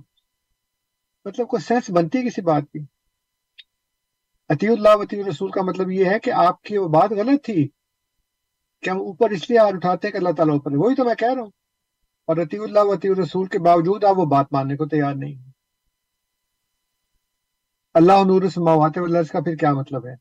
[1.25, 2.79] مطلب کوئی سینس بنتی ہے کسی بات کی؟
[4.49, 7.67] عطی اللہ وطی رسول کا مطلب یہ ہے کہ آپ کی وہ بات غلط تھی
[8.81, 11.03] کہ ہم اوپر اس لیے ہاتھ اٹھاتے ہیں کہ اللہ تعالیٰ اوپر ہے۔ وہی تو
[11.03, 11.51] میں کہہ رہا ہوں۔
[12.27, 15.49] اور عطی اللہ وطی رسول کے باوجود آپ وہ بات ماننے کو تیار نہیں
[17.93, 20.13] اللہ نور السماوات والارض کا پھر کیا مطلب ہے؟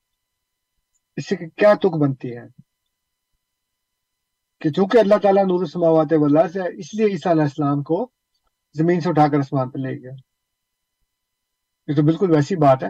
[1.16, 2.46] اس سے کیا تک بنتی ہے؟
[4.60, 8.10] کہ چونکہ اللہ تعالیٰ نور السماوات والارض ہے، اس لیے عیسیٰ علیہ السلام کو
[8.74, 10.27] زمین سے اٹھا کر آسمان پہ لے گیا۔
[11.88, 12.88] یہ تو بالکل ویسی بات ہے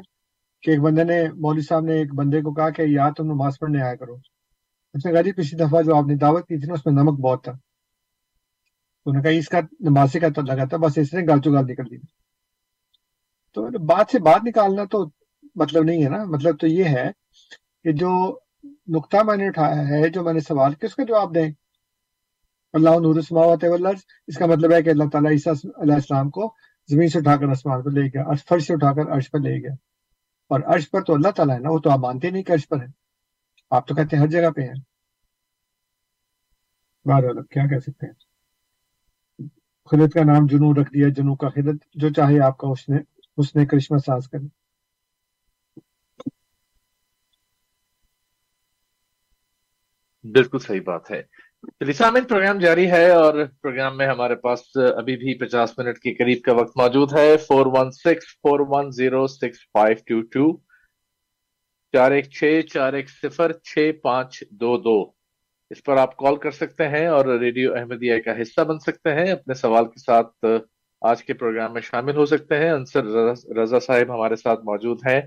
[0.62, 3.59] کہ ایک بندے نے، مولوی صاحب نے ایک بندے کو کہا کہ یار تم نماز
[3.61, 4.14] پڑھنے آیا کرو۔
[4.94, 6.94] اس نے کہا جی پچھلی دفعہ جو آپ نے دعوت کی تھی نا، اس میں
[6.94, 10.99] نمک بہت تھا۔ تو انہوں نے کہا جی، اس کا نمازی کا لگا تھا، بس
[10.99, 11.96] اس نے گال چو گال نکل دی۔
[13.55, 15.07] تو بات سے بات نکالنا تو
[15.55, 17.11] مطلب نہیں ہے نا۔ مطلب تو یہ ہے
[17.84, 18.38] کہ جو
[18.88, 21.53] نقطہ میں نے اٹھایا ہے، جو میں نے سوال کیا، اس کا جواب دیں۔
[22.72, 23.64] اللہ نور السماوات
[24.26, 26.55] اس کا مطلب ہے کہ اللہ تعالیٰ عیسیٰ علیہ السلام کو
[26.89, 29.39] زمین سے اٹھا کر آسمان پر لے گیا، عرش فرش سے اٹھا کر عرش پر
[29.39, 29.72] لے گیا۔
[30.51, 32.68] اور عرش پر تو اللہ تعالیٰ ہے نا، وہ تو آپ مانتے نہیں کہ عرش
[32.68, 32.86] پر ہے۔
[33.70, 34.80] آپ تو کہتے ہیں ہر جگہ پہ ہیں۔
[37.05, 38.28] بہرحال، کیا کہہ سکتے ہیں؟
[39.91, 42.97] خلت کا نام جنو رکھ دیا جنو کا خلت جو چاہے آپ کا اس نے
[43.36, 44.47] اس نے کرشمہ ساز کرے
[50.22, 51.22] بالکل صحیح بات ہے۔
[51.66, 54.61] چلیے پروگرام جاری ہے اور پروگرام میں ہمارے پاس
[54.96, 58.90] ابھی بھی پچاس منٹ کے قریب کا وقت موجود ہے۔ Four one six four one
[58.90, 60.56] zero six five two two
[61.92, 64.98] چار ایک چھ، چار ایک صفر، چھ پانچ دو دو۔
[65.70, 69.30] اس پر آپ کال کر سکتے ہیں اور ریڈیو احمدیہ کا حصہ بن سکتے ہیں۔
[69.32, 70.44] اپنے سوال کے ساتھ
[71.01, 73.05] آج کے پروگرام میں شامل ہو سکتے ہیں۔ انصر
[73.56, 75.20] رضا صاحب ہمارے ساتھ موجود ہیں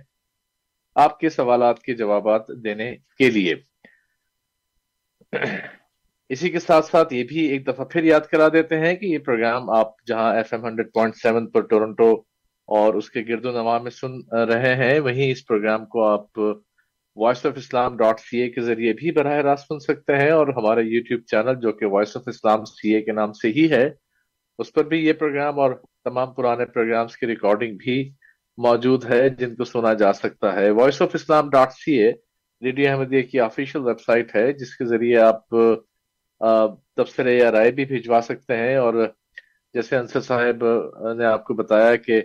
[0.96, 3.56] آپ کے سوالات کے جوابات دینے کے لیے۔
[6.32, 9.18] اسی کے ساتھ ساتھ یہ بھی ایک دفعہ پھر یاد کرا دیتے ہیں کہ یہ
[9.26, 12.12] پروگرام آپ جہاں F M hundred point seven پر ٹورنٹو
[12.70, 16.40] اور اس کے گرد و نواح میں سن رہے ہیں، وہیں اس پروگرام کو آپ
[17.18, 20.48] voice of Islam dot C A کے ذریعے بھی براہ راست سن سکتے ہیں اور
[20.58, 23.86] ہمارے یوٹیوب چینل جو کہ voice of Islam C A کے نام سے ہی ہے،
[24.60, 25.72] اس پر بھی یہ پروگرام اور
[26.06, 28.00] تمام پرانے پروگرامز کی ریکارڈنگ بھی
[28.58, 32.12] موجود ہے جن کو سنا جا سکتا ہے۔ Voice of Islam dot C A
[32.62, 35.56] radio Ahmadiyya کی آفیشیل ویب سائٹ ہے، جس کے ذریعے آپ
[36.42, 38.94] تبصرے یا رائے بھی بھجوا سکتے ہیں اور
[39.76, 40.64] جیسے انصر صاحب
[41.18, 42.22] نے آپ کو بتایا کہ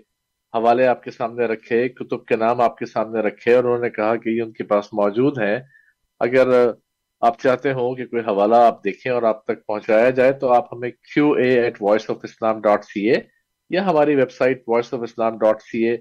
[0.54, 3.90] حوالے آپ کے سامنے رکھے، کتب کے نام آپ کے سامنے رکھے اور انہوں نے
[3.90, 5.58] کہا کہ یہ ان کے پاس موجود ہیں۔
[6.20, 6.48] اگر
[7.22, 10.72] آپ چاہتے ہو کہ کوئی حوالہ آپ دیکھیں اور آپ تک پہنچایا جائے تو آپ
[10.72, 13.20] ہمیں Q A at voice of Islam dot C A
[13.70, 15.96] یا ہماری website voice of Islam dot C A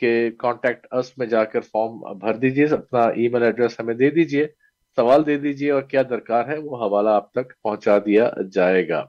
[0.00, 4.10] کے کانٹیکٹ اس میں جا کر فارم بھر دیجیے اپنا ای میل ایڈریس ہمیں دے
[4.10, 4.46] دیجیے
[4.96, 9.04] سوال دے دیجیے اور کیا درکار ہے وہ حوالہ آپ تک پہنچا دیا جائے گا۔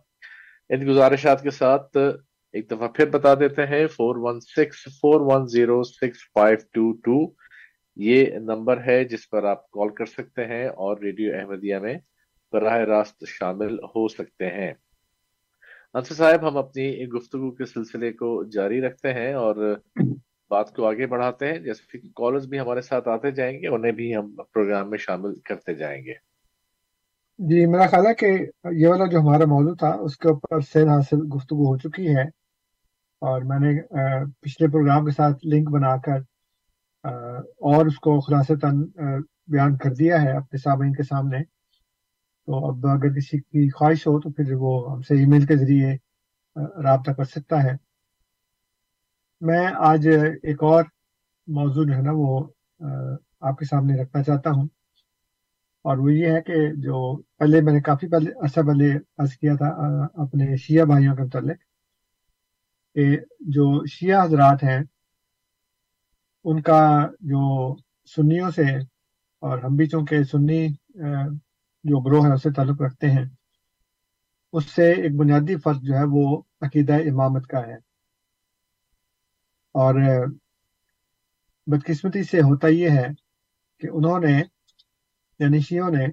[0.69, 1.97] ان گزارشات کے ساتھ
[2.53, 6.91] ایک دفعہ پھر بتا دیتے ہیں four one six four one zero six five two
[6.91, 7.33] two
[7.95, 11.95] یہ نمبر ہے جس پر آپ کال کر سکتے ہیں اور ریڈیو احمدیہ میں
[12.53, 14.73] براہ راست شامل ہو سکتے ہیں۔
[15.93, 19.55] انصر صاحب، ہم اپنی گفتگو کے سلسلے کو جاری رکھتے ہیں اور
[20.49, 23.91] بات کو آگے بڑھاتے ہیں، جیسے کہ کالرز بھی ہمارے ساتھ آتے جائیں گے، انہیں
[23.91, 26.13] بھی ہم پروگرام میں شامل کرتے جائیں گے۔
[27.39, 28.29] جی میرا خیال ہے کہ
[28.71, 32.23] یہ والا جو ہمارا موضوع تھا، اس کے اوپر سیر حاصل گفتگو ہو چکی ہے۔
[33.21, 33.71] اور میں نے
[34.41, 36.19] پچھلے پروگرام کے ساتھ لنک بنا کر
[37.69, 38.83] اور اس کو خلاصتاً
[39.47, 41.39] بیان کر دیا ہے اپنے سامعین کے سامنے۔
[42.45, 45.55] تو اب اگر کسی کی خواہش ہو تو پھر وہ ہم سے ای میل کے
[45.55, 45.93] ذریعے
[46.83, 47.73] رابطہ کر سکتا ہے۔
[49.41, 50.07] میں آج
[50.43, 50.83] ایک اور
[51.47, 52.47] موضوع جو ہے نا وہ
[53.41, 54.67] آپ کے سامنے رکھنا چاہتا ہوں۔
[55.85, 59.53] اور وہ یہ ہے کہ جو پہلے میں نے کافی پہلے عرصہ پہلے عرض کیا
[59.55, 59.67] تھا
[60.23, 61.57] اپنے شیعہ بھائیوں کے متعلق
[62.95, 64.79] کہ جو شیعہ حضرات ہیں،
[66.45, 66.81] ان کا
[67.19, 67.75] جو
[68.15, 68.75] سنیوں سے
[69.43, 70.67] اور ہم بھی چونکہ سنی
[71.83, 73.25] جو گروہ ہے اس سے تعلق رکھتے ہیں،
[74.53, 77.88] اس سے ایک بنیادی فرق جو ہے وہ عقیدہ امامت کا ہے۔
[79.79, 80.25] اور
[81.67, 83.07] بدقسمتی سے ہوتا یہ ہے
[83.79, 84.43] کہ انہوں نے
[85.39, 86.07] یعنی شیوں نے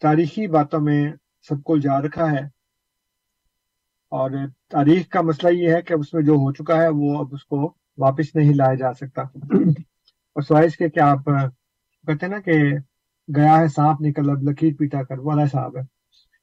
[0.00, 1.12] تاریخی باتوں میں
[1.48, 2.44] سب کو جا رکھا ہے۔
[4.12, 4.30] اور
[4.68, 7.44] تاریخ کا مسئلہ یہ ہے کہ اس میں جو ہو چکا ہے وہ اب اس
[7.44, 12.52] کو واپس نہیں لایا جا سکتا۔ اور سوائش کے کیا آپ کہتے ہیں نا کہ
[13.36, 15.82] گیا ہے سانپ نکل اب لکیر پیٹا کر والا صاحب ہے۔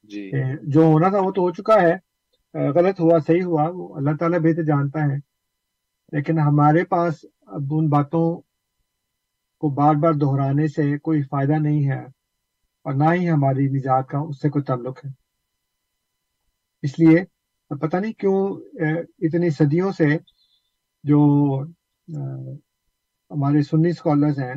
[0.02, 0.30] جی۔
[0.62, 2.09] جو ہونا تھا وہ تو ہو چکا ہے۔
[2.54, 5.16] غلط ہوا، صحیح ہوا، وہ اللہ تعالیٰ بہتر جانتا ہے۔
[6.12, 8.40] لیکن ہمارے پاس اب ان باتوں
[9.60, 12.04] کو بار بار دہرانے سے کوئی فائدہ نہیں ہے
[12.84, 15.10] اور نہ ہی ہماری نجات کا اس سے کوئی تعلق ہے۔
[16.82, 17.24] اس لیے
[17.74, 18.38] پتہ نہیں کیوں
[19.18, 20.16] اتنی صدیوں سے
[21.04, 21.20] جو
[23.30, 24.54] ہمارے سنی اسکالرز ہیں،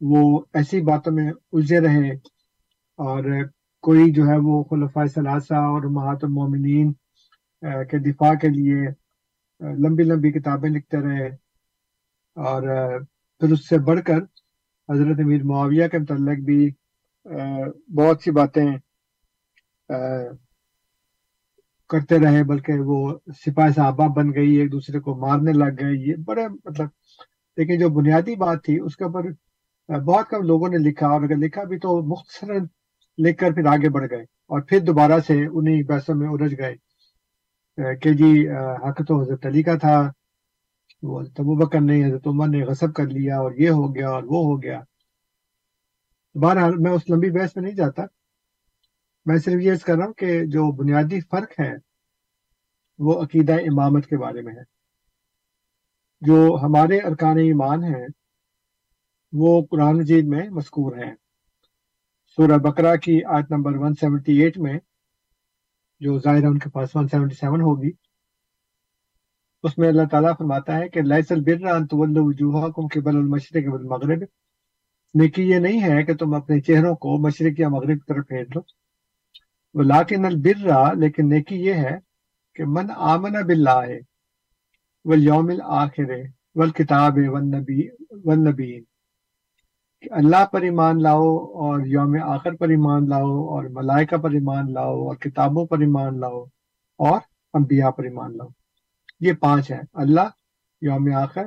[0.00, 2.10] وہ ایسی باتوں میں الجھے رہے
[2.98, 3.44] اور
[3.82, 6.92] کوئی جو ہے وہ خلفۂ ثلاثہ اور محات المومنین
[7.62, 8.74] کے دفاع کے لیے
[9.60, 11.26] لمبی لمبی کتابیں لکھتے رہے۔
[12.34, 12.62] اور
[13.38, 14.18] پھر اس سے بڑھ کر
[14.92, 16.70] حضرت امیر معاویہ کے متعلق بھی
[17.96, 18.70] بہت سی باتیں
[21.88, 26.14] کرتے رہے، بلکہ وہ سپاہی صحابہ بن گئی، ایک دوسرے کو مارنے لگ گئے۔ یہ
[26.24, 26.88] بڑے مطلب
[27.56, 29.22] لیکن جو بنیادی بات تھی، اس کے اوپر
[30.00, 32.46] بہت کم لوگوں نے لکھا۔ اور اگر لکھا بھی تو مختصر
[33.18, 36.89] لکھ کر پھر آگے بڑھ گئے۔ اور پھر دوبارہ سے انہیں پیسوں میں الجھ گئے۔
[37.76, 38.48] کہ جی
[38.88, 40.12] حق تو حضرت علی کا تھا،
[41.02, 44.22] وہ تبو بکر نے، حضرت عمر نے غصب کر لیا اور یہ ہو گیا اور
[44.22, 44.80] وہ ہو گیا۔
[46.34, 48.02] بہرحال میں اس لمبی بحث میں نہیں جاتا۔
[49.26, 51.72] میں صرف یہ کر رہا ہوں کہ جو بنیادی فرق ہے،
[52.98, 54.62] وہ عقیدہ امامت کے بارے میں ہے۔
[56.20, 58.06] جو ہمارے ارکان ایمان ہیں،
[59.32, 61.14] وہ قرآن مجید میں مذکور ہیں۔
[62.36, 64.78] سورہ بکرا کی آیت نمبر 178 میں
[66.00, 67.90] جو ظاہر ہے ان کے پاس 177 ہوگی۔
[69.62, 71.32] اس میں اللہ تعالیٰ فرماتا ہے کہ لائس
[72.92, 74.24] کے بل المشرق المغرب
[75.14, 78.44] نیکی یہ نہیں ہے کہ تم اپنے چہروں کو مشرق یا مغرب کی طرف پھیر
[78.44, 78.60] دو
[79.74, 81.98] وہ لاکن البرا لیکن نیکی یہ ہے
[82.54, 83.86] کہ من آمن باللہ
[85.04, 86.10] والیوم الاخر
[86.54, 87.88] والکتاب والنبی
[88.24, 88.84] والنبیین۔
[90.10, 95.08] اللہ پر ایمان لاؤ اور یوم آخر پر ایمان لاؤ اور ملائکہ پر ایمان لاؤ
[95.08, 96.44] اور کتابوں پر ایمان لاؤ
[96.98, 97.20] اور
[97.54, 98.48] انبیاء پر ایمان لاؤ۔
[99.20, 100.28] یہ پانچ ہیں۔ اللہ،
[100.80, 101.44] یوم آخر،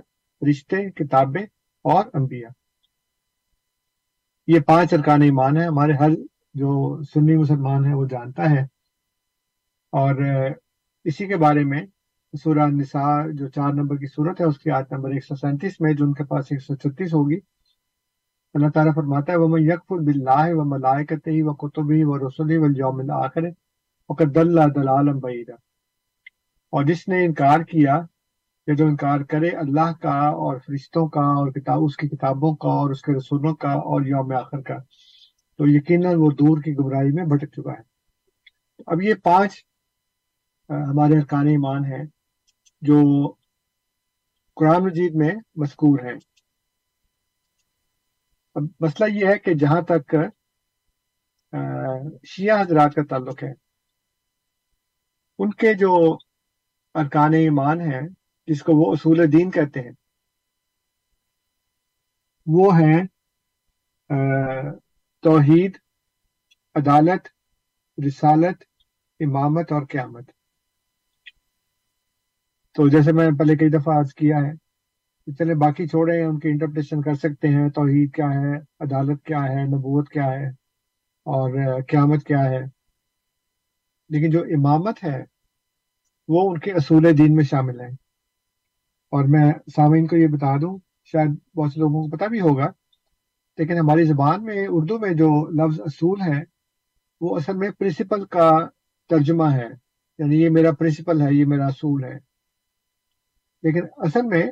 [0.49, 1.41] رشتے، کتابیں
[1.84, 2.49] اور انبیاء۔
[4.47, 6.09] یہ پانچ ارکان ایمان ہیں۔ ہمارے ہر
[6.53, 8.61] جو سنی مسلمان ہے وہ جانتا ہے۔
[9.91, 10.15] اور
[11.03, 11.85] اسی کے بارے میں
[12.43, 15.81] سورہ نساء جو چار نمبر کی صورت ہے، اس کی آیت نمبر ایک سو سینتیس
[15.81, 17.39] میں، جو ان کے پاس ایک سو چھتیس ہوگی
[18.53, 22.17] اللہ تعالیٰ فرماتا ہے وہ میں یکفر بلّہ و ملائکت ہی و کتب ہی و
[22.17, 22.51] رسول
[26.73, 27.95] اور جس نے انکار کیا،
[28.67, 32.69] یا جو انکار کرے اللہ کا اور فرشتوں کا اور کتاب، اس کی کتابوں کا
[32.69, 34.77] اور اس کے رسولوں کا اور یوم آخر کا،
[35.59, 37.84] تو یقیناً وہ دور کی گمراہی میں بھٹک چکا ہے۔
[38.88, 39.51] اب یہ پانچ
[40.69, 42.03] ہمارے ارکان ایمان ہیں
[42.81, 43.01] جو
[44.57, 46.17] قرآن مجید میں مذکور ہیں۔
[48.55, 50.15] اب مسئلہ یہ ہے کہ جہاں تک
[52.27, 53.51] شیعہ حضرات کا تعلق ہے،
[55.39, 55.91] ان کے جو
[56.95, 58.01] ارکان ایمان ہیں،
[58.47, 59.91] جس کو وہ اصول دین کہتے ہیں،
[62.47, 63.01] وہ ہیں
[65.23, 65.77] توحید،
[66.75, 67.27] عدالت،
[67.97, 68.63] رسالت،
[69.19, 70.31] امامت اور قیامت۔
[72.75, 74.51] تو جیسے میں نے پہلے کئی دفعہ عرض کیا ہے
[75.31, 79.43] چلے باقی چھوڑے ہیں ان کی انٹرپریشن کر سکتے ہیں، توحید کیا ہے، عدالت کیا
[79.43, 80.47] ہے، نبوت کیا ہے،
[81.25, 82.61] اور قیامت کیا ہے۔
[84.09, 85.23] لیکن جو امامت ہے،
[86.27, 87.87] وہ ان کے اصول دین میں شامل ہے
[89.11, 92.71] اور میں سامعین کو یہ بتا دوں، شاید بہت سے لوگوں کو پتہ بھی ہوگا،
[93.57, 96.43] لیکن ہماری زبان میں، اردو میں جو لفظ اصول ہے
[97.21, 98.67] وہ اصل میں پرنسپل کا
[99.09, 99.67] ترجمہ ہے۔
[100.17, 102.17] یعنی یہ میرا پرنسپل ہے، یہ میرا اصول ہے۔
[103.63, 104.43] لیکن اصل میں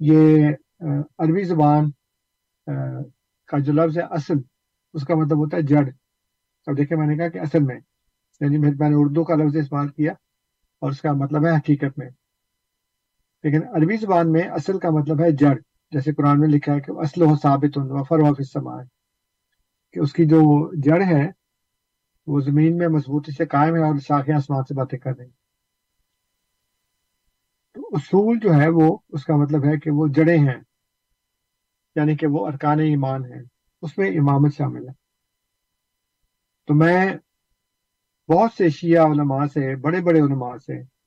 [0.00, 0.48] یہ
[1.18, 1.90] عربی زبان
[3.46, 4.34] کا جو لفظ ہے اصل،
[4.94, 5.88] اس کا مطلب ہوتا ہے جڑ۔
[6.66, 7.78] اب دیکھیں میں نے کہا کہ اصل میں
[8.40, 10.12] یعنی میں نے اردو کا لفظ استعمال کیا
[10.82, 12.08] اور اس کا مطلب ہے حقیقت میں۔
[13.44, 15.54] لیکن عربی زبان میں اصل کا مطلب ہے جڑ،
[15.90, 17.78] جیسے قرآن میں لکھا ہے کہ اصل و ثابت
[18.08, 18.86] فرما ہے
[19.92, 20.40] کہ اس کی جو
[20.82, 21.30] جڑ ہے،
[22.26, 25.39] وہ زمین میں مضبوطی سے قائم ہے اور شاخیں آسمان سے باتیں کر رہی ہیں۔
[27.74, 30.60] تو اصول جو ہے وہ، اس کا مطلب ہے کہ وہ جڑیں ہیں
[31.94, 33.42] یعنی کہ وہ ارکان ایمان ہیں،
[33.82, 34.92] اس میں امامت شامل ہے۔
[36.66, 37.10] تو میں
[38.28, 41.00] بہت سے شیعہ علماء سے، بڑے بڑے علماء سے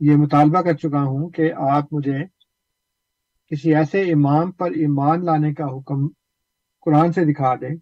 [0.00, 2.18] یہ مطالبہ کر چکا ہوں کہ آپ مجھے
[3.46, 6.08] کسی ایسے امام پر ایمان لانے کا حکم
[6.80, 7.76] قرآن سے دکھا دیں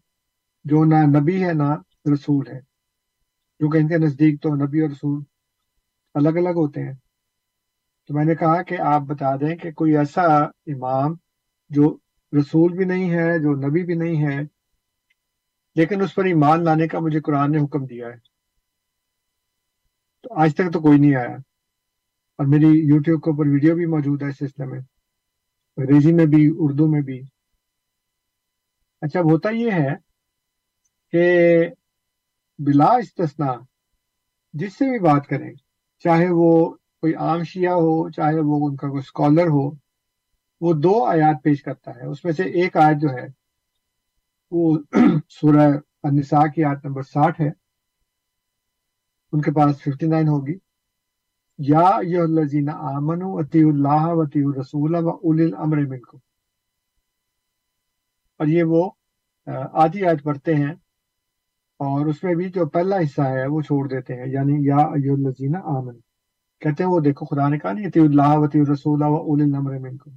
[0.65, 1.77] جو نہ نبی ہے نہ
[2.15, 2.61] رسول ہے۔
[3.59, 5.23] کیونکہ ان کے نزدیک تو نبی اور رسول
[6.15, 6.93] الگ الگ ہوتے ہیں۔
[8.09, 11.15] تو میں نے کہا کہ آپ بتا دیں کہ کوئی ایسا امام
[11.69, 11.99] جو
[12.41, 14.41] رسول بھی نہیں ہے، جو نبی بھی نہیں ہے،
[15.75, 18.17] لیکن اس پر ایمان لانے کا مجھے قرآن نے حکم دیا ہے۔
[20.23, 21.37] تو آج تک تو کوئی نہیں آیا۔
[22.39, 24.81] اور میری یوٹیوب کے اوپر ویڈیو بھی موجود ہے اس سلسلے میں۔
[25.77, 27.23] انگریزی میں بھی، اردو میں بھی۔
[29.01, 29.91] اچھا ہوتا یہ ہے
[31.13, 31.47] کہ
[32.59, 33.53] بلا استثنا
[34.53, 35.55] جس سے بھی بات کریں،
[35.99, 39.71] چاہے وہ کوئی عام شیعہ ہو، چاہے وہ ان کا کوئی اسکالر ہو،
[40.61, 43.27] وہ دو آیات پیش کرتا ہے۔ اس میں سے ایک آیت جو ہے،
[44.51, 44.79] وہ
[45.29, 45.73] سورہ
[46.03, 47.49] النساء کی آیت نمبر ساٹھ ہے۔
[49.33, 50.55] ان کے پاس ففٹی نائن ہوگی۔
[51.59, 51.89] یا
[52.23, 56.19] الذین آمنوا اطیع اللہ و الرسول و اول الامر منکم۔
[58.39, 58.91] اور یہ وہ
[59.73, 60.73] آدھی آیت پڑھتے ہیں۔
[61.79, 65.57] اور اس میں بھی جو پہلا حصہ ہے، وہ چھوڑ دیتے ہیں۔ یعنی یا الذین
[65.57, 66.04] آمنوا۔
[66.65, 69.79] کہتے ہیں وہ دیکھو خدا نے کہا نہیں اطیع اللہ وطی رسول و اول الامر
[69.79, 70.11] منکم۔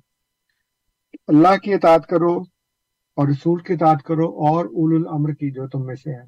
[1.28, 2.34] اللہ کی اطاعت کرو
[3.16, 6.24] اور رسول کی اطاعت کرو اور اول الامر کی جو تم میں سے ہے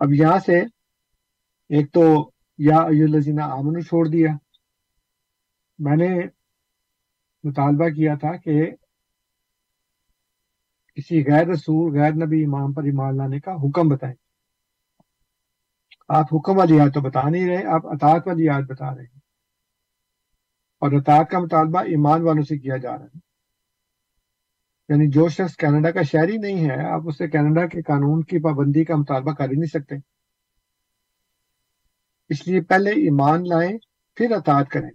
[0.00, 0.58] اب یہاں سے
[1.68, 4.30] ایک تو یا الذین آمنو چھوڑ دیا۔
[5.78, 6.08] میں نے
[7.44, 8.70] مطالبہ کیا تھا کہ
[10.94, 14.14] کسی غیر رسول، غیر نبی، امام پر ایمان لانے کا حکم بتائیں۔
[16.08, 19.20] آپ حکم والی آیت تو بتا نہیں رہے، آپ اطاعت والی آیت بتا رہے ہیں۔
[20.80, 23.18] اور اطاعت کا مطالبہ ایمان والوں سے کیا جا رہا ہے۔
[24.88, 28.84] یعنی جو شخص کینیڈا کا شہری نہیں ہے، آپ اسے کینیڈا کے قانون کی پابندی
[28.84, 29.94] کا مطالبہ کر ہی نہیں سکتے۔
[32.28, 33.78] اس لیے پہلے ایمان لائیں،
[34.14, 34.90] پھر اطاعت کریں۔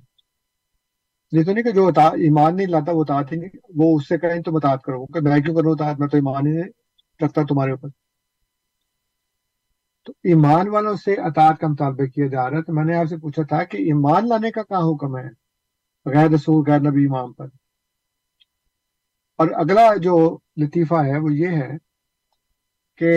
[1.32, 4.18] یہ تو نہیں کہ جو ایمان نہیں لاتا، وہ اطاعت ہی نہیں، وہ اس سے
[4.18, 6.64] کہیں تو اطاعت کرو۔ کہ میں کیوں کروں اطاعت؟ میں تو ایمان ہی نہیں
[7.26, 7.88] رکھتا تمہارے اوپر۔
[10.06, 13.07] تو ایمان والوں سے اطاعت کا مطالبہ کیا جا رہا ہے تو میں نے آپ
[13.10, 15.28] سے پوچھا تھا کہ ایمان لانے کا کہاں حکم ہے
[16.06, 17.48] غیر رسول غیر نبی، امام پر؟
[19.40, 20.15] اور اگلا جو
[20.57, 21.78] لطیفہ ہے وہ یہ ہے
[22.99, 23.11] کہ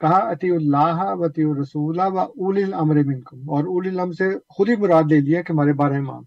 [0.00, 4.76] کہا عطی اللہ وطی الرسول و اول الامر منکم، اور اول الام سے خود ہی
[4.76, 6.22] مراد لے لیا کہ ہمارے بارہ امام۔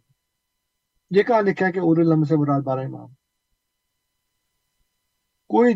[1.11, 3.07] یہ کہاں لکھا ہے کہ اول الام سے مراد بارہ امام۔
[5.49, 5.73] کوئی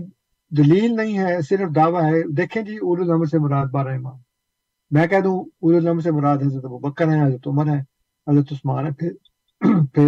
[0.57, 4.17] دلیل نہیں ہے، صرف دعویٰ ہے۔ دیکھیں جی اول الامر سے مراد بارہ امام۔
[4.91, 7.81] میں کہہ دوں اول الامر سے مراد حضرت ابو بکر ہے حضرت عمر ہے
[8.31, 9.11] حضرت عثمان ہے پھر
[9.93, 10.07] پھر۔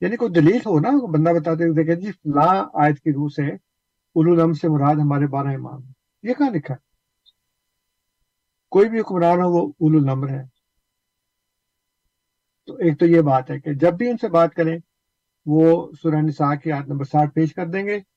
[0.00, 3.42] یعنی کوئی دلیل ہو نا، بندہ بتاتے دیکھیں جی لا آیت کی روح سے
[4.14, 5.80] اول الامر سے مراد ہمارے بارہ امام۔
[6.22, 6.78] یہ کہاں لکھا ہے؟
[8.70, 10.42] کوئی بھی حکمران ہو، وہ اول الامر ہے۔
[12.66, 14.78] تو ایک تو یہ بات ہے کہ جب بھی ان سے بات کریں،
[15.46, 18.13] وہ سورہ نساء کی آیت نمبر ساٹھ پیش کر دیں گے۔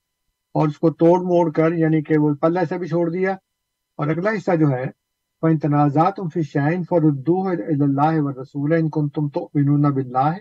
[0.58, 3.32] اور اس کو توڑ موڑ کر یعنی کہ وہ پلہ سے بھی چھوڑ دیا
[4.00, 4.86] اور اگلا حصہ جو ہے،
[5.42, 10.34] فَإِن تَنَازَعْتُمْ فِي شَيْءٍ فَرُدُّوهُ إِلَى اللَّهِ وَالرَّسُولِ إِن كُنتُمْ تُؤْمِنُونَ بِاللَّهِ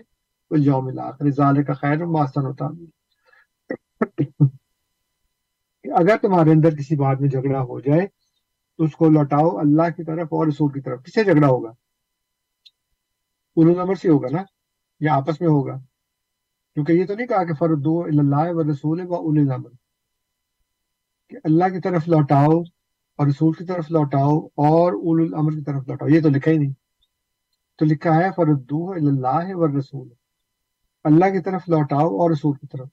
[0.51, 2.95] وَالْيَوْمِ الْآخِرِ ذَلِكَ خَيْرٌ وَأَحْسَنُ تَأْوِيلًا
[5.97, 8.07] اگر تمہارے اندر کسی بات میں جھگڑا ہو جائے،
[8.77, 11.69] تو اس کو لوٹاؤ اللہ کی طرف اور رسول کی طرف۔ کس سے جھگڑا ہوگا؟
[13.57, 14.43] اولو نمبر سے ہوگا نا؟
[14.99, 15.77] یا آپس میں ہوگا؟
[16.73, 19.71] کیونکہ یہ تو نہیں کہا کہ فردو اللہ و رسول و اول نمبر
[21.29, 22.59] کہ اللہ کی طرف لوٹاؤ
[23.17, 26.57] اور رسول کی طرف لوٹاؤ اور اول الامر کی طرف لوٹاؤ۔ یہ تو لکھا ہی
[26.57, 26.73] نہیں۔
[27.77, 30.09] تو لکھا ہے فردو اللہ و رسول
[31.03, 32.87] اللہ کی طرف لوٹاؤ اور رسول کی طرف۔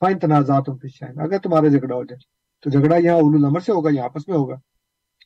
[0.00, 0.68] فائن تنازعات
[1.16, 2.18] اگر تمہارا جھگڑا ہو جائے،
[2.60, 4.54] تو جھگڑا یہاں اولو الامر سے ہوگا یا آپس میں ہوگا۔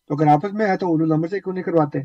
[0.06, 1.98] تو اگر آپس میں ہے تو اولو الامر سے کیوں نہیں کرواتے؟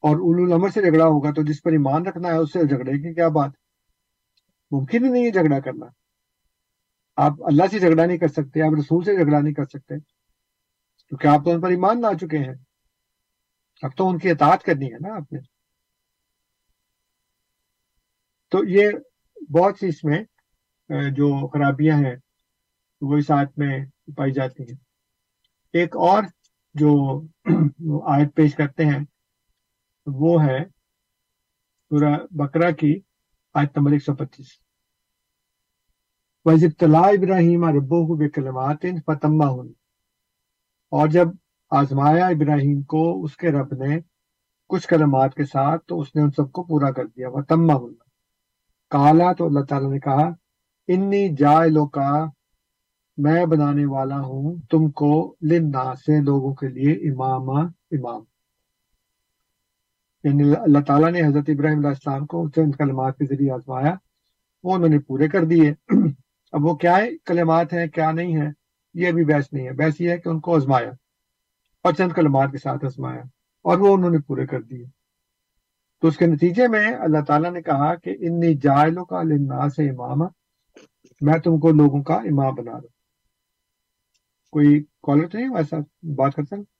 [0.00, 2.92] اور اولو الامر سے جھگڑا ہوگا تو جس پر ایمان رکھنا ہے، اس سے جھگڑے
[2.92, 3.50] کی کیا بات؟
[4.70, 5.86] ممکن ہی نہیں ہے جھگڑا کرنا۔
[7.16, 9.98] آپ اللہ سے جھگڑا نہیں کر سکتے، آپ رسول سے جھگڑا نہیں کر سکتے،
[11.08, 12.54] کیونکہ آپ تو ان پر ایمان لا چکے ہیں۔
[13.82, 15.38] اب تو ان کی اطاعت کرنی ہے نا آپ نے۔
[18.48, 18.90] تو یہ
[19.54, 20.24] بہت سی اس میں
[21.10, 22.16] جو خرابیاں ہیں
[23.00, 23.78] وہ اس آیت میں
[24.16, 24.76] پائی جاتی ہیں۔
[25.72, 26.22] ایک اور
[26.74, 27.20] جو
[28.08, 29.04] آیت پیش کرتے ہیں،
[30.06, 30.64] وہ ہے
[31.90, 33.00] سورہ بکرا کی
[33.54, 34.65] آیت نمبر ایک سو پچیس۔
[36.46, 39.68] وزبتلا ابراہیم ربو کلمات فتما ہن
[40.90, 41.28] اور جب
[41.70, 43.98] آزمایا ابراہیم کو، اس کے رب نے
[44.68, 47.74] کچھ کلمات کے ساتھ، تو اس نے ان سب کو پورا کر دیا۔ وہ تما
[47.74, 47.94] ہن
[48.90, 50.28] کالا تو اللہ تعالیٰ نے کہا،
[50.88, 52.26] انی جائلو کا،
[53.16, 58.22] میں بنانے والا ہوں تم کو لنا سے لوگوں کے لیے امام امام۔
[60.24, 63.94] یعنی اللہ تعالیٰ نے حضرت ابراہیم علیہ السلام کو چند کلمات کے ذریعے آزمایا۔
[64.62, 65.74] وہ انہوں نے پورے کر دیے۔
[66.52, 68.46] اب وہ کیا کلمات ہیں، کیا نہیں ہے
[68.94, 70.90] یہ بھی بحث نہیں ہے۔ بحث یہ ہے کہ ان کو آزمایا۔
[71.82, 73.22] اور چند کلمات کے ساتھ آزمایا۔
[73.62, 74.84] اور وہ انہوں نے پورے کر دیے۔
[76.00, 79.90] تو اس کے نتیجے میں اللہ تعالیٰ نے کہا کہ انی جائلوں کا لنا سے
[79.90, 80.18] امام
[81.20, 82.88] میں تم کو لوگوں کا امام بنا دوں۔
[84.50, 86.76] کوئی کالر تو نہیں ویسا بات کر سکتے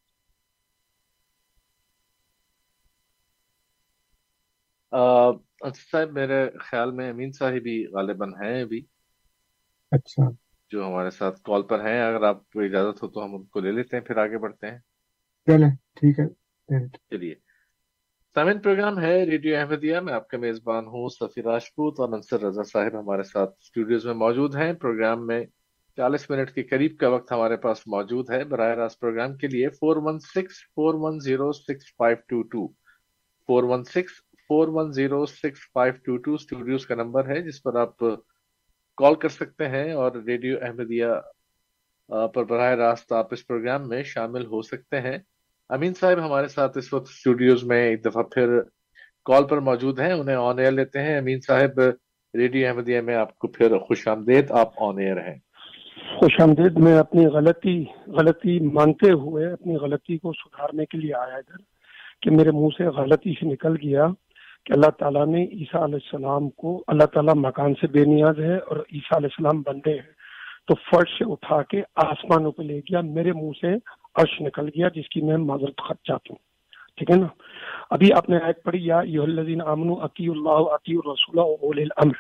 [5.93, 8.85] صاحب، میرے خیال میں امین صاحب بھی غالباً ہیں ابھی۔
[9.97, 10.31] اچھا۔
[10.71, 13.61] جو ہمارے ساتھ کال پر ہیں اگر آپ کو اجازت ہو تو ہم ان کو
[13.61, 14.79] لے لیتے ہیں پھر آگے بڑھتے ہیں۔
[15.47, 17.35] چلے ٹھیک ہے۔ چلیے۔
[18.35, 22.63] سامن پروگرام ہے ریڈیو احمدیہ میں۔ آپ کا میزبان ہوں سفیر راجپوت اور انصر رضا
[22.63, 25.45] صاحب ہمارے ساتھ اسٹوڈیوز میں موجود ہیں۔ پروگرام میں
[25.97, 29.69] چالیس منٹ کے قریب کا وقت ہمارے پاس موجود ہے۔ براہ راست پروگرام کے لیے
[29.69, 32.69] four one six four one zero six five two two.
[33.47, 34.13] Four one six
[34.49, 37.97] four one zero six five two two studios کا نمبر ہے جس پر آپ
[38.97, 41.07] کال کر سکتے ہیں اور ریڈیو احمدیہ
[42.09, 45.19] پر براہ راست آپ اس پروگرام میں شامل ہو سکتے ہیں۔
[45.69, 48.61] امین صاحب ہمارے ساتھ اس وقت اسٹوڈیوز میں ایک دفعہ پھر
[49.25, 51.81] کال پر موجود ہیں، انہیں آن ایئر لیتے ہیں۔ امین صاحب،
[52.35, 55.39] ریڈیو احمدیہ میں آپ کو پھر خوش آمدید آپ آن ایئر ہیں۔
[56.21, 61.37] خوش آمدید، میں اپنی غلطی غلطی مانتے ہوئے اپنی غلطی کو سدھارنے کے لیے آیا
[61.37, 61.57] ادھر
[62.23, 64.07] کہ میرے منہ سے غلطی سے نکل گیا۔
[64.67, 68.57] کہ اللہ تعالیٰ نے عیسیٰ علیہ السلام کو اللہ تعالیٰ مکان سے بے نیاز ہے
[68.57, 70.17] اور عیسیٰ علیہ السلام بندے ہیں۔
[70.67, 73.75] تو فرش سے اٹھا کے آسمانوں پہ لے گیا، میرے منہ سے
[74.15, 76.37] عرش نکل گیا، جس کی میں معذرت خط چاہتا ہوں۔
[76.97, 77.27] ٹھیک ہے نا؟
[77.91, 82.15] ابھی آپ نے آیت پڑھی، یا الذین آمنوا عقی اللہ عقی الرسول اول الامر۔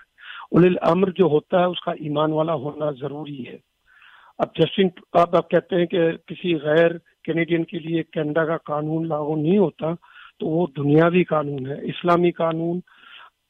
[0.50, 3.56] اول الامر جو ہوتا ہے، اس کا ایمان والا ہونا ضروری ہے۔
[4.38, 9.08] اب جسٹن اب آپ کہتے ہیں کہ کسی غیر کینیڈین کے لیے کینیڈا کا قانون
[9.08, 9.86] لاگو نہیں ہوتا
[10.38, 12.80] تو وہ دنیاوی قانون ہے اسلامی قانون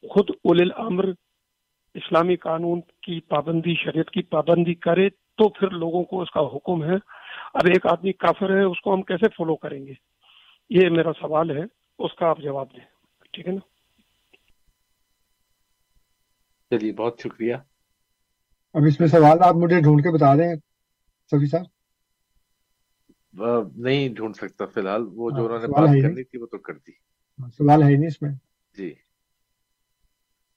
[0.09, 1.03] خود اول الامر
[1.93, 6.83] اسلامی قانون کی پابندی شریعت کی پابندی کرے تو پھر لوگوں کو اس کا حکم
[6.83, 6.95] ہے۔
[7.53, 9.93] اب ایک آدمی کافر ہے اس کو ہم کیسے فالو کریں گے؟
[10.69, 11.63] یہ میرا سوال ہے
[11.99, 12.85] اس کا آپ جواب دیں۔
[13.33, 13.59] ٹھیک ہے نا؟
[16.69, 17.55] چلیے بہت شکریہ۔
[18.73, 20.55] اب اس میں سوال آپ مجھے ڈھونڈ کے بتا دیں
[21.31, 21.76] سبھی صاحب؟
[23.75, 26.57] نہیں ڈھونڈ سکتا فی الحال۔ وہ جو ہاں، انہوں نے بات کرنی تھی وہ تو
[26.57, 26.91] کر دی۔
[27.49, 28.31] سوال ہے ہی نہیں اس میں۔
[28.77, 28.93] جی۔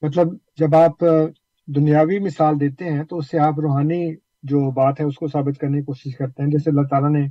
[0.03, 0.27] مطلب
[0.57, 1.05] جب آپ
[1.67, 5.59] دنیاوی مثال دیتے ہیں تو اس سے آپ روحانی جو بات ہے اس کو ثابت
[5.59, 7.27] کرنے کی کوشش کرتے ہیں۔ جیسے اللہ تعالیٰ نے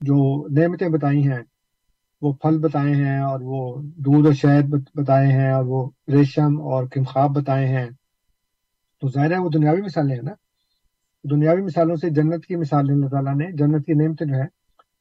[0.00, 1.42] جو نعمتیں بتائی ہیں
[2.20, 4.64] وہ پھل بتائے ہیں اور وہ دودھ اور شہد
[4.94, 7.90] بتائے ہیں اور وہ ریشم اور کمخواب بتائے ہیں۔
[9.00, 10.32] تو ظاہر ہے وہ دنیاوی مثالیں ہیں نا۔
[11.24, 14.46] دنیاوی مثالوں سے جنت کی مثال اللہ تعالیٰ نے جنت کی نعمتیں جو ہے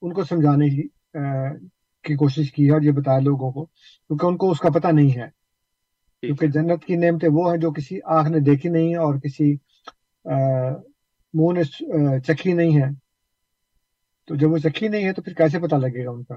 [0.02, 0.88] ان کو سمجھانے کی
[2.04, 3.66] کی کوشش کی ہے اور یہ بتایا لوگوں کو
[4.08, 5.28] کیونکہ ان کو اس کا پتہ نہیں ہے۔
[6.22, 9.56] کیونکہ جنت کی نعمتیں وہ ہیں جو کسی آنکھ نے دیکھی نہیں اور کسی
[11.34, 11.64] منہ نے
[12.20, 12.90] چکھی نہیں ہے
[14.28, 16.36] تو جب وہ چکھی نہیں ہے تو پھر کیسے پتہ لگے گا ان کا؟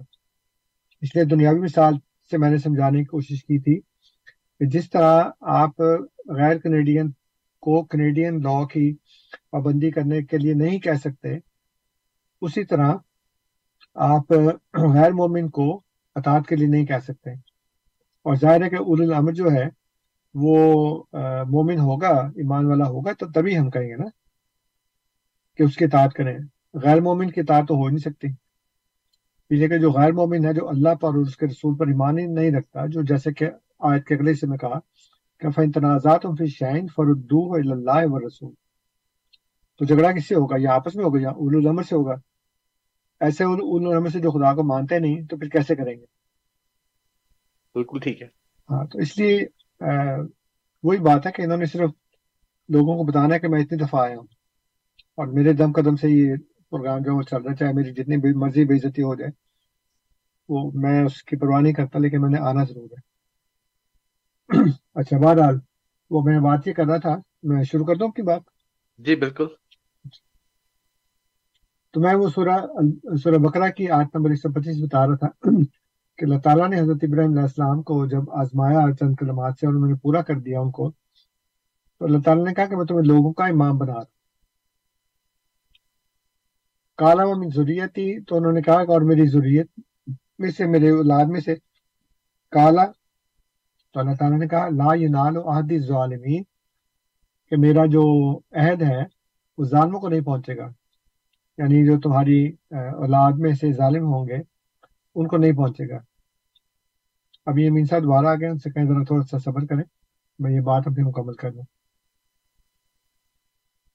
[1.01, 1.95] اس لیے دنیاوی مثال
[2.31, 3.81] سے میں نے سمجھانے کی کوشش کی تھی
[4.61, 5.81] کہ جس طرح آپ
[6.29, 7.11] غیر کینیڈین
[7.63, 8.97] کو کینیڈین لا کی
[9.51, 11.39] پابندی کرنے کے لیے نہیں کہہ سکتے،
[12.41, 12.97] اسی طرح
[13.95, 14.33] آپ
[14.95, 15.83] غیر مومن کو
[16.15, 17.31] اطاعت کے لیے نہیں کہہ سکتے۔
[18.25, 19.69] اور ظاہر ہے کہ اول الامر جو ہے،
[20.35, 20.57] وہ
[21.49, 24.09] مومن ہوگا، ایمان والا ہوگا، تو تبھی ہم کہیں گے نا
[25.57, 26.39] کہ اس کی اطاعت کریں۔
[26.75, 28.29] غیر مومن کی اطاعت تو ہو نہیں سکتی۔
[29.51, 32.19] یہ کہ جو غیر مومن ہے، جو اللہ پر اور اس کے رسول پر ایمان
[32.19, 33.47] ہی نہیں رکھتا، جو جیسے کہ
[33.79, 34.79] آیت کے اگلے سے میں کہا
[35.43, 38.55] کہ فَإِن تَنَازَعْتُمْ فِي شَيْءٍ فَرُدُّوهُ إِلَى اللَّهِ وَالرَّسُولِ
[39.79, 42.15] تو جھگڑا کس سے ہوگا؟ یا آپس میں ہوگا یا اولو الامر سے ہوگا؟
[43.21, 46.05] ایسے اولو الامر سے جو خدا کو مانتے نہیں تو پھر کیسے کریں گے؟
[47.75, 48.27] بالکل ٹھیک ہے۔
[48.71, 49.47] ہاں تو اس لیے
[50.83, 51.91] وہی بات ہے کہ انہوں نے صرف
[52.69, 54.27] لوگوں کو بتانا ہے کہ میں اتنی دفعہ آیا ہوں۔
[55.17, 56.35] اور میرے دم قدم سے یہ
[56.71, 59.15] پروگرام جو ہے وہ چل رہا ہے چاہے میری جتنی بھی مرضی بے عزتی ہو
[59.15, 59.31] جائے
[60.49, 63.12] وہ میں اس کی پرواہ نہیں کرتا لیکن میں نے آنا ضرور ہے۔
[64.95, 65.59] اچھا بہرحال
[66.11, 68.41] وہ میں بات یہ کر رہا تھا میں شروع کر دوں اپنی بات؟
[69.01, 69.47] جی بالکل۔
[71.95, 72.59] تو میں وہ سورہ
[73.17, 75.29] سورہ بقرہ کی آیت نمبر ایک سو پچیس بتا رہا تھا
[76.19, 79.75] کہ اللہ تعالیٰ نے حضرت ابراہیم علیہ السلام کو جب آزمایا چند کلمات سے اور
[79.75, 83.07] انہوں نے پورا کر دیا ان کو تو اللہ تعالیٰ نے کہا کہ میں تمہیں
[83.07, 84.11] لوگوں کا امام بنا رہا
[86.99, 89.81] کالا و من ضروریتی تو انہوں نے کہا کہ اور میری ضروریت
[90.39, 91.55] میں سے میرے اولاد میں سے
[92.53, 92.85] کالا
[93.93, 96.43] تو اللہ تعالیٰ نے کہا، لا ینال عہدی ظالمین
[97.51, 99.01] کہ میرا جو عہد ہے،
[99.59, 100.69] وہ ظالموں کو نہیں پہنچے گا۔
[101.59, 104.37] یعنی جو تمہاری اولاد میں سے ظالم ہوں گے،
[105.15, 105.99] ان کو نہیں پہنچے گا۔
[107.47, 109.85] اب یہ مین صاحب دوبارہ آ گئے، ان سے کہیں ذرا تھوڑا سا صبر کریں۔
[110.39, 111.63] میں یہ بات اپنی مکمل کر دوں۔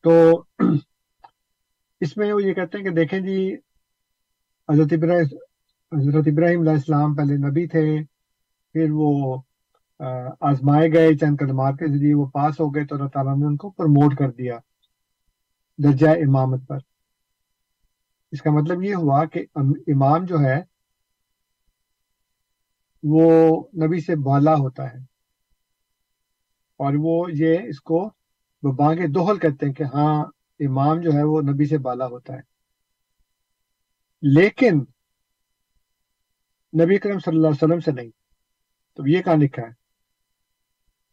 [0.03, 0.43] تو
[1.99, 3.55] اس میں وہ یہ کہتے ہیں کہ دیکھیں جی
[4.69, 5.37] حضرت ابراہیم
[5.99, 8.03] حضرت ابراہیم علیہ السلام پہلے نبی تھے،
[8.73, 9.41] پھر وہ
[10.39, 13.57] آزمائے گئے، چند کلمات کے ذریعے وہ پاس ہو گئے تو اللہ تعالیٰ نے ان
[13.57, 14.59] کو پروموٹ کر دیا
[15.83, 16.77] درجہ امامت پر۔
[18.31, 20.63] اس کا مطلب یہ ہوا کہ امام جو ہے،
[23.03, 24.97] وہ نبی سے بالا ہوتا ہے
[26.77, 28.11] اور وہ یہ اس کو
[28.63, 30.25] وہ بانگ دوہل کہتے ہیں کہ ہاں
[30.59, 32.41] امام جو ہے وہ نبی سے بالا ہوتا ہے۔
[34.21, 34.75] لیکن
[36.83, 38.11] نبی کرم صلی اللہ علیہ وسلم سے نہیں۔
[38.95, 39.76] تو یہ کہاں لکھا ہے۔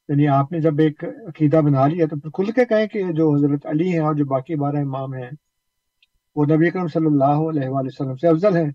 [0.08, 3.34] یعنی آپ نے جب ایک عقیدہ بنا لیا تو پھر کھل کے کہیں کہ جو
[3.34, 5.30] حضرت علی ہیں اور جو باقی بارہ امام ہیں،
[6.36, 8.70] وہ نبی کرم صلی اللہ علیہ وآلہ وسلم سے افضل ہیں۔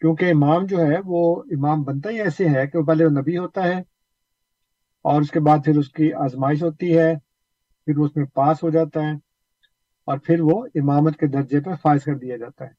[0.00, 3.38] کیونکہ امام جو ہے، وہ امام بنتا ہی ایسے ہے کہ وہ پہلے وہ نبی
[3.38, 3.78] ہوتا ہے
[5.02, 7.14] اور اس کے بعد پھر اس کی آزمائش ہوتی ہے،
[7.84, 9.12] پھر وہ اس میں پاس ہو جاتا ہے
[10.04, 12.70] اور پھر وہ امامت کے درجے پر فائز کر دیا جاتا ہے۔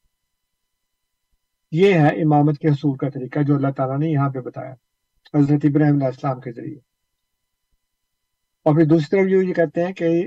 [1.72, 4.72] یہ ہے امامت کے حصول کا طریقہ جو اللہ تعالیٰ نے یہاں پہ بتایا،
[5.34, 6.89] حضرت ابراہیم علیہ السلام کے ذریعے۔
[8.64, 10.24] اور پھر دوسری طرف یہ کہتے ہیں کہ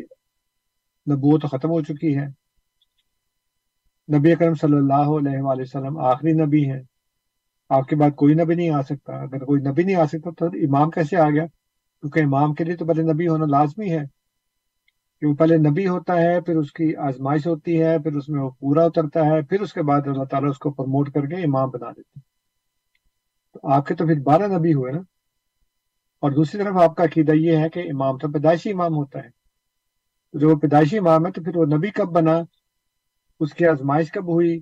[1.12, 2.26] نبوت ختم ہو چکی ہے۔
[4.18, 6.84] نبی اکرم صلی اللہ علیہ وآلہ وسلم آخری نبی ہیں۔
[7.70, 10.46] آپ کے بعد کوئی نبی نہیں آ سکتا۔ اگر کوئی نبی نہیں آ سکتا تو
[10.46, 11.46] امام کیسے آ گیا؟
[12.02, 14.24] کیونکہ امام کے لیے تو پہلے نبی ہونا لازمی ہے۔
[15.20, 18.42] کہ وہ پہلے نبی ہوتا ہے، پھر اس کی آزمائش ہوتی ہے، پھر اس میں
[18.42, 21.36] وہ پورا اترتا ہے، پھر اس کے بعد اللہ تعالیٰ اس کو پروموٹ کر کے
[21.36, 22.20] امام بنا دیتے
[23.54, 25.00] تو آپ کے تو پھر بارہ نبی ہوئے نا؟
[26.24, 29.30] اور دوسری طرف آپ کا عقیدہ یہ ہے کہ امام تو پیدائشی امام ہوتا ہے۔
[30.34, 32.41] جو وہ پیدائشی امام ہے تو پھر وہ نبی کب بنا؟
[33.40, 34.58] اس کی آزمائش کب ہوئی؟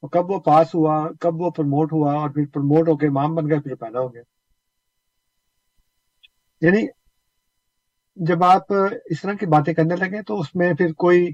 [0.00, 3.34] اور کب وہ پاس ہوا؟ کب وہ پروموٹ ہوا؟ اور پھر پروموٹ ہو کے امام
[3.34, 4.22] بن گیا پھر پیدا ہو گیا
[6.60, 6.86] یعنی
[8.16, 8.72] جب آپ
[9.04, 11.30] اس طرح کی باتیں کرنے لگے تو اس میں پھر کوئی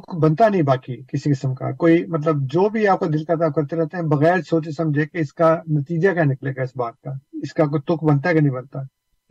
[0.00, 3.44] تک بنتا نہیں باقی کسی قسم کا۔ کوئی مطلب جو بھی آپ کا دل کرتا
[3.44, 6.76] آپ کرتے رہتے ہیں، بغیر سوچے سمجھے کہ اس کا نتیجہ کیا نکلے گا اس
[6.76, 8.80] بات کا۔ اس کا کوئی تک بنتا ہے کہ نہیں بنتا؟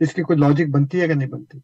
[0.00, 1.58] اس کی کوئی لاجک بنتی ہے کہ نہیں بنتی؟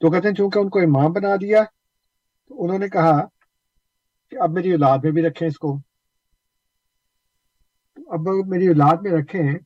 [0.00, 1.62] تو کہتے ہیں چونکہ ان کو امام بنا دیا،
[2.48, 3.24] تو انہوں نے کہا
[4.30, 5.78] کہ اب میری اولاد میں بھی رکھیں اس کو۔
[8.06, 9.58] اب میری اولاد میں رکھیں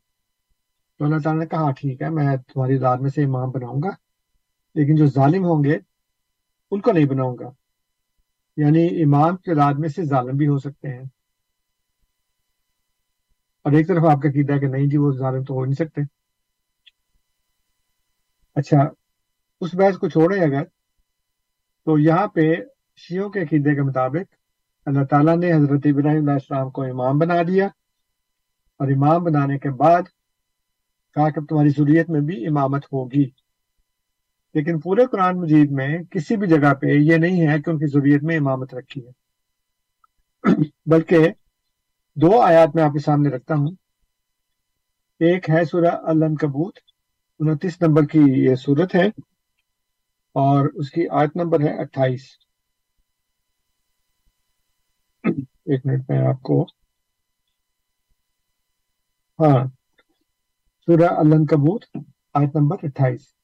[0.99, 3.83] تو اللہ تعالیٰ نے کہا ہاں، ٹھیک ہے، میں تمہاری اولاد میں سے امام بناؤں
[3.83, 3.89] گا۔
[4.75, 5.79] لیکن جو ظالم ہوں گے
[6.71, 7.49] ان کو نہیں بناؤں گا۔
[8.57, 11.05] یعنی امام کی اولاد میں سے ظالم بھی ہو سکتے ہیں۔
[13.65, 15.75] اور ایک طرف آپ کا عقیدہ ہے کہ نہیں جی وہ ظالم تو ہو نہیں
[15.75, 16.01] سکتے۔
[18.55, 18.79] اچھا
[19.61, 20.65] اس بحث کو چھوڑیں اگر۔
[21.85, 22.55] تو یہاں پہ
[22.97, 24.35] شیعوں کے عقیدے کے مطابق
[24.87, 27.67] اللہ تعالیٰ نے حضرت ابراہیم علیہ السلام کو امام بنا دیا۔
[28.79, 30.03] اور امام بنانے کے بعد
[31.15, 33.46] کہا کہ تمہاری ضروریت میں بھی امامت ہوگی۔
[34.57, 37.87] لیکن پورے قرآن مجید میں کسی بھی جگہ پہ یہ نہیں ہے کہ ان کی
[37.87, 39.13] ضروریت میں امامت رکھی ہے۔
[40.87, 41.29] بلکہ
[42.15, 43.71] دو آیات میں آپ کے سامنے رکھتا ہوں۔
[45.21, 46.79] ایک ہے سورہ العنکبوت،
[47.39, 49.07] انتیس نمبر کی یہ صورت ہے،
[50.35, 52.29] اور اس کی آیت نمبر ہے اٹھائیس۔
[55.65, 56.63] ایک منٹ میں آپ کو۔
[59.39, 59.67] ہاں
[60.87, 61.85] سورہ العنکبوت،
[62.35, 63.36] آیت نمبر اٹھائیس۔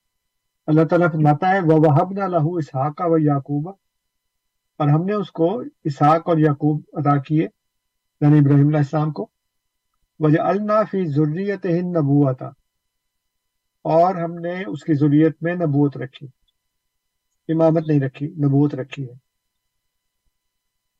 [0.67, 3.69] اللہ تعالیٰ فرماتا ہے وہ وہب نہ لہو اسحاق و یعقوب
[4.79, 7.49] اور ہم نے اس کو اسحاق اور یعقوب ادا کیے
[8.21, 9.31] یعنی ابراہیم علیہ السلام کو۔
[10.19, 12.43] وجہ النافی ضروریت ہند نبوت
[13.85, 16.27] اور ہم نے اس کی ضروریت میں نبوت رکھی۔
[17.49, 19.15] امامت نہیں رکھی، نبوت رکھی ہے۔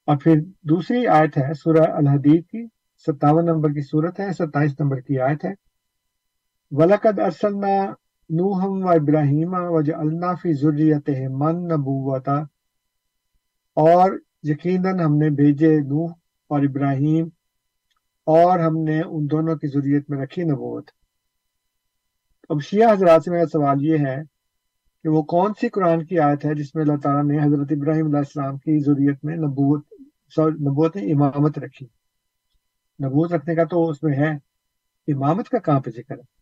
[0.07, 2.67] اور پھر دوسری آیت ہے، سورہ الحدید کی
[3.07, 5.53] ستاون نمبر کی صورت ہے، ستائیس نمبر کی آیت ہے۔
[6.71, 7.95] ولقد ارسلنا
[8.33, 12.39] نوحم و ابراہیم وج النافی ضروریت من نبوتا
[13.77, 14.11] اور
[14.43, 16.11] یقیناً ہم نے بھیجے نوح
[16.51, 17.29] اور ابراہیم
[18.27, 20.91] اور ہم نے ان دونوں کی ضروریت میں رکھی نبوت۔
[22.49, 24.17] اب شیعہ حضرات سے میرا سوال یہ ہے
[25.03, 28.07] کہ وہ کون سی قرآن کی آیت ہے جس میں اللہ تعالیٰ نے حضرت ابراہیم
[28.07, 29.85] علیہ السلام کی ضروریت میں نبوت
[30.39, 31.87] نبوت امامت رکھی؟
[33.05, 34.31] نبوت رکھنے کا تو اس میں ہے،
[35.13, 36.42] امامت کا کہاں پہ ذکر ہے؟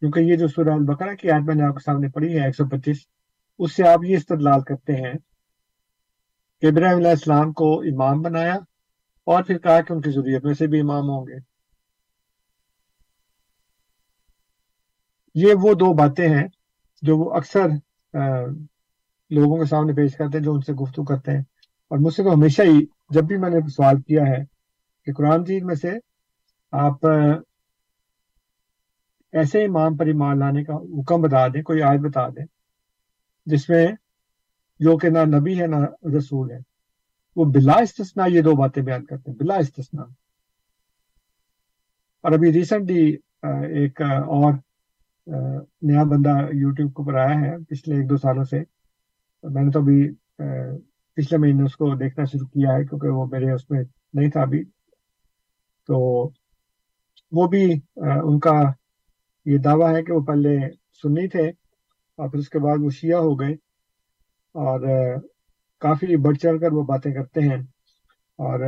[0.00, 2.56] کیونکہ یہ جو سورہ البقرہ کی آیت میں نے آپ کے سامنے پڑھی ہے ایک
[2.56, 2.96] سو پچیس،
[3.58, 5.12] اس سے آپ یہ استدلال کرتے ہیں
[6.60, 8.54] کہ ابراہیم علیہ السلام کو امام بنایا
[9.26, 11.38] اور پھر کہا کہ ان کی ضروریت میں سے بھی امام ہوں گے۔
[15.34, 16.46] یہ وہ دو باتیں ہیں
[17.02, 17.66] جو وہ اکثر
[19.30, 21.40] لوگوں کے سامنے پیش کرتے ہیں جو ان سے گفتگو کرتے ہیں۔
[21.90, 24.44] اور مجھ سے تو ہمیشہ ہی جب بھی میں نے سوال کیا ہے
[25.06, 25.90] کہ قرآن جیت میں سے
[26.72, 27.06] آپ
[29.38, 32.44] ایسے امام پر ایمان لانے کا حکم بتا دیں، کوئی آیت بتا دیں،
[33.46, 33.86] جس میں
[34.80, 35.76] جو کہ نہ نبی ہے نہ
[36.16, 36.58] رسول ہے،
[37.36, 40.02] وہ بلا استثنا یہ دو باتیں بیان کرتے ہیں، بلا استثنا
[42.24, 43.04] اور ابھی ریسنٹلی
[43.80, 44.52] ایک اور
[45.82, 48.58] نیا بندہ یوٹیوب کے اوپر آیا ہے، پچھلے ایک دو سالوں سے۔
[49.44, 50.00] میں نے تو ابھی
[51.16, 53.82] پچھلے مہینے اس کو دیکھنا شروع کیا ہے، کیونکہ وہ میرے اس میں
[54.14, 54.62] نہیں تھا ابھی۔
[55.88, 55.98] تو
[57.32, 57.64] وہ بھی
[57.96, 58.52] ان کا
[59.46, 60.56] یہ دعویٰ ہے کہ وہ پہلے
[61.02, 61.48] سنی تھے
[62.18, 63.52] اور پھر اس کے بعد وہ شیعہ ہو گئے
[64.54, 64.80] اور
[65.80, 67.62] کافی بڑھ چڑھ کر وہ باتیں کرتے ہیں
[68.38, 68.60] اور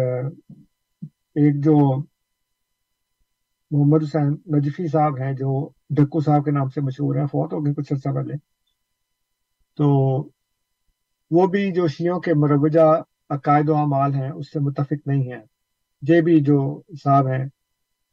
[1.34, 2.02] ایک جو
[3.70, 7.66] محمد حسین نجفی صاحب ہیں، جو ڈکو صاحب کے نام سے مشہور ہیں، فوت ہو
[7.66, 8.34] گئے کچھ عرصہ پہلے۔
[9.76, 9.88] تو
[11.30, 15.42] وہ بھی جو شیعوں کے مروجہ عقائد و اعمال ہیں، اس سے متفق نہیں ہیں۔
[16.08, 17.44] یہ بھی جو صاحب ہیں،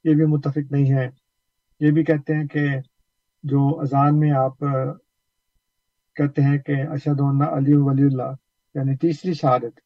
[0.04, 1.08] یہ بھی متفق نہیں ہیں۔
[1.80, 2.68] یہ بھی کہتے ہیں کہ
[3.43, 4.60] جو اذان میں آپ
[6.15, 8.31] کہتے ہیں کہ اشد اللہ علی ولی اللہ
[8.76, 9.80] یعنی تیسری شہادت۔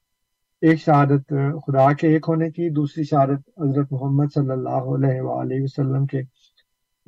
[0.62, 1.34] ایک شہادت
[1.66, 6.20] خدا کے ایک ہونے کی، دوسری شہادت حضرت محمد صلی اللہ علیہ وآلہ وسلم کے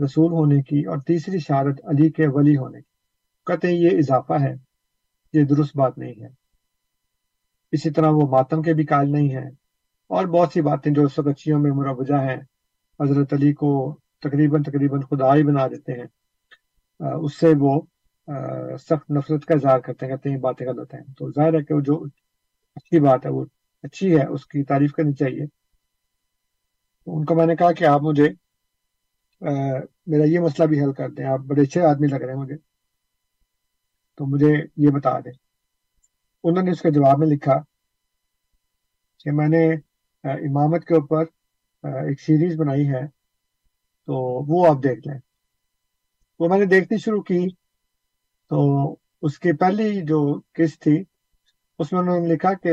[0.06, 2.92] رسول ہونے کی، اور تیسری شہادت علی کے ولی ہونے کی۔
[3.46, 4.54] کہتے ہیں یہ اضافہ ہے،
[5.34, 6.28] یہ درست بات نہیں ہے۔
[7.72, 9.50] اسی طرح وہ ماتم کے بھی قائل نہیں ہیں۔
[10.10, 12.42] اور بہت سی باتیں جو سکچیوں میں مروجہ ہیں،
[13.00, 16.08] حضرت علی کو تقریباً تقریباً خدا ہی بنا دیتے ہیں۔
[17.24, 17.82] اس سے وہ
[18.80, 21.74] سخت نفرت کا اظہار کرتے ہیں، کہتے ہیں باتیں غلط ہیں۔ تو ظاہر ہے کہ
[21.74, 21.96] وہ جو
[22.76, 23.46] اچھی بات ہے، وہ
[23.84, 25.46] اچھی ہے، اس کی تعریف کرنی چاہیے۔
[27.06, 28.30] تو ان کو میں نے کہا کہ آپ مجھے
[30.12, 32.56] میرا یہ مسئلہ بھی حل کر دیں۔ آپ بڑے اچھے آدمی لگ رہے ہیں مجھے۔
[34.18, 35.32] تو مجھے یہ بتا دیں۔
[36.44, 37.58] انہوں نے اس کے جواب میں لکھا
[39.20, 39.64] کہ میں نے
[40.24, 41.26] امامت کے اوپر
[41.84, 43.02] ایک سیریز بنائی ہے۔
[44.12, 44.18] تو
[44.48, 45.20] وہ آپ دیکھ لیں
[46.40, 47.48] وہ میں نے دیکھنی شروع کی
[48.50, 48.60] تو
[49.22, 50.20] اس کی پہلی جو
[50.54, 51.04] قسط تھی،
[51.80, 52.72] اس میں انہوں نے لکھا کہ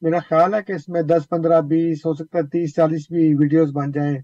[0.00, 3.34] میرا خیال ہے کہ اس میں دس، پندرہ، بیس، ہو سکتا ہے تیس، چالیس بھی
[3.34, 4.18] ویڈیوز بن جائیں۔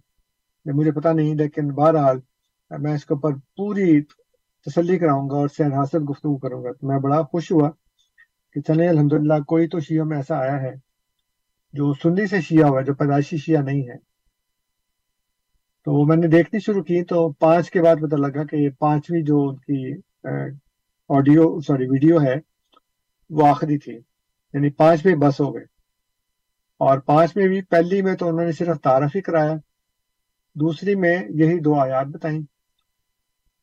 [0.67, 2.19] مجھے پتا نہیں، لیکن بہرحال
[2.71, 4.01] میں اس کے اوپر پوری
[4.67, 7.71] تسلی کراؤں گا اور سیر حاصل گفتگو کروں گا۔ تو میں بڑا خوش ہوا
[8.53, 10.75] کہ چلے الحمدللہ، کوئی تو شیعہ میں ایسا آیا ہے
[11.73, 14.16] جو سنی سے شیعہ ہوا ہے، جو پیدائشی شیعہ نہیں ہے۔
[15.87, 19.23] تو میں نے دیکھنی شروع کی تو پانچ کے بعد پتہ لگا کہ یہ پانچویں
[19.23, 19.93] جو ان کی
[21.09, 22.35] آڈیو سوری ویڈیو ہے
[23.31, 23.93] وہ آخری تھی۔
[24.53, 25.63] یعنی پانچ میں بس ہو گئے۔
[26.79, 29.55] اور پانچ میں بھی پہلی میں تو انہوں نے صرف تعارف ہی کرایا۔
[30.55, 32.41] دوسری میں یہی دو آیات بتائیں۔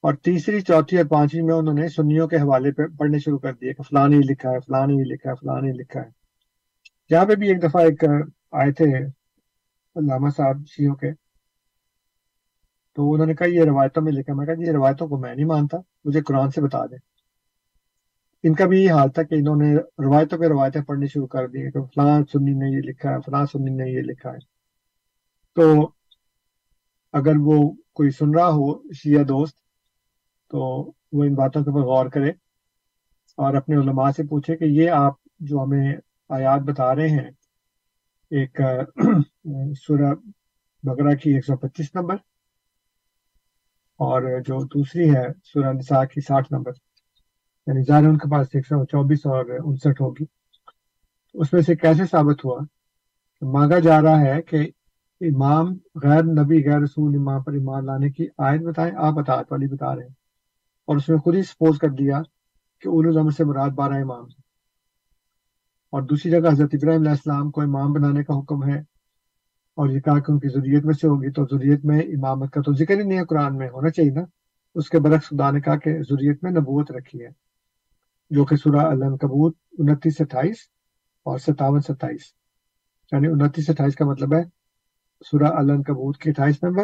[0.02, 3.54] اور تیسری، چوتھی اور پانچویں میں انہوں نے سنیوں کے حوالے پہ پڑھنے شروع کر
[3.54, 6.10] دیے کہ فلانی لکھا ہے، فلانی لکھا ہے، فلانی لکھا ہے۔
[7.10, 8.04] یہاں پہ بھی ایک دفعہ ایک
[8.52, 9.06] آئے تھے
[9.96, 11.23] علامہ صاحب شیوں کے۔
[12.96, 15.36] تو انہوں نے کہا یہ روایتوں میں لکھا میں کہا جی، یہ روایتوں کو میں
[15.36, 16.98] نہیں مانتا، مجھے قرآن سے بتا دیں۔
[18.44, 21.48] ان کا بھی یہ حال تھا کہ انہوں نے روایتوں پہ روایتیں پڑھنی شروع کر
[21.48, 24.38] دی کہ فلاں سنی نے یہ لکھا ہے، فلاں سنی نے یہ لکھا ہے۔
[25.56, 25.90] تو
[27.14, 29.58] اگر وہ کوئی سن رہا ہو، شیعہ دوست،
[30.52, 30.60] تو
[31.12, 32.30] وہ ان باتوں کے اوپر غور کرے
[33.38, 35.96] اور اپنے علماء سے پوچھے کہ یہ آپ جو ہمیں
[36.30, 37.32] آیات بتا رہے ہیں،
[38.32, 38.62] ایک،
[39.78, 40.14] سورہ
[40.84, 42.16] بقرہ کی ایک سو پچیس نمبر
[44.04, 46.72] اور جو دوسری ہے سورہ نساء کی ساٹھ نمبر
[47.68, 50.26] یعنی ظاہر ان کے پاس ایک سو چوبیس اور انسٹھ ہوگی۔
[51.34, 52.60] اس میں سے کیسے ثابت ہوا؟
[53.40, 54.58] کہ مانگا جا رہا ہے کہ
[55.22, 55.68] امام
[56.04, 59.96] غیر نبی، غیر رسول امام پر ایمان لانے کی آیت بتائیں۔ آپ اطاعت والی بتا
[59.96, 60.10] رہے ہیں۔
[60.88, 62.22] اور اس میں خود ہی سپوز کر دیا
[62.82, 64.24] کہ اولو الامر سے مراد بارہ امام۔
[65.92, 68.93] اور دوسری جگہ حضرت ابراہیم علیہ السلام کو امام بنانے کا حکم ہے۔
[69.76, 72.62] اور یہ کہا کہ ان کی ضروریت میں سے ہوگی تو ضروریت میں امامت کا
[72.62, 74.22] تو ذکر ہی نہیں ہے قرآن میں، ہونا چاہیے نا۔
[74.76, 77.30] اس کے برعکس خدا نے کہا کہ ضروریت میں نبوت رکھی ہے،
[78.30, 80.56] جو کہ سورہ الکبوت انتیس اٹھائیس
[81.26, 82.22] اور ستاون ستائیس
[83.12, 84.44] یعنی انتیس اٹھائیس کا مطلب ہے
[85.26, 86.84] سورہ الکبوت کی اٹھائیس نمبر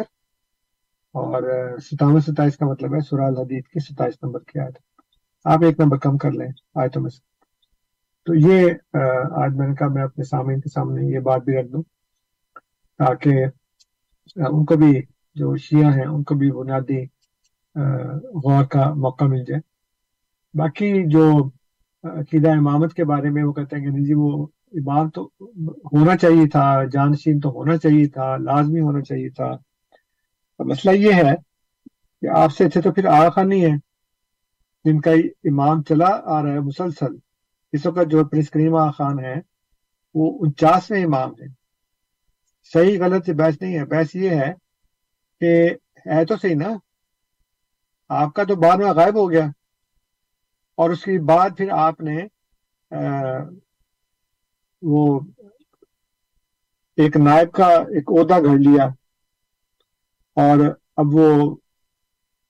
[1.14, 1.42] اور
[1.78, 4.78] ستاون ستائیس کا مطلب ہے سورہ الحدید کی ستائیس نمبر کی آیت۔
[5.44, 7.20] آپ ایک نمبر کم کر لیں آیتوں میں سے۔
[8.26, 8.70] تو یہ
[9.42, 11.82] آج میں نے کہا میں اپنے سامنے کے سامنے یہ بات بھی رکھ دوں۔
[13.00, 13.44] تاکہ
[14.36, 14.92] ان کو بھی
[15.34, 17.02] جو شیعہ ہیں، ان کو بھی بنیادی
[18.44, 19.60] غور کا موقع مل جائے۔
[20.58, 21.24] باقی جو
[22.04, 25.30] عقیدہ امامت کے بارے میں وہ کہتے ہیں کہ نہیں جی وہ امام تو
[25.92, 29.50] ہونا چاہیے تھا، جانشین تو ہونا چاہیے تھا، لازمی ہونا چاہیے تھا۔
[30.58, 31.34] مسئلہ یہ ہے
[32.20, 33.76] کہ آپ سے اچھے تو پھر آغا خانی ہے۔
[34.84, 35.10] جن کا
[35.50, 37.16] امام چلا آ رہا ہے مسلسل۔
[37.72, 39.36] اس وقت جو پرنس کریم آغا خان ہے
[40.14, 41.59] وہ انچاسویں امام ہے
[42.72, 44.54] صحیح غلط سے بحث نہیں ہے۔ بحث یہ ہے
[45.40, 45.70] کہ
[46.08, 46.68] ہے تو صحیح نا۔
[48.08, 49.46] آپ کا تو بعد میں غائب ہو گیا۔
[50.76, 52.26] اور اس کے بعد پھر آپ نے
[54.82, 55.20] وہ
[56.96, 58.84] ایک نائب کا ایک عہدہ گھڑ لیا۔
[60.34, 60.58] اور
[60.96, 61.56] اب وہ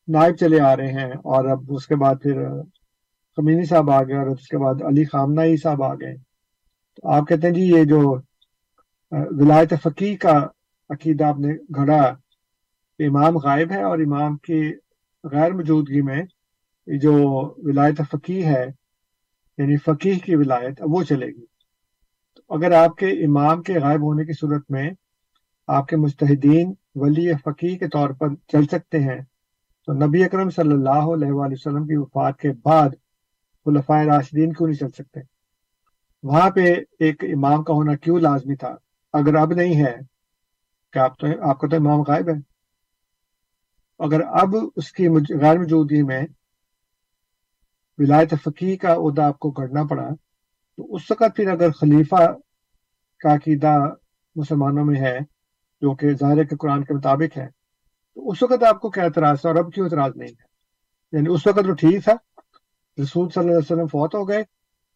[0.08, 2.62] نائب چلے آ رہے ہیں۔ اور اب اس کے بعد پھر
[3.36, 6.16] خمینی صاحب آ گئے اور اس کے بعد علی خامنہ ہی صاحب آ گئے۔
[6.94, 8.29] تو آپ کہتے ہیں جی یہ جو
[9.12, 10.46] ولایت فقی کا
[10.90, 12.02] عقیدہ آپ نے گھڑا
[12.98, 14.72] امام غائب ہے اور امام کی
[15.24, 16.22] غیر موجودگی میں
[16.86, 17.12] جو
[17.56, 18.66] ولایت فقی ہے
[19.58, 21.44] یعنی فقیح کی ولایت وہ چلے گی۔
[22.34, 24.90] تو اگر آپ کے امام کے غائب ہونے کی صورت میں
[25.66, 29.20] آپ کے مستحدین ولی فقی کے طور پر چل سکتے ہیں،
[29.86, 32.88] تو نبی اکرم صلی اللہ علیہ وآلہ وسلم کی وفات کے بعد
[33.66, 35.20] خلفۂ راشدین کیوں نہیں چل سکتے؟
[36.22, 38.76] وہاں پہ ایک امام کا ہونا کیوں لازمی تھا؟
[39.14, 39.94] اگر اب نہیں ہے
[40.92, 42.38] کہ آپ تو آپ کا تو امام غائب ہے۔
[44.00, 45.08] اگر اب اس کی
[45.40, 46.20] غیر موجودگی میں
[47.98, 50.08] ولایت فقی کا عہدہ آپ کو کرنا پڑا،
[50.78, 52.22] تو اس وقت پھر اگر خلیفہ
[53.20, 53.74] کا عقیدہ
[54.36, 55.18] مسلمانوں میں ہے،
[55.82, 57.46] جو کہ ظاہر کے قرآن کے مطابق ہے،
[58.16, 60.48] تو اس وقت آپ کو کیا اعتراض تھا؟ اور اب کیوں اعتراض نہیں ہے؟
[61.12, 62.12] یعنی اس وقت وہ ٹھیک تھا،
[62.98, 64.42] رسول صلی اللہ علیہ وسلم فوت ہو گئے،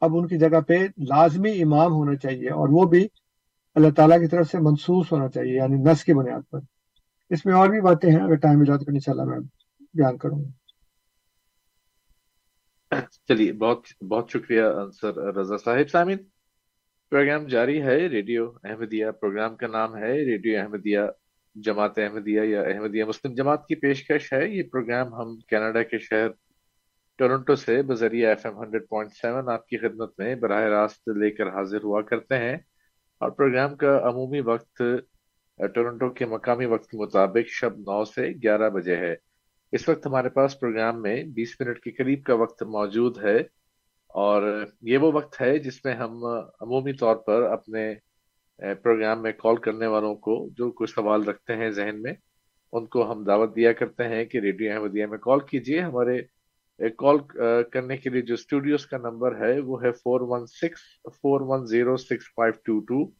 [0.00, 0.78] اب ان کی جگہ پہ
[1.08, 3.06] لازمی امام ہونا چاہیے، اور وہ بھی
[3.74, 6.58] اللہ تعالیٰ کی طرف سے منسوس ہونا چاہیے یعنی نس کی بنیاد پر۔
[7.30, 9.38] اس میں اور بھی باتیں ہیں، اگر ٹائم ملا تو ان شاء اللہ میں
[9.94, 10.64] بیان کروں گا۔
[13.28, 14.62] چلیے، بہت بہت شکریہ
[15.00, 16.16] سر رضا صاحب۔ سامن
[17.10, 21.00] پروگرام جاری ہے ریڈیو احمدیہ۔ پروگرام کا نام ہے ریڈیو احمدیہ،
[21.54, 26.28] جماعت احمدیہ یا احمدیہ مسلم جماعت کی پیشکش ہے۔ یہ پروگرام ہم کینیڈا کے شہر
[27.18, 31.30] ٹورنٹو سے بذریعہ F M hundred point seven آپ کی خدمت میں براہ راست لے
[31.30, 32.56] کر حاضر ہوا کرتے ہیں۔
[33.24, 34.82] اور پروگرام کا عمومی وقت
[35.74, 39.14] ٹورنٹو کے مقامی وقت کے مطابق شب نو سے گیارہ بجے ہے۔
[39.72, 43.36] اس وقت ہمارے پاس پروگرام میں بیس منٹ کے قریب کا وقت موجود ہے
[44.08, 46.24] اور یہ وہ وقت ہے جس میں ہم
[46.60, 47.94] عمومی طور پر اپنے
[48.82, 52.12] پروگرام میں کال کرنے والوں کو جو کوئی سوال رکھتے ہیں ذہن میں،
[52.72, 56.20] ان کو ہم دعوت دیا کرتے ہیں کہ ریڈیو احمدیہ میں کال کیجیے ہمارے
[56.78, 57.18] کال
[57.72, 60.80] کرنے کے لیے جو اسٹوڈیوز کا نمبر ہے، وہ ہے four one six
[61.20, 63.10] four one zero six five two two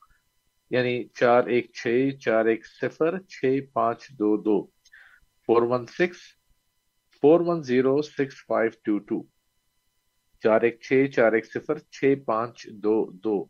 [0.70, 4.66] یعنی چار ایک چھ، چار ایک صفر، چھ پانچ دو دو۔
[5.46, 6.16] Four one six
[7.20, 9.22] four one zero six five two two
[10.42, 13.44] چار ایک چھ، چار ایک صفر، چھ پانچ دو دو۔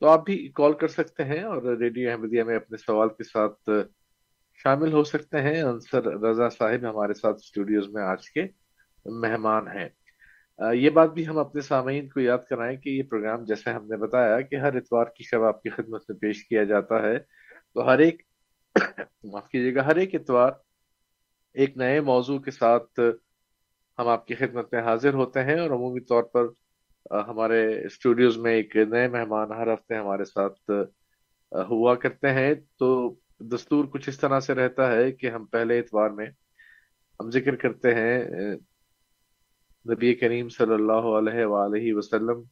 [0.00, 3.70] تو آپ بھی کال کر سکتے ہیں اور ریڈیو احمدیہ میں اپنے سوال کے ساتھ
[4.62, 8.46] شامل ہو سکتے ہیں۔ انصر رضا صاحب ہمارے ساتھ اسٹوڈیوز میں آج کے۔
[9.08, 9.88] مہمان ہیں۔
[10.74, 13.96] یہ بات بھی ہم اپنے سامعین کو یاد کرائیں کہ یہ پروگرام جیسے ہم نے
[13.96, 17.18] بتایا کہ ہر اتوار کی شب آپ کی خدمت میں پیش کیا جاتا ہے۔
[17.74, 18.22] تو ہر ایک
[19.24, 20.52] معاف کیجیے گا، ہر ایک اتوار
[21.54, 23.00] ایک نئے موضوع کے ساتھ
[23.98, 26.46] ہم آپ کی خدمت میں حاضر ہوتے ہیں اور عمومی طور پر
[27.28, 30.70] ہمارے اسٹوڈیوز میں ایک نئے مہمان ہر ہفتے ہمارے ساتھ
[31.70, 32.88] ہوا کرتے ہیں۔ تو
[33.40, 36.26] دستور کچھ اس طرح سے رہتا ہے کہ ہم پہلے اتوار میں
[37.20, 38.24] ہم ذکر کرتے ہیں
[39.90, 42.42] نبی کریم صلی اللہ علیہ وآلہ وسلم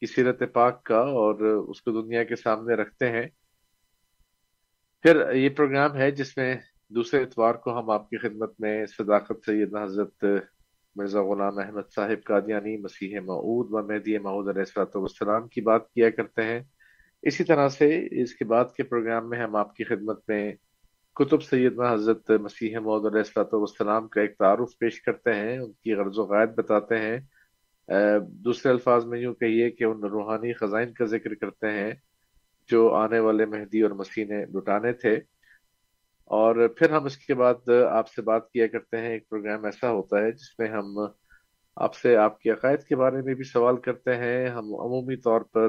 [0.00, 3.26] کی سیرت پاک کا اور اس کو دنیا کے سامنے رکھتے ہیں۔
[5.02, 6.56] پھر یہ پروگرام ہے جس میں
[6.88, 10.24] دوسرے اتوار کو ہم آپ کی خدمت میں صداقت سیدنا حضرت
[10.96, 16.10] مرزا غلام احمد صاحب قادیانی مسیح معود و مہدی معود علیہ السلام کی بات کیا
[16.10, 16.60] کرتے ہیں۔
[17.22, 20.54] اسی طرح سے اس کے بعد کے پروگرام میں ہم آپ کی خدمت میں
[21.20, 25.94] کتب سیدنا حضرت مسیح معود علیہ والسلام کا ایک تعارف پیش کرتے ہیں، ان کی
[25.94, 27.18] غرض و غائد بتاتے ہیں۔
[28.22, 31.92] دوسرے الفاظ میں یوں کہیے کہ ان روحانی خزائن کا ذکر کرتے ہیں
[32.68, 35.14] جو آنے والے مہدی اور مسیح نے لٹانے تھے۔
[36.24, 39.90] اور پھر ہم اس کے بعد آپ سے بات کیا کرتے ہیں۔ ایک پروگرام ایسا
[39.90, 40.98] ہوتا ہے جس میں ہم
[41.76, 45.40] آپ سے آپ کے عقائد کے بارے میں بھی سوال کرتے ہیں۔ ہم عمومی طور
[45.40, 45.68] پر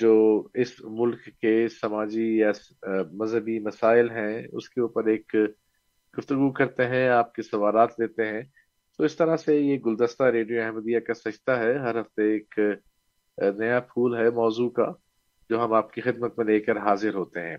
[0.00, 2.50] جو اس ملک کے سماجی یا
[3.12, 5.36] مذہبی مسائل ہیں، اس کے اوپر ایک
[6.18, 8.42] گفتگو کرتے ہیں، آپ کے سوالات لیتے ہیں۔
[8.98, 12.58] تو اس طرح سے یہ گلدستہ ریڈیو احمدیہ کا سجتہ ہے۔ ہر ہفتے ایک
[13.58, 14.92] نیا پھول ہے موضوع کا،
[15.50, 17.56] جو ہم آپ کی خدمت میں لے کر حاضر ہوتے ہیں۔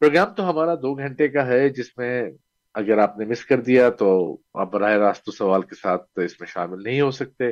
[0.00, 2.30] پروگرام تو ہمارا دو گھنٹے کا ہے، جس میں
[2.74, 6.46] اگر آپ نے مس کر دیا تو آپ براہ راست سوال کے ساتھ اس میں
[6.46, 7.44] شامل نہیں ہو سکتے۔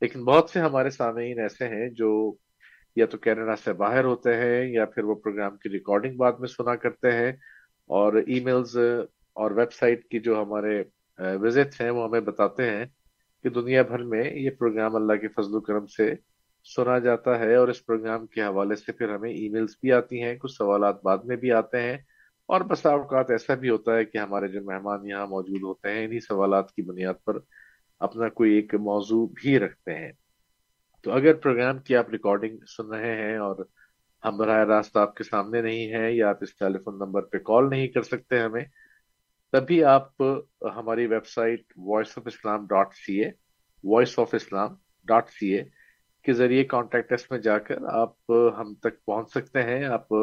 [0.00, 2.34] لیکن بہت سے ہمارے سامعین ایسے ہیں جو
[2.96, 6.48] یا تو کینیڈا سے باہر ہوتے ہیں، یا پھر وہ پروگرام کی ریکارڈنگ بعد میں
[6.48, 7.32] سنا کرتے ہیں۔
[7.86, 8.76] اور ای میلز
[9.34, 10.84] اور ویب سائٹ کی جو ہمارے
[11.18, 12.84] وزٹس ہیں، وہ ہمیں بتاتے ہیں
[13.42, 16.14] کہ دنیا بھر میں یہ پروگرام اللہ کے فضل و کرم سے
[16.76, 20.22] سنا جاتا ہے۔ اور اس پروگرام کے حوالے سے پھر ہمیں ای میلز بھی آتی
[20.22, 21.96] ہیں، کچھ سوالات بعد میں بھی آتے ہیں۔
[22.48, 26.04] اور بسا اوقات ایسا بھی ہوتا ہے کہ ہمارے جو مہمان یہاں موجود ہوتے ہیں،
[26.04, 27.38] انہی سوالات کی بنیاد پر
[28.00, 30.12] اپنا کوئی ایک موضوع بھی رکھتے ہیں۔
[31.06, 33.56] تو اگر پروگرام کی آپ ریکارڈنگ سن رہے ہیں اور
[34.24, 37.38] ہم براہ راست آپ کے سامنے نہیں ہیں یا آپ اس ٹیلی فون نمبر پہ
[37.38, 38.64] کال نہیں کر سکتے ہمیں،
[39.52, 40.22] تبھی آپ
[40.76, 43.30] ہماری website voice of Islam dot C A
[43.84, 44.74] voice of Islam
[45.08, 45.62] dot C A
[46.24, 50.14] کے ذریعے کانٹیکٹ میں جا کر آپ ہم تک پہنچ سکتے ہیں۔ آپ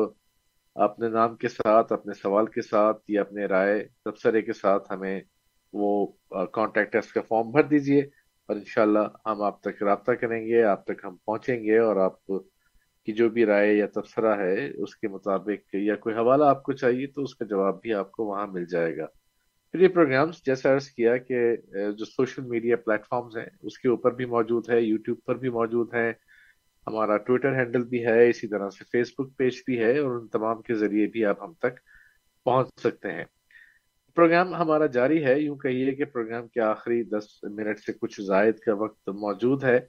[0.75, 5.19] اپنے نام کے ساتھ، اپنے سوال کے ساتھ یا اپنے رائے تبصرے کے ساتھ ہمیں
[5.73, 5.95] وہ
[6.53, 8.01] کانٹیکٹ کا فارم بھر دیجیے۔
[8.49, 12.25] اور انشاءاللہ ہم آپ تک رابطہ کریں گے، آپ تک ہم پہنچیں گے اور آپ
[13.07, 16.71] کی جو بھی رائے یا تبصرہ ہے، اس کے مطابق یا کوئی حوالہ آپ کو
[16.73, 19.05] چاہیے تو اس کا جواب بھی آپ کو وہاں مل جائے گا۔
[19.73, 21.55] پھر یہ پروگرامز، جیسا عرض کیا کہ
[21.97, 25.49] جو سوشل میڈیا پلیٹ فارمز ہیں، اس کے اوپر بھی موجود ہے، یوٹیوب پر بھی
[25.49, 26.11] موجود ہے
[26.87, 30.27] ہمارا ٹویٹر ہینڈل بھی ہے، اسی طرح سے فیس بک پیج بھی ہے اور ان
[30.27, 31.79] تمام کے ذریعے بھی آپ ہم تک
[32.45, 33.25] پہنچ سکتے ہیں۔
[34.17, 38.59] پروگرام ہمارا جاری ہے، یوں کہیے کہ پروگرام کے آخری دس منٹ سے کچھ زائد
[38.59, 39.79] کا وقت موجود ہے،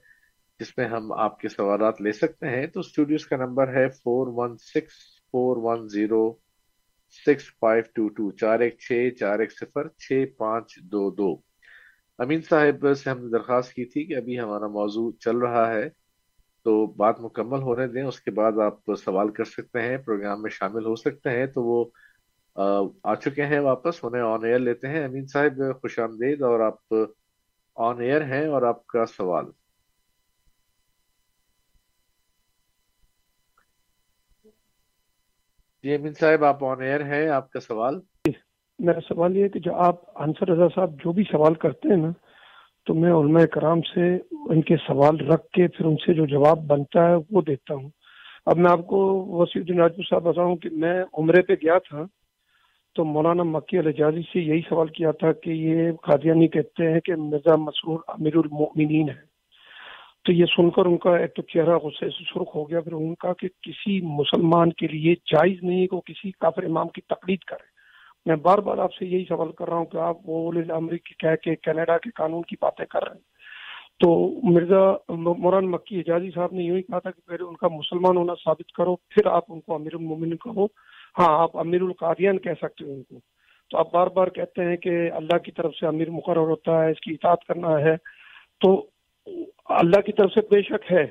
[0.59, 4.27] جس میں ہم آپ کے سوالات لے سکتے ہیں۔ تو اسٹوڈیوز کا نمبر ہے four
[4.27, 4.93] one six
[5.31, 6.33] four one zero
[7.25, 11.35] six five two two چار ایک چھ چار ایک صفر چھ پانچ دو دو
[12.19, 15.89] امین صاحب سے ہم نے درخواست کی تھی کہ ابھی ہمارا موضوع چل رہا ہے،
[16.65, 20.49] تو بات مکمل ہونے دیں، اس کے بعد آپ سوال کر سکتے ہیں، پروگرام میں
[20.49, 21.85] شامل ہو سکتے ہیں، تو وہ
[23.03, 26.93] آ چکے ہیں واپس، انہیں آن ایئر لیتے ہیں۔ امین صاحب، خوش آمدید۔ اور آپ
[27.75, 29.45] آن ایئر ہیں اور آپ کا سوال۔
[35.83, 37.99] جی امین صاحب، آپ آن ایئر ہیں۔ آپ کا سوال؟
[38.79, 42.11] میرا سوال یہ کہ جو آپ، انصر رضا صاحب، جو بھی سوال کرتے ہیں نا،
[42.85, 46.59] تو میں علماء کرام سے ان کے سوال رکھ کے پھر ان سے جو جواب
[46.67, 47.89] بنتا ہے وہ دیتا ہوں۔
[48.45, 52.03] اب میں آپ کو وسیع الدین راجپور صاحب بتاؤں کہ میں عمرے پہ گیا تھا۔
[52.95, 57.15] تو مولانا مکی الجازی سے یہی سوال کیا تھا کہ یہ قادیانی کہتے ہیں کہ
[57.15, 59.35] مرزا مسرور امیر المؤمنین ہے
[60.25, 62.93] تو یہ سن کر ان کا ایک تو چہرہ غصے سے سرخ ہو گیا، پھر
[62.93, 67.01] ان کا کہ کسی مسلمان کے لیے جائز نہیں کہ وہ کسی کافر امام کی
[67.01, 67.63] تقلید کرے۔
[68.25, 71.35] میں بار بار آپ سے یہی سوال کر رہا ہوں کہ آپ وہ امریکی کہہ
[71.43, 73.35] کے کینیڈا کے قانون کی باتیں کر رہے ہیں۔
[73.99, 77.67] تو مرزا موران مکی اعجازی صاحب نے یوں ہی کہا تھا کہ پہلے ان کا
[77.67, 80.65] مسلمان ہونا ثابت کرو، پھر آپ ان کو امیر المومن کہو۔
[81.19, 83.19] ہاں آپ امیر القادیان کہہ سکتے ہیں ان کو۔
[83.69, 86.91] تو آپ بار بار کہتے ہیں کہ اللہ کی طرف سے امیر مقرر ہوتا ہے،
[86.91, 87.95] اس کی اطاعت کرنا ہے۔
[88.59, 88.85] تو
[89.65, 91.05] اللہ کی طرف سے بے شک ہے،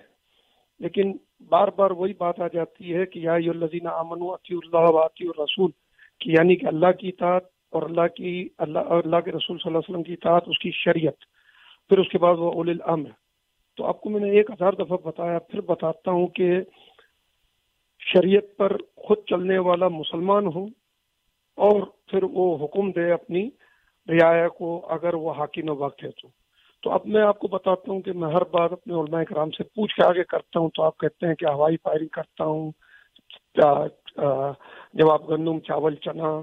[0.81, 1.12] لیکن
[1.48, 5.70] بار بار وہی بات آ جاتی ہے کہ یا الزین امن عطی اللہ واطی الرسول،
[6.20, 9.78] کہ یعنی کہ اللہ کی اطاعت اور اللہ کی، اللہ اللہ کے رسول صلی اللہ
[9.78, 11.18] علیہ وسلم کی اطاعت، اس کی شریعت۔
[11.89, 13.10] پھر اس کے بعد وہ اول الامر۔
[13.76, 16.51] تو آپ کو میں نے ایک ہزار دفعہ بتایا، پھر بتاتا ہوں کہ
[18.12, 20.64] شریعت پر خود چلنے والا مسلمان ہو
[21.56, 23.51] اور پھر وہ حکم دے اپنی
[24.09, 26.28] رعایا کو اگر وہ حاکم وقت ہے تو۔
[26.82, 29.62] تو اب میں آپ کو بتاتا ہوں کہ میں ہر بار اپنے علماء کرام سے
[29.62, 32.70] پوچھ کے آگے کرتا ہوں تو آپ کہتے ہیں کہ ہوائی فائرنگ کرتا ہوں
[34.94, 36.43] جب آپ گندم، چاول، چنا۔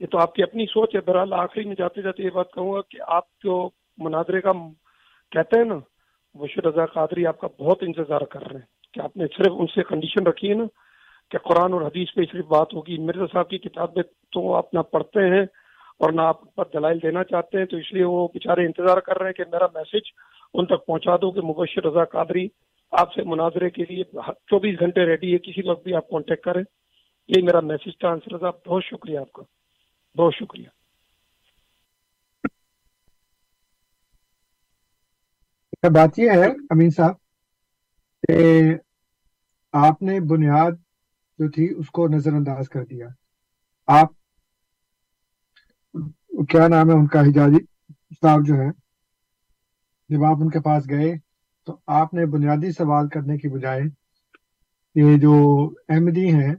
[0.00, 2.72] یہ تو آپ کی اپنی سوچ ہے۔ بہرحال آخری میں جاتے جاتے یہ بات کہوں
[2.72, 3.68] گا کہ آپ جو
[3.98, 4.52] مناظرے کا
[5.30, 5.78] کہتے ہیں نا
[6.34, 9.66] بشیر رضا قادری آپ کا بہت انتظار کر رہے ہیں۔ کہ آپ نے صرف ان
[9.66, 10.64] سے کنڈیشن رکھی ہے نا۔
[11.30, 14.02] کہ قرآن اور حدیث پہ صرف بات ہوگی۔ مرزا صاحب کی کتابیں
[14.32, 15.42] تو آپ نہ پڑھتے ہیں
[15.98, 19.18] اور نہ آپ پر دلائل دینا چاہتے ہیں، تو اس لیے وہ بیچارے انتظار کر
[19.18, 20.06] رہے ہیں کہ میرا میسج
[20.54, 22.48] ان تک پہنچا دو کہ مبشر رضا قادری
[22.90, 26.62] آپ سے مناظرے کے لیے چوبیس گھنٹے ریڈی ہے، کسی وقت بھی آپ کانٹیکٹ کریں۔
[27.28, 29.42] یہ میرا میسج تھا، انصر رضا، بہت شکریہ آپ کا۔
[30.16, 30.68] بہت شکریہ۔
[35.82, 37.14] بات یہ ہے امین صاحب
[38.28, 38.62] کہ
[39.72, 40.72] آپ نے بنیاد
[41.38, 43.08] جو تھی، اس کو نظر انداز کر دیا۔
[43.86, 44.08] آپ،
[46.48, 47.64] کیا نام ہے ان کا حجازی
[48.22, 48.68] صاحب جو ہے
[50.08, 51.14] جب آپ ان کے پاس گئے
[51.66, 53.82] تو آپ نے بنیادی سوال کرنے کی بجائے
[54.94, 55.32] یہ جو
[55.88, 56.54] احمدی ہیں،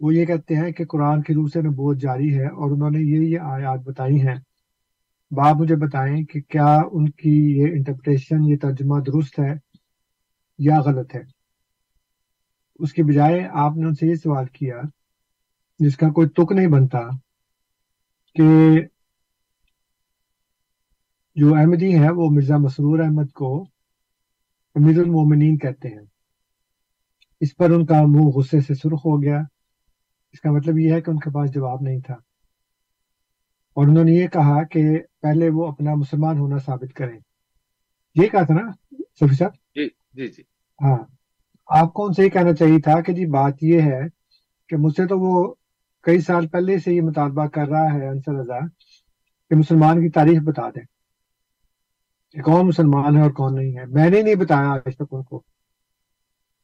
[0.00, 2.98] وہ یہ کہتے ہیں کہ قرآن کی روح سے نبوت جاری ہے اور انہوں نے
[2.98, 4.36] یہ یہ آیات بتائی ہیں۔
[5.30, 9.54] باپ مجھے بتائیں کہ کیا ان کی یہ انٹرپریشن یہ ترجمہ درست ہے
[10.58, 11.35] یا غلط ہے؟
[12.78, 14.76] اس کی بجائے آپ نے ان سے یہ سوال کیا
[15.78, 16.98] جس کا کوئی تک نہیں بنتا
[18.34, 18.78] کہ
[21.34, 23.62] جو احمدی ہیں وہ مرزا مسرور احمد کو
[24.74, 26.06] امیر المومنین کہتے ہیں۔
[27.40, 29.38] اس پر ان کا منہ غصے سے سرخ ہو گیا۔
[30.32, 32.14] اس کا مطلب یہ ہے کہ ان کے پاس جواب نہیں تھا۔
[33.74, 37.20] اور انہوں نے یہ کہا کہ پہلے وہ اپنا مسلمان ہونا ثابت کریں۔
[38.14, 38.70] یہ کہا تھا نا
[39.26, 40.42] صاحب؟ جی جی جی۔
[40.82, 41.15] ہاں۔
[41.66, 44.00] آپ کو ان سے یہ کہنا چاہیے تھا کہ جی بات یہ ہے
[44.68, 45.54] کہ مجھ سے تو وہ
[46.02, 48.58] کئی سال پہلے سے یہ مطالبہ کر رہا ہے انصر رضا
[49.50, 50.84] کہ مسلمان کی تاریخ بتا دیں
[52.30, 55.22] کہ کون مسلمان ہے اور کون نہیں ہے۔ میں نے نہیں بتایا آج تک ان
[55.22, 55.42] کو۔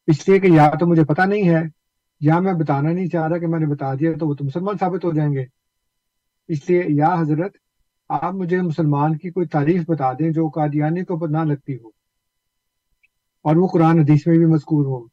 [0.06, 1.62] اس لیے کہ یا تو مجھے پتا نہیں ہے،
[2.20, 4.76] یا میں بتانا نہیں چاہ رہا کہ میں نے بتا دیا تو وہ تو مسلمان
[4.80, 5.44] ثابت ہو جائیں گے۔
[6.48, 7.52] اس لیے یا حضرت،
[8.08, 12.01] آپ مجھے مسلمان کی کوئی تعریف بتا دیں جو قادیانی کو نہ لگتی ہو۔
[13.42, 15.06] اور وہ قرآن حدیث میں بھی مذکور ہو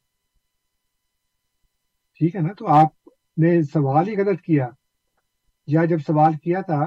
[2.18, 4.68] ٹھیک ہے نا؟ تو آپ نے سوال ہی غلط کیا۔
[5.66, 6.84] یا جب سوال کیا تھا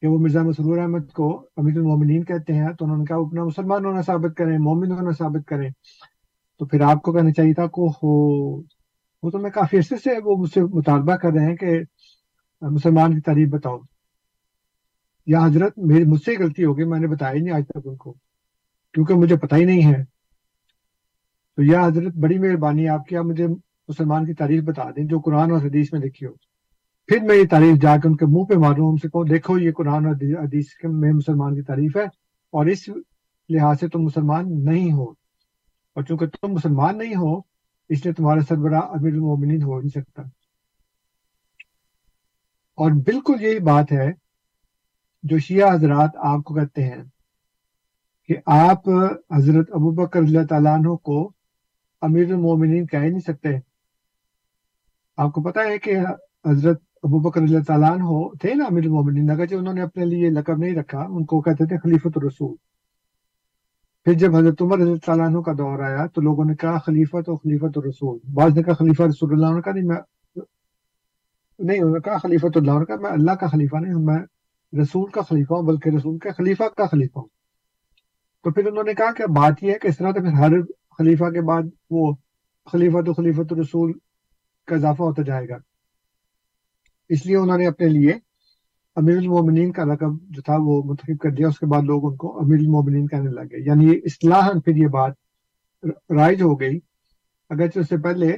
[0.00, 3.44] کہ وہ مرزا مسرور احمد کو امیر المومنین کہتے ہیں، تو انہوں نے کہا اپنا
[3.44, 5.70] مسلمان ہونا ثابت کریں، مومن ہونا ثابت کریں۔
[6.58, 8.56] تو پھر آپ کو کہنا چاہیے تھا کو ہو
[9.22, 11.78] وہ تو میں کافی عرصے سے وہ مجھ سے مطالبہ کر رہے ہیں کہ
[12.60, 13.78] مسلمان کی تعریف بتاؤ۔
[15.26, 18.14] یا حضرت میری مجھ سے غلطی ہوگی، میں نے بتایا نہیں آج تک ان کو۔
[18.94, 20.04] کیونکہ مجھے پتہ ہی نہیں ہے۔
[21.56, 23.46] تو یا حضرت، بڑی مہربانی آپ کی آپ مجھے
[23.88, 26.32] مسلمان کی تعریف بتا دیں جو قرآن اور حدیث میں لکھی ہو۔
[27.06, 29.58] پھر میں یہ تعریف جا کے ان کے منہ پہ ماروں، ان سے کہوں، دیکھو
[29.58, 32.02] یہ قرآن اور حدیث میں مسلمان کی تعریف ہے
[32.52, 32.88] اور اس
[33.48, 35.10] لحاظ سے تم مسلمان نہیں ہو۔
[35.94, 37.38] اور چونکہ تم مسلمان نہیں ہو،
[37.88, 40.22] اس لیے تمہارا سربراہ امیر المومنین ہو نہیں سکتا۔
[42.76, 44.12] اور بالکل یہی بات ہے
[45.22, 47.04] جو شیعہ حضرات آپ کو کہتے ہیں۔
[48.30, 48.88] کہ آپ
[49.36, 51.32] حضرت ابو بکر اللہ تعالیٰ عنہ کو
[52.00, 53.48] امیر المومنین کہہ نہیں سکتے؟
[55.16, 55.96] آپ کو پتا ہے کہ
[56.46, 60.30] حضرت ابو بکر اللہ تعالیٰ عنہ تھے نا امیر المومنین، اگرچہ انہوں نے اپنے لیے
[60.30, 62.54] لقب نہیں رکھا، ان کو کہتے تھے خلیفت الرسول۔
[64.04, 67.28] پھر جب حضرت عمر رضی اللہ عنہ کا دور آیا تو لوگوں نے کہا خلیفت
[67.28, 70.00] و خلیفت الرسول۔ بعض نے کہا خلیفہ رسول اللہ عنہ کا نہیں، میں
[71.58, 74.18] نہیں، انہوں نے کہا خلیفت اللہ عنہ کا میں اللہ کا خلیفہ نہیں ہوں میں
[74.82, 77.39] رسول کا خلیفہ ہوں، بلکہ رسول کے خلیفہ کا خلیفہ ہوں۔
[78.42, 80.50] تو پھر انہوں نے کہا کہ بات یہ ہے کہ اس طرح تو پھر ہر
[80.98, 82.12] خلیفہ کے بعد وہ
[82.72, 83.92] خلیفت و خلیفت الرسول
[84.66, 85.56] کا اضافہ ہوتا جائے گا۔
[87.08, 88.12] اس لیے انہوں نے اپنے لیے
[88.96, 92.16] امیر المومنین کا لقب جو تھا وہ منتخب کر دیا، اس کے بعد لوگ ان
[92.16, 95.12] کو امیر المومنین کہنے لگے یعنی یہ اصلاح پھر یہ بات
[96.12, 96.78] رائج ہو گئی۔
[97.50, 98.36] اگرچہ اس سے پہلے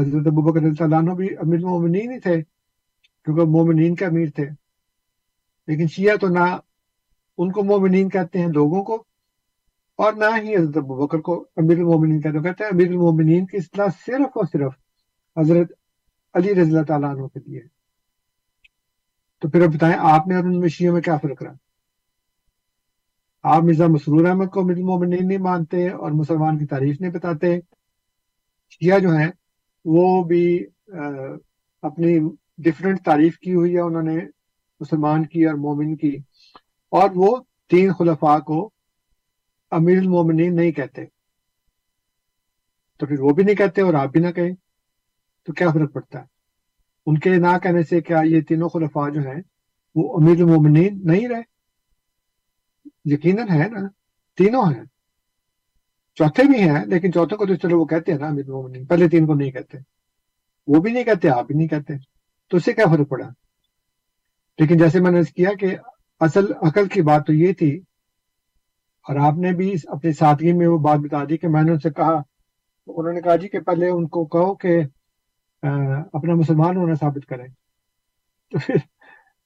[0.00, 2.42] حضرت ابو بکر عنہ بھی امیر المومنین ہی تھے،
[3.24, 4.46] کیونکہ مومنین کے امیر تھے۔
[5.66, 6.44] لیکن شیعہ تو نہ
[7.38, 9.04] ان کو مومنین کہتے ہیں، لوگوں کو۔
[9.96, 13.46] اور نہ ہی حضرت ابو بکر کو امیر المومنین کہتے ہیں کہتے ہیں امیر المومنین
[13.46, 14.72] کی اصلاح صرف اور صرف
[15.36, 15.72] حضرت
[16.34, 17.60] علی رضی اللہ تعالیٰ عنہ کے لیے
[19.42, 21.52] تو پھر اب بتائیں، آپ نے اور ان میں شیعوں میں کیا فرق رہا؟
[23.42, 27.58] آپ مرزا مسرور احمد کو امیر المومنین نہیں مانتے اور مسلمان کی تعریف نہیں بتاتے۔
[28.70, 29.30] شیعہ جو ہیں،
[29.84, 30.66] وہ بھی
[31.82, 32.18] اپنی
[32.58, 34.16] ڈفرینٹ تعریف کی ہوئی ہے، انہوں نے
[34.80, 36.16] مسلمان کی اور مومن کی۔
[36.92, 37.36] اور وہ
[37.70, 38.70] تین خلفاء کو
[39.74, 41.06] امیر المومنین نہیں کہتے۔
[42.98, 44.54] تو پھر وہ بھی نہیں کہتے اور آپ بھی نہ کہیں۔
[45.44, 46.24] تو کیا فرق پڑتا ہے؟
[47.06, 49.42] ان کے نہ کہنے سے کیا یہ تینوں خلفاء جو ہیں،
[49.94, 51.42] وہ امیر المومنین نہیں رہے؟
[53.04, 53.88] یقیناً ہے نا،
[54.36, 54.84] تینوں ہیں۔
[56.14, 59.08] چوتھے بھی ہیں، لیکن چوتھے کو تو چلو وہ کہتے ہیں نا امیر المومنین۔ پہلے
[59.08, 59.78] تین کو نہیں کہتے۔
[60.66, 61.92] وہ بھی نہیں کہتے، آپ بھی نہیں کہتے۔
[62.48, 63.28] تو اس سے کیا فرق پڑا؟
[64.58, 65.76] لیکن جیسے میں نے کیا کہ
[66.20, 67.80] اصل عقل کی بات تو یہ تھی
[69.08, 71.78] اور آپ نے بھی اپنی سادگی میں وہ بات بتا دی کہ میں نے ان
[71.78, 72.22] سے کہا
[72.86, 74.80] انہوں نے کہا جی کہ پہلے ان کو کہو کہ
[76.12, 77.46] اپنا مسلمان ہونا ثابت کریں۔
[78.50, 78.74] تو پھر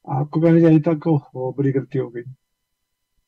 [0.04, 2.22] آپ کو کہنا چاہیے تھا کہ وہ بڑی غلطی ہو گئی۔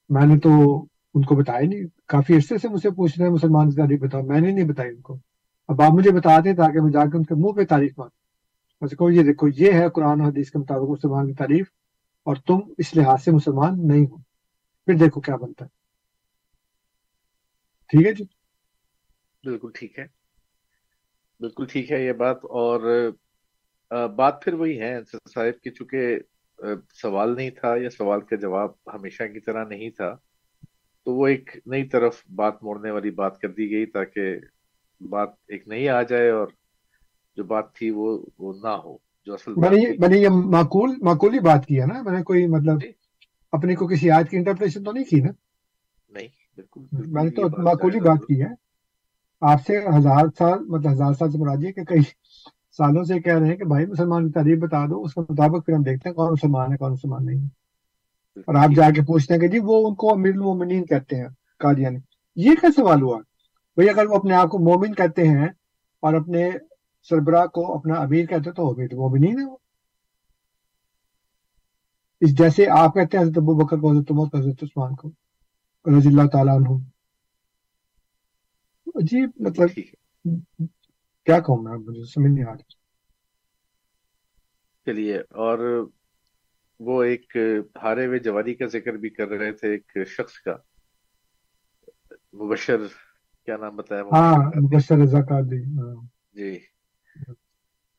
[0.09, 0.83] میں نے تو
[1.15, 4.01] ان کو بتایا نہیں۔ کافی عرصے سے مجھ سے پوچھ رہے ہیں مسلمان کی تاریخ
[4.03, 5.19] بتاؤ۔ میں نے نہیں بتائی ان کو۔
[5.69, 8.19] اب آپ مجھے بتا دیں تاکہ میں جا کے ان کے منہ پہ تعریف مانوں۔
[8.85, 11.67] بس کہو یہ دیکھو، یہ ہے قرآن و حدیث کے مطابق مسلمان کی تعریف
[12.25, 14.17] اور تم اس لحاظ سے مسلمان نہیں ہو۔
[14.87, 15.80] پھر دیکھو کیا بنتا ہے۔
[17.91, 18.25] ٹھیک ہے جی؟
[19.45, 20.05] بالکل ٹھیک ہے۔
[21.41, 22.81] بالکل ٹھیک ہے یہ بات اور
[24.17, 26.19] بات پھر وہی ہے صاحب کی چونکہ
[26.95, 30.15] سوال نہیں تھا یا سوال کا جواب ہمیشہ کی طرح نہیں تھا
[31.07, 34.35] تو وہ ایک نئی طرف بات موڑنے والی بات کر دی گئی تاکہ
[35.01, 36.49] بات ایک نئی آ جائے اور
[37.37, 38.97] جو بات تھی وہ وہ نہ ہو
[39.27, 42.83] جو اصل میں نے یہ معقول معقولی بات کی ہے نا میں نے کوئی مطلب
[42.83, 42.91] جی۔
[43.53, 45.31] اپنے کو کسی آج کی انٹرپریشن تو نہیں کی نا؟
[46.11, 46.29] نہیں۔
[46.93, 48.71] میں نے تو معقولی بات کی ہے۔
[49.41, 52.01] آپ سے ہزار سال مطلب ہزار سال سے مراد یہ کہ کئی
[52.71, 55.67] سالوں سے کہہ رہے ہیں کہ بھائی مسلمان کی تعریف بتا دو اس کے مطابق
[55.67, 57.47] پھر ہم دیکھتے ہیں کون مسلمان ہے کون مسلمان نہیں
[58.37, 61.29] اور آپ جا کے پوچھتے ہیں کہ جی وہ ان کو امیر المومنین کہتے ہیں
[61.59, 61.99] قادیانی
[62.37, 63.19] یہ کیا سوال ہوا؟
[63.77, 65.49] بھائی اگر وہ اپنے آپ کو مومن کہتے ہیں
[66.03, 66.51] اور اپنے
[67.03, 69.57] سربراہ کو اپنا امیر کہتے ہیں تو وہ تو مومنین ہے وہ۔
[72.21, 75.11] اس جیسے آپ کہتے ہیں حضرت ابو بکر کو حضرت عمر کو حضرت عثمان کو۔
[75.87, 76.75] رضی اللہ تعالیٰ عنہ۔
[78.95, 79.69] عجیب مطلب
[81.27, 82.79] کیا کہوں میں مجھے سمجھ نہیں آ رہا
[84.87, 85.59] چلیے اور
[86.81, 87.37] وہ ایک
[87.83, 90.57] ہارے ہوئے جواری کا ذکر بھی کر رہے تھے ایک شخص کا۔
[92.33, 92.87] مبشر
[93.45, 95.95] کیا نام بتایا؟ ہاں مبشر رضا قادری ہاں۔
[96.33, 96.59] جی۔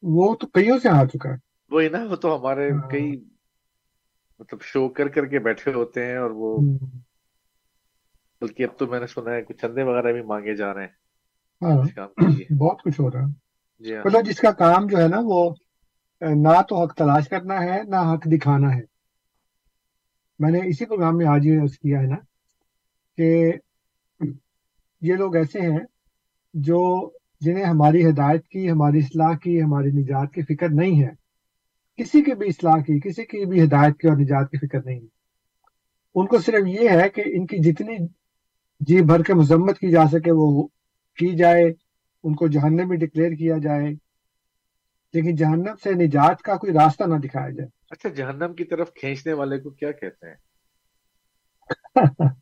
[0.04, 1.36] وہ تو کئیوں سے آ چکا ہے؟
[1.72, 3.12] وہی نا وہ تو ہمارے ہاں۔ کئی
[4.40, 6.58] مطلب شو کر کر کے بیٹھے ہوتے ہیں اور وہ
[8.42, 10.90] بلکہ اب تو میں نے سنا ہے کچھ چندے وغیرہ بھی مانگے جا رہے ہیں۔
[11.62, 12.08] ہاں۔
[12.58, 13.32] بہت کچھ ہو رہا ہے۔
[13.84, 15.56] جی ہاں۔ جس کا کام جو ہے نا وہ
[16.22, 18.82] نہ تو حق تلاش کرنا ہے نہ حق دکھانا ہے۔
[20.40, 22.16] میں نے اسی پروگرام میں آج یہ کیا ہے نا
[23.18, 23.54] کہ
[25.02, 25.80] یہ لوگ ایسے ہیں
[26.54, 27.12] جو
[27.42, 31.10] جنہیں ہماری ہدایت کی ہماری اصلاح کی ہماری نجات کی فکر نہیں ہے۔
[31.96, 35.00] کسی کی بھی اصلاح کی کسی کی بھی ہدایت کی اور نجات کی فکر نہیں
[35.00, 35.08] ہے۔
[36.16, 37.98] ان کو صرف یہ ہے کہ ان کی جتنی
[38.88, 40.68] جی بھر کے مذمت کی جا سکے وہ
[41.16, 41.64] کی جائے
[42.24, 43.88] ان کو جہنم میں ڈکلیئر کیا جائے۔
[45.14, 49.34] لیکن جہنم سے نجات کا کوئی راستہ نہ دکھایا جائے۔ اچھا جہنم کی طرف کھینچنے
[49.34, 50.36] والے کو کیا کہتے ہیں؟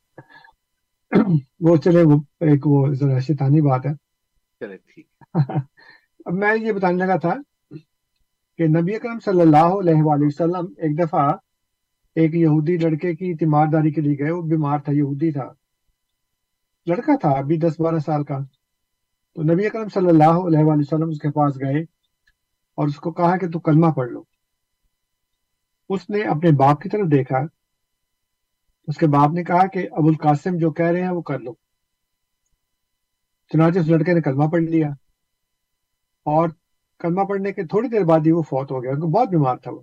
[1.60, 3.94] وہ چلے وہ ایک وہ ذرا شیطانی بات ہے۔
[4.60, 5.08] چلے ٹھیک۔
[6.26, 7.34] اب میں یہ بتانے لگا تھا
[8.58, 11.30] کہ نبی اکرم صلی اللہ علیہ وآلہ وسلم ایک دفعہ
[12.16, 15.59] ایک یہودی لڑکے کی تیمارداری کے لیے گئے۔ وہ بیمار تھا یہودی تھا۔
[16.90, 18.38] لڑکا تھا ابھی دس بارہ سال کا۔
[19.36, 21.82] تو نبی اکرم صلی اللہ علیہ وآلہ وسلم اس کے پاس گئے
[22.78, 24.24] اور اس کو کہا کہ تو کلمہ پڑھ لو۔
[25.90, 27.38] اس نے اپنے باپ کی طرف دیکھا۔
[28.88, 31.54] اس کے باپ نے کہا کہ ابو القاسم جو کہہ رہے ہیں وہ کر لو۔
[33.50, 34.88] چنانچہ اس لڑکے نے کلمہ پڑھ لیا
[36.26, 36.50] اور
[37.00, 39.58] کلمہ پڑھنے کے تھوڑی دیر بعد ہی وہ فوت ہو گیا۔ ان کو بہت بیمار
[39.58, 39.82] تھا وہ۔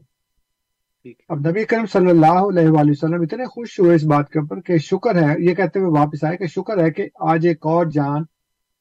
[1.29, 4.61] اب نبی کرم صلی اللہ علیہ وآلہ وسلم اتنے خوش ہوئے اس بات کے اوپر
[4.61, 7.87] کہ شکر ہے، یہ کہتے ہوئے واپس آئے کہ شکر ہے کہ آج ایک اور
[7.87, 8.23] جان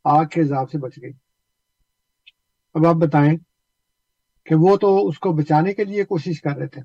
[0.03, 1.11] آگ کے عذاب سے بچ گئی۔
[2.73, 3.37] اب آپ بتائیں
[4.43, 6.81] کہ وہ تو اس کو بچانے کے لیے کوشش کر رہے تھے،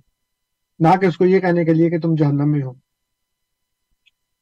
[0.80, 2.72] نہ کہ اس کو یہ کہنے کے لیے کہ تم جہنم میں ہو۔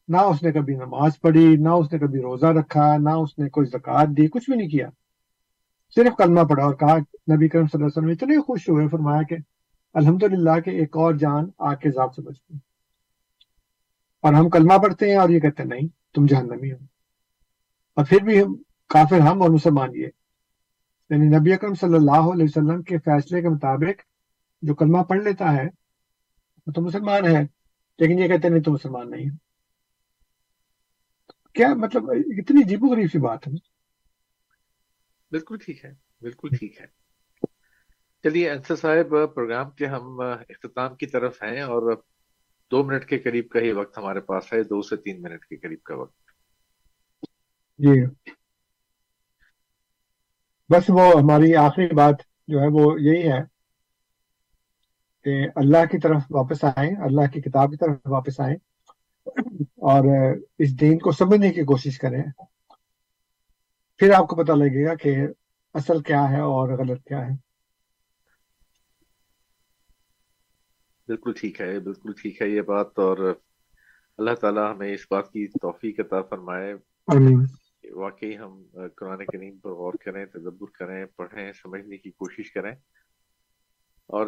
[0.09, 3.49] نہ اس نے کبھی نماز پڑھی، نہ اس نے کبھی روزہ رکھا، نہ اس نے
[3.49, 4.89] کوئی زکوٰۃ دی، کچھ بھی نہیں کیا۔
[5.97, 6.97] صرف کلمہ پڑھا اور کہا،
[7.35, 9.37] نبی کرم صلی اللہ علیہ وسلم اتنے خوش ہوئے، فرمایا کہ
[9.99, 12.59] الحمدللہ کہ ایک اور جان آگ کے ذات سے بچ گئی۔
[14.21, 16.77] اور ہم کلمہ پڑھتے ہیں اور یہ کہتے ہیں، نہیں، تم جہنمی ہو۔
[17.95, 20.07] اور پھر بھی ہم کافر، ہم اور مسلمان یہ۔
[21.11, 24.01] یعنی نبی اکرم صلی اللہ علیہ وسلم کے فیصلے کے مطابق
[24.63, 25.67] جو کلمہ پڑھ لیتا ہے،
[26.67, 27.43] وہ تو مسلمان ہے،
[27.99, 29.37] لیکن یہ کہتے ہیں، نہیں تو مسلمان نہیں ہو۔
[31.53, 33.53] کیا مطلب اتنی جیب و غریب سی بات ہے۔
[35.31, 36.87] بالکل ٹھیک ہے، بالکل ٹھیک ہے۔
[38.23, 41.97] چلیے، انصر صاحب، پروگرام کے ہم، اختتام کی طرف ہیں اور
[42.71, 45.57] دو منٹ کے قریب کا ہی وقت ہمارے پاس ہے، دو سے تین منٹ کے
[45.57, 46.15] قریب کا وقت۔
[47.79, 48.05] جی۔
[50.69, 52.15] بس وہ ہماری آخری بات
[52.49, 53.41] جو ہے وہ یہی ہے
[55.25, 58.57] کہ اللہ کی طرف واپس آئیں، اللہ کی کتاب کی طرف واپس آئیں
[59.61, 60.05] اور
[60.59, 62.23] اس دین کو سمجھنے کی کوشش کریں۔
[63.97, 65.17] پھر آپ کو پتہ لگے گا کہ
[65.75, 67.48] اصل کیا ہے اور غلط کیا ہے۔
[71.09, 73.19] بالکل ٹھیک ہے بالکل ٹھیک ہے یہ بات اور
[74.19, 76.75] اللہ تعالیٰ ہمیں اس بات کی توفیق عطا فرمائے
[77.07, 77.45] آمین۔
[77.95, 78.63] واقعی ہم
[78.97, 82.73] قرآن کریم پر غور کریں تدبر کریں پڑھیں سمجھنے کی کوشش کریں۔
[84.09, 84.27] اور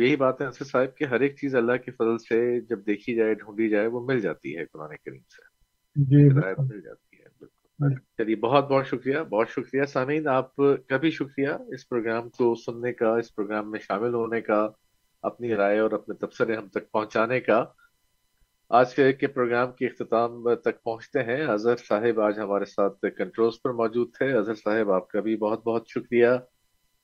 [0.00, 3.14] یہی بات ہے انصر صاحب کہ ہر ایک چیز اللہ کے فضل سے جب دیکھی
[3.14, 5.42] جائے ڈھونڈی جائے وہ مل جاتی ہے قرآن کریم سے۔
[6.04, 6.16] جی
[6.58, 11.48] مل جاتی ہے بالکل۔ چلیے بہت بہت شکریہ بہت شکریہ۔ سامعین آپ کا بھی شکریہ
[11.48, 14.68] اس پروگرام کو سننے کا اس پروگرام میں شامل ہونے کا۔
[15.22, 17.64] اپنی رائے اور اپنے تبصرے ہم تک پہنچانے کا۔
[18.68, 23.70] آج کے پروگرام کے اختتام تک پہنچتے ہیں۔ اظہر صاحب آج ہمارے ساتھ کنٹرولز پر
[23.70, 26.28] موجود تھے۔ اظہر صاحب، آپ کا بھی بہت بہت شکریہ۔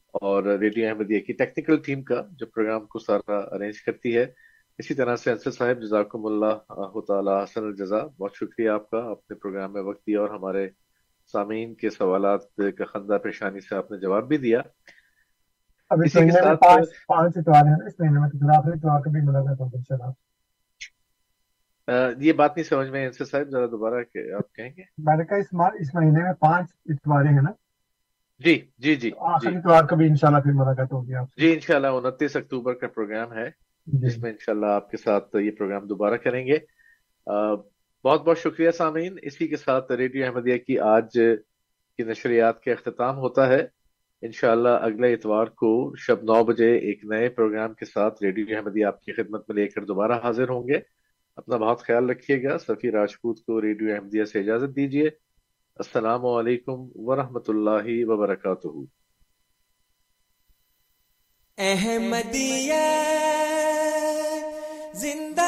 [0.08, 4.26] اور ریڈیو احمدیہ کی ٹیکنیکل ٹیم کا جو پروگرام کو سارا ارینج کرتی ہے۔
[4.78, 9.36] اسی طرح سے انصر صاحب، جزاکم اللہ تعالیٰ حسن الجزا بہت شکریہ آپ کا۔ اپنے
[9.36, 10.68] پروگرام میں وقت دیا اور ہمارے
[11.32, 14.60] سامعین کے سوالات کا خندہ پیشانی سے آپ نے جواب بھی دیا۔
[15.90, 16.60] کے ساتھ
[17.08, 20.12] پانچ اتوار ہیں اس مہینے میں تو آخری اتوار کا بھی ملاقات ہوگی انشاءاللہ۔
[22.24, 25.24] یہ بات نہیں سمجھ میں انصر صاحب ذرا دوبارہ کہ آپ کہیں گے؟ میں نے
[25.24, 27.50] کہا اس مہینے میں پانچ اتوارے ہیں نا؟
[28.38, 32.36] جی جی جی آخری اتوار کا بھی انشاءاللہ پھر ملاقات ہوگی آپ جی انشاءاللہ انتیس
[32.36, 33.50] اکتوبر کا پروگرام ہے
[33.86, 36.58] جس میں انشاءاللہ آپ کے ساتھ یہ پروگرام دوبارہ کریں گے۔
[38.04, 41.12] بہت بہت شکریہ سامعین۔ اسی کے ساتھ ریڈیو احمدیہ کی آج
[41.96, 43.77] کی نشریات کا اختتام ہوتا ہے۔
[44.22, 49.02] انشاءاللہ اگلے اتوار کو شب نو بجے ایک نئے پروگرام کے ساتھ ریڈیو احمدیہ آپ
[49.02, 50.78] کی خدمت میں لے کر دوبارہ حاضر ہوں گے۔
[51.36, 55.06] اپنا بہت خیال رکھیے گا۔ سفیر راجپوت کو ریڈیو احمدیہ سے اجازت دیجیے۔
[55.76, 58.68] السلام علیکم ورحمۃ اللہ وبرکاتہ۔
[61.58, 62.74] احمدیہ
[64.94, 65.47] زندہ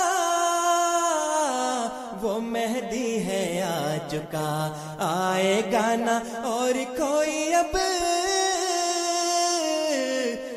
[4.11, 7.75] چکا آئے گانا اور کوئی اب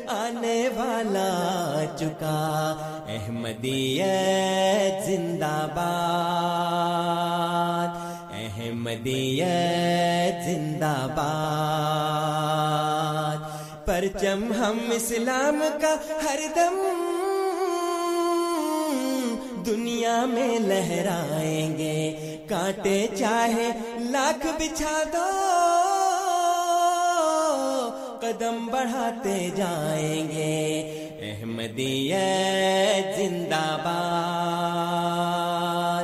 [0.07, 2.39] آنے والا چکا
[3.09, 5.85] احمدیت زندہ باد۔
[8.33, 13.37] احمدیت زندہ باد۔
[13.85, 17.14] پرچم ہم اسلام کا ہر دم
[19.65, 22.11] دنیا میں لہرائیں گے۔
[22.49, 25.25] کانٹے چاہے لاکھ بچھا دو۔
[28.21, 30.81] قدم بڑھاتے جائیں گے۔
[31.21, 36.03] احمدیت زندہ باد۔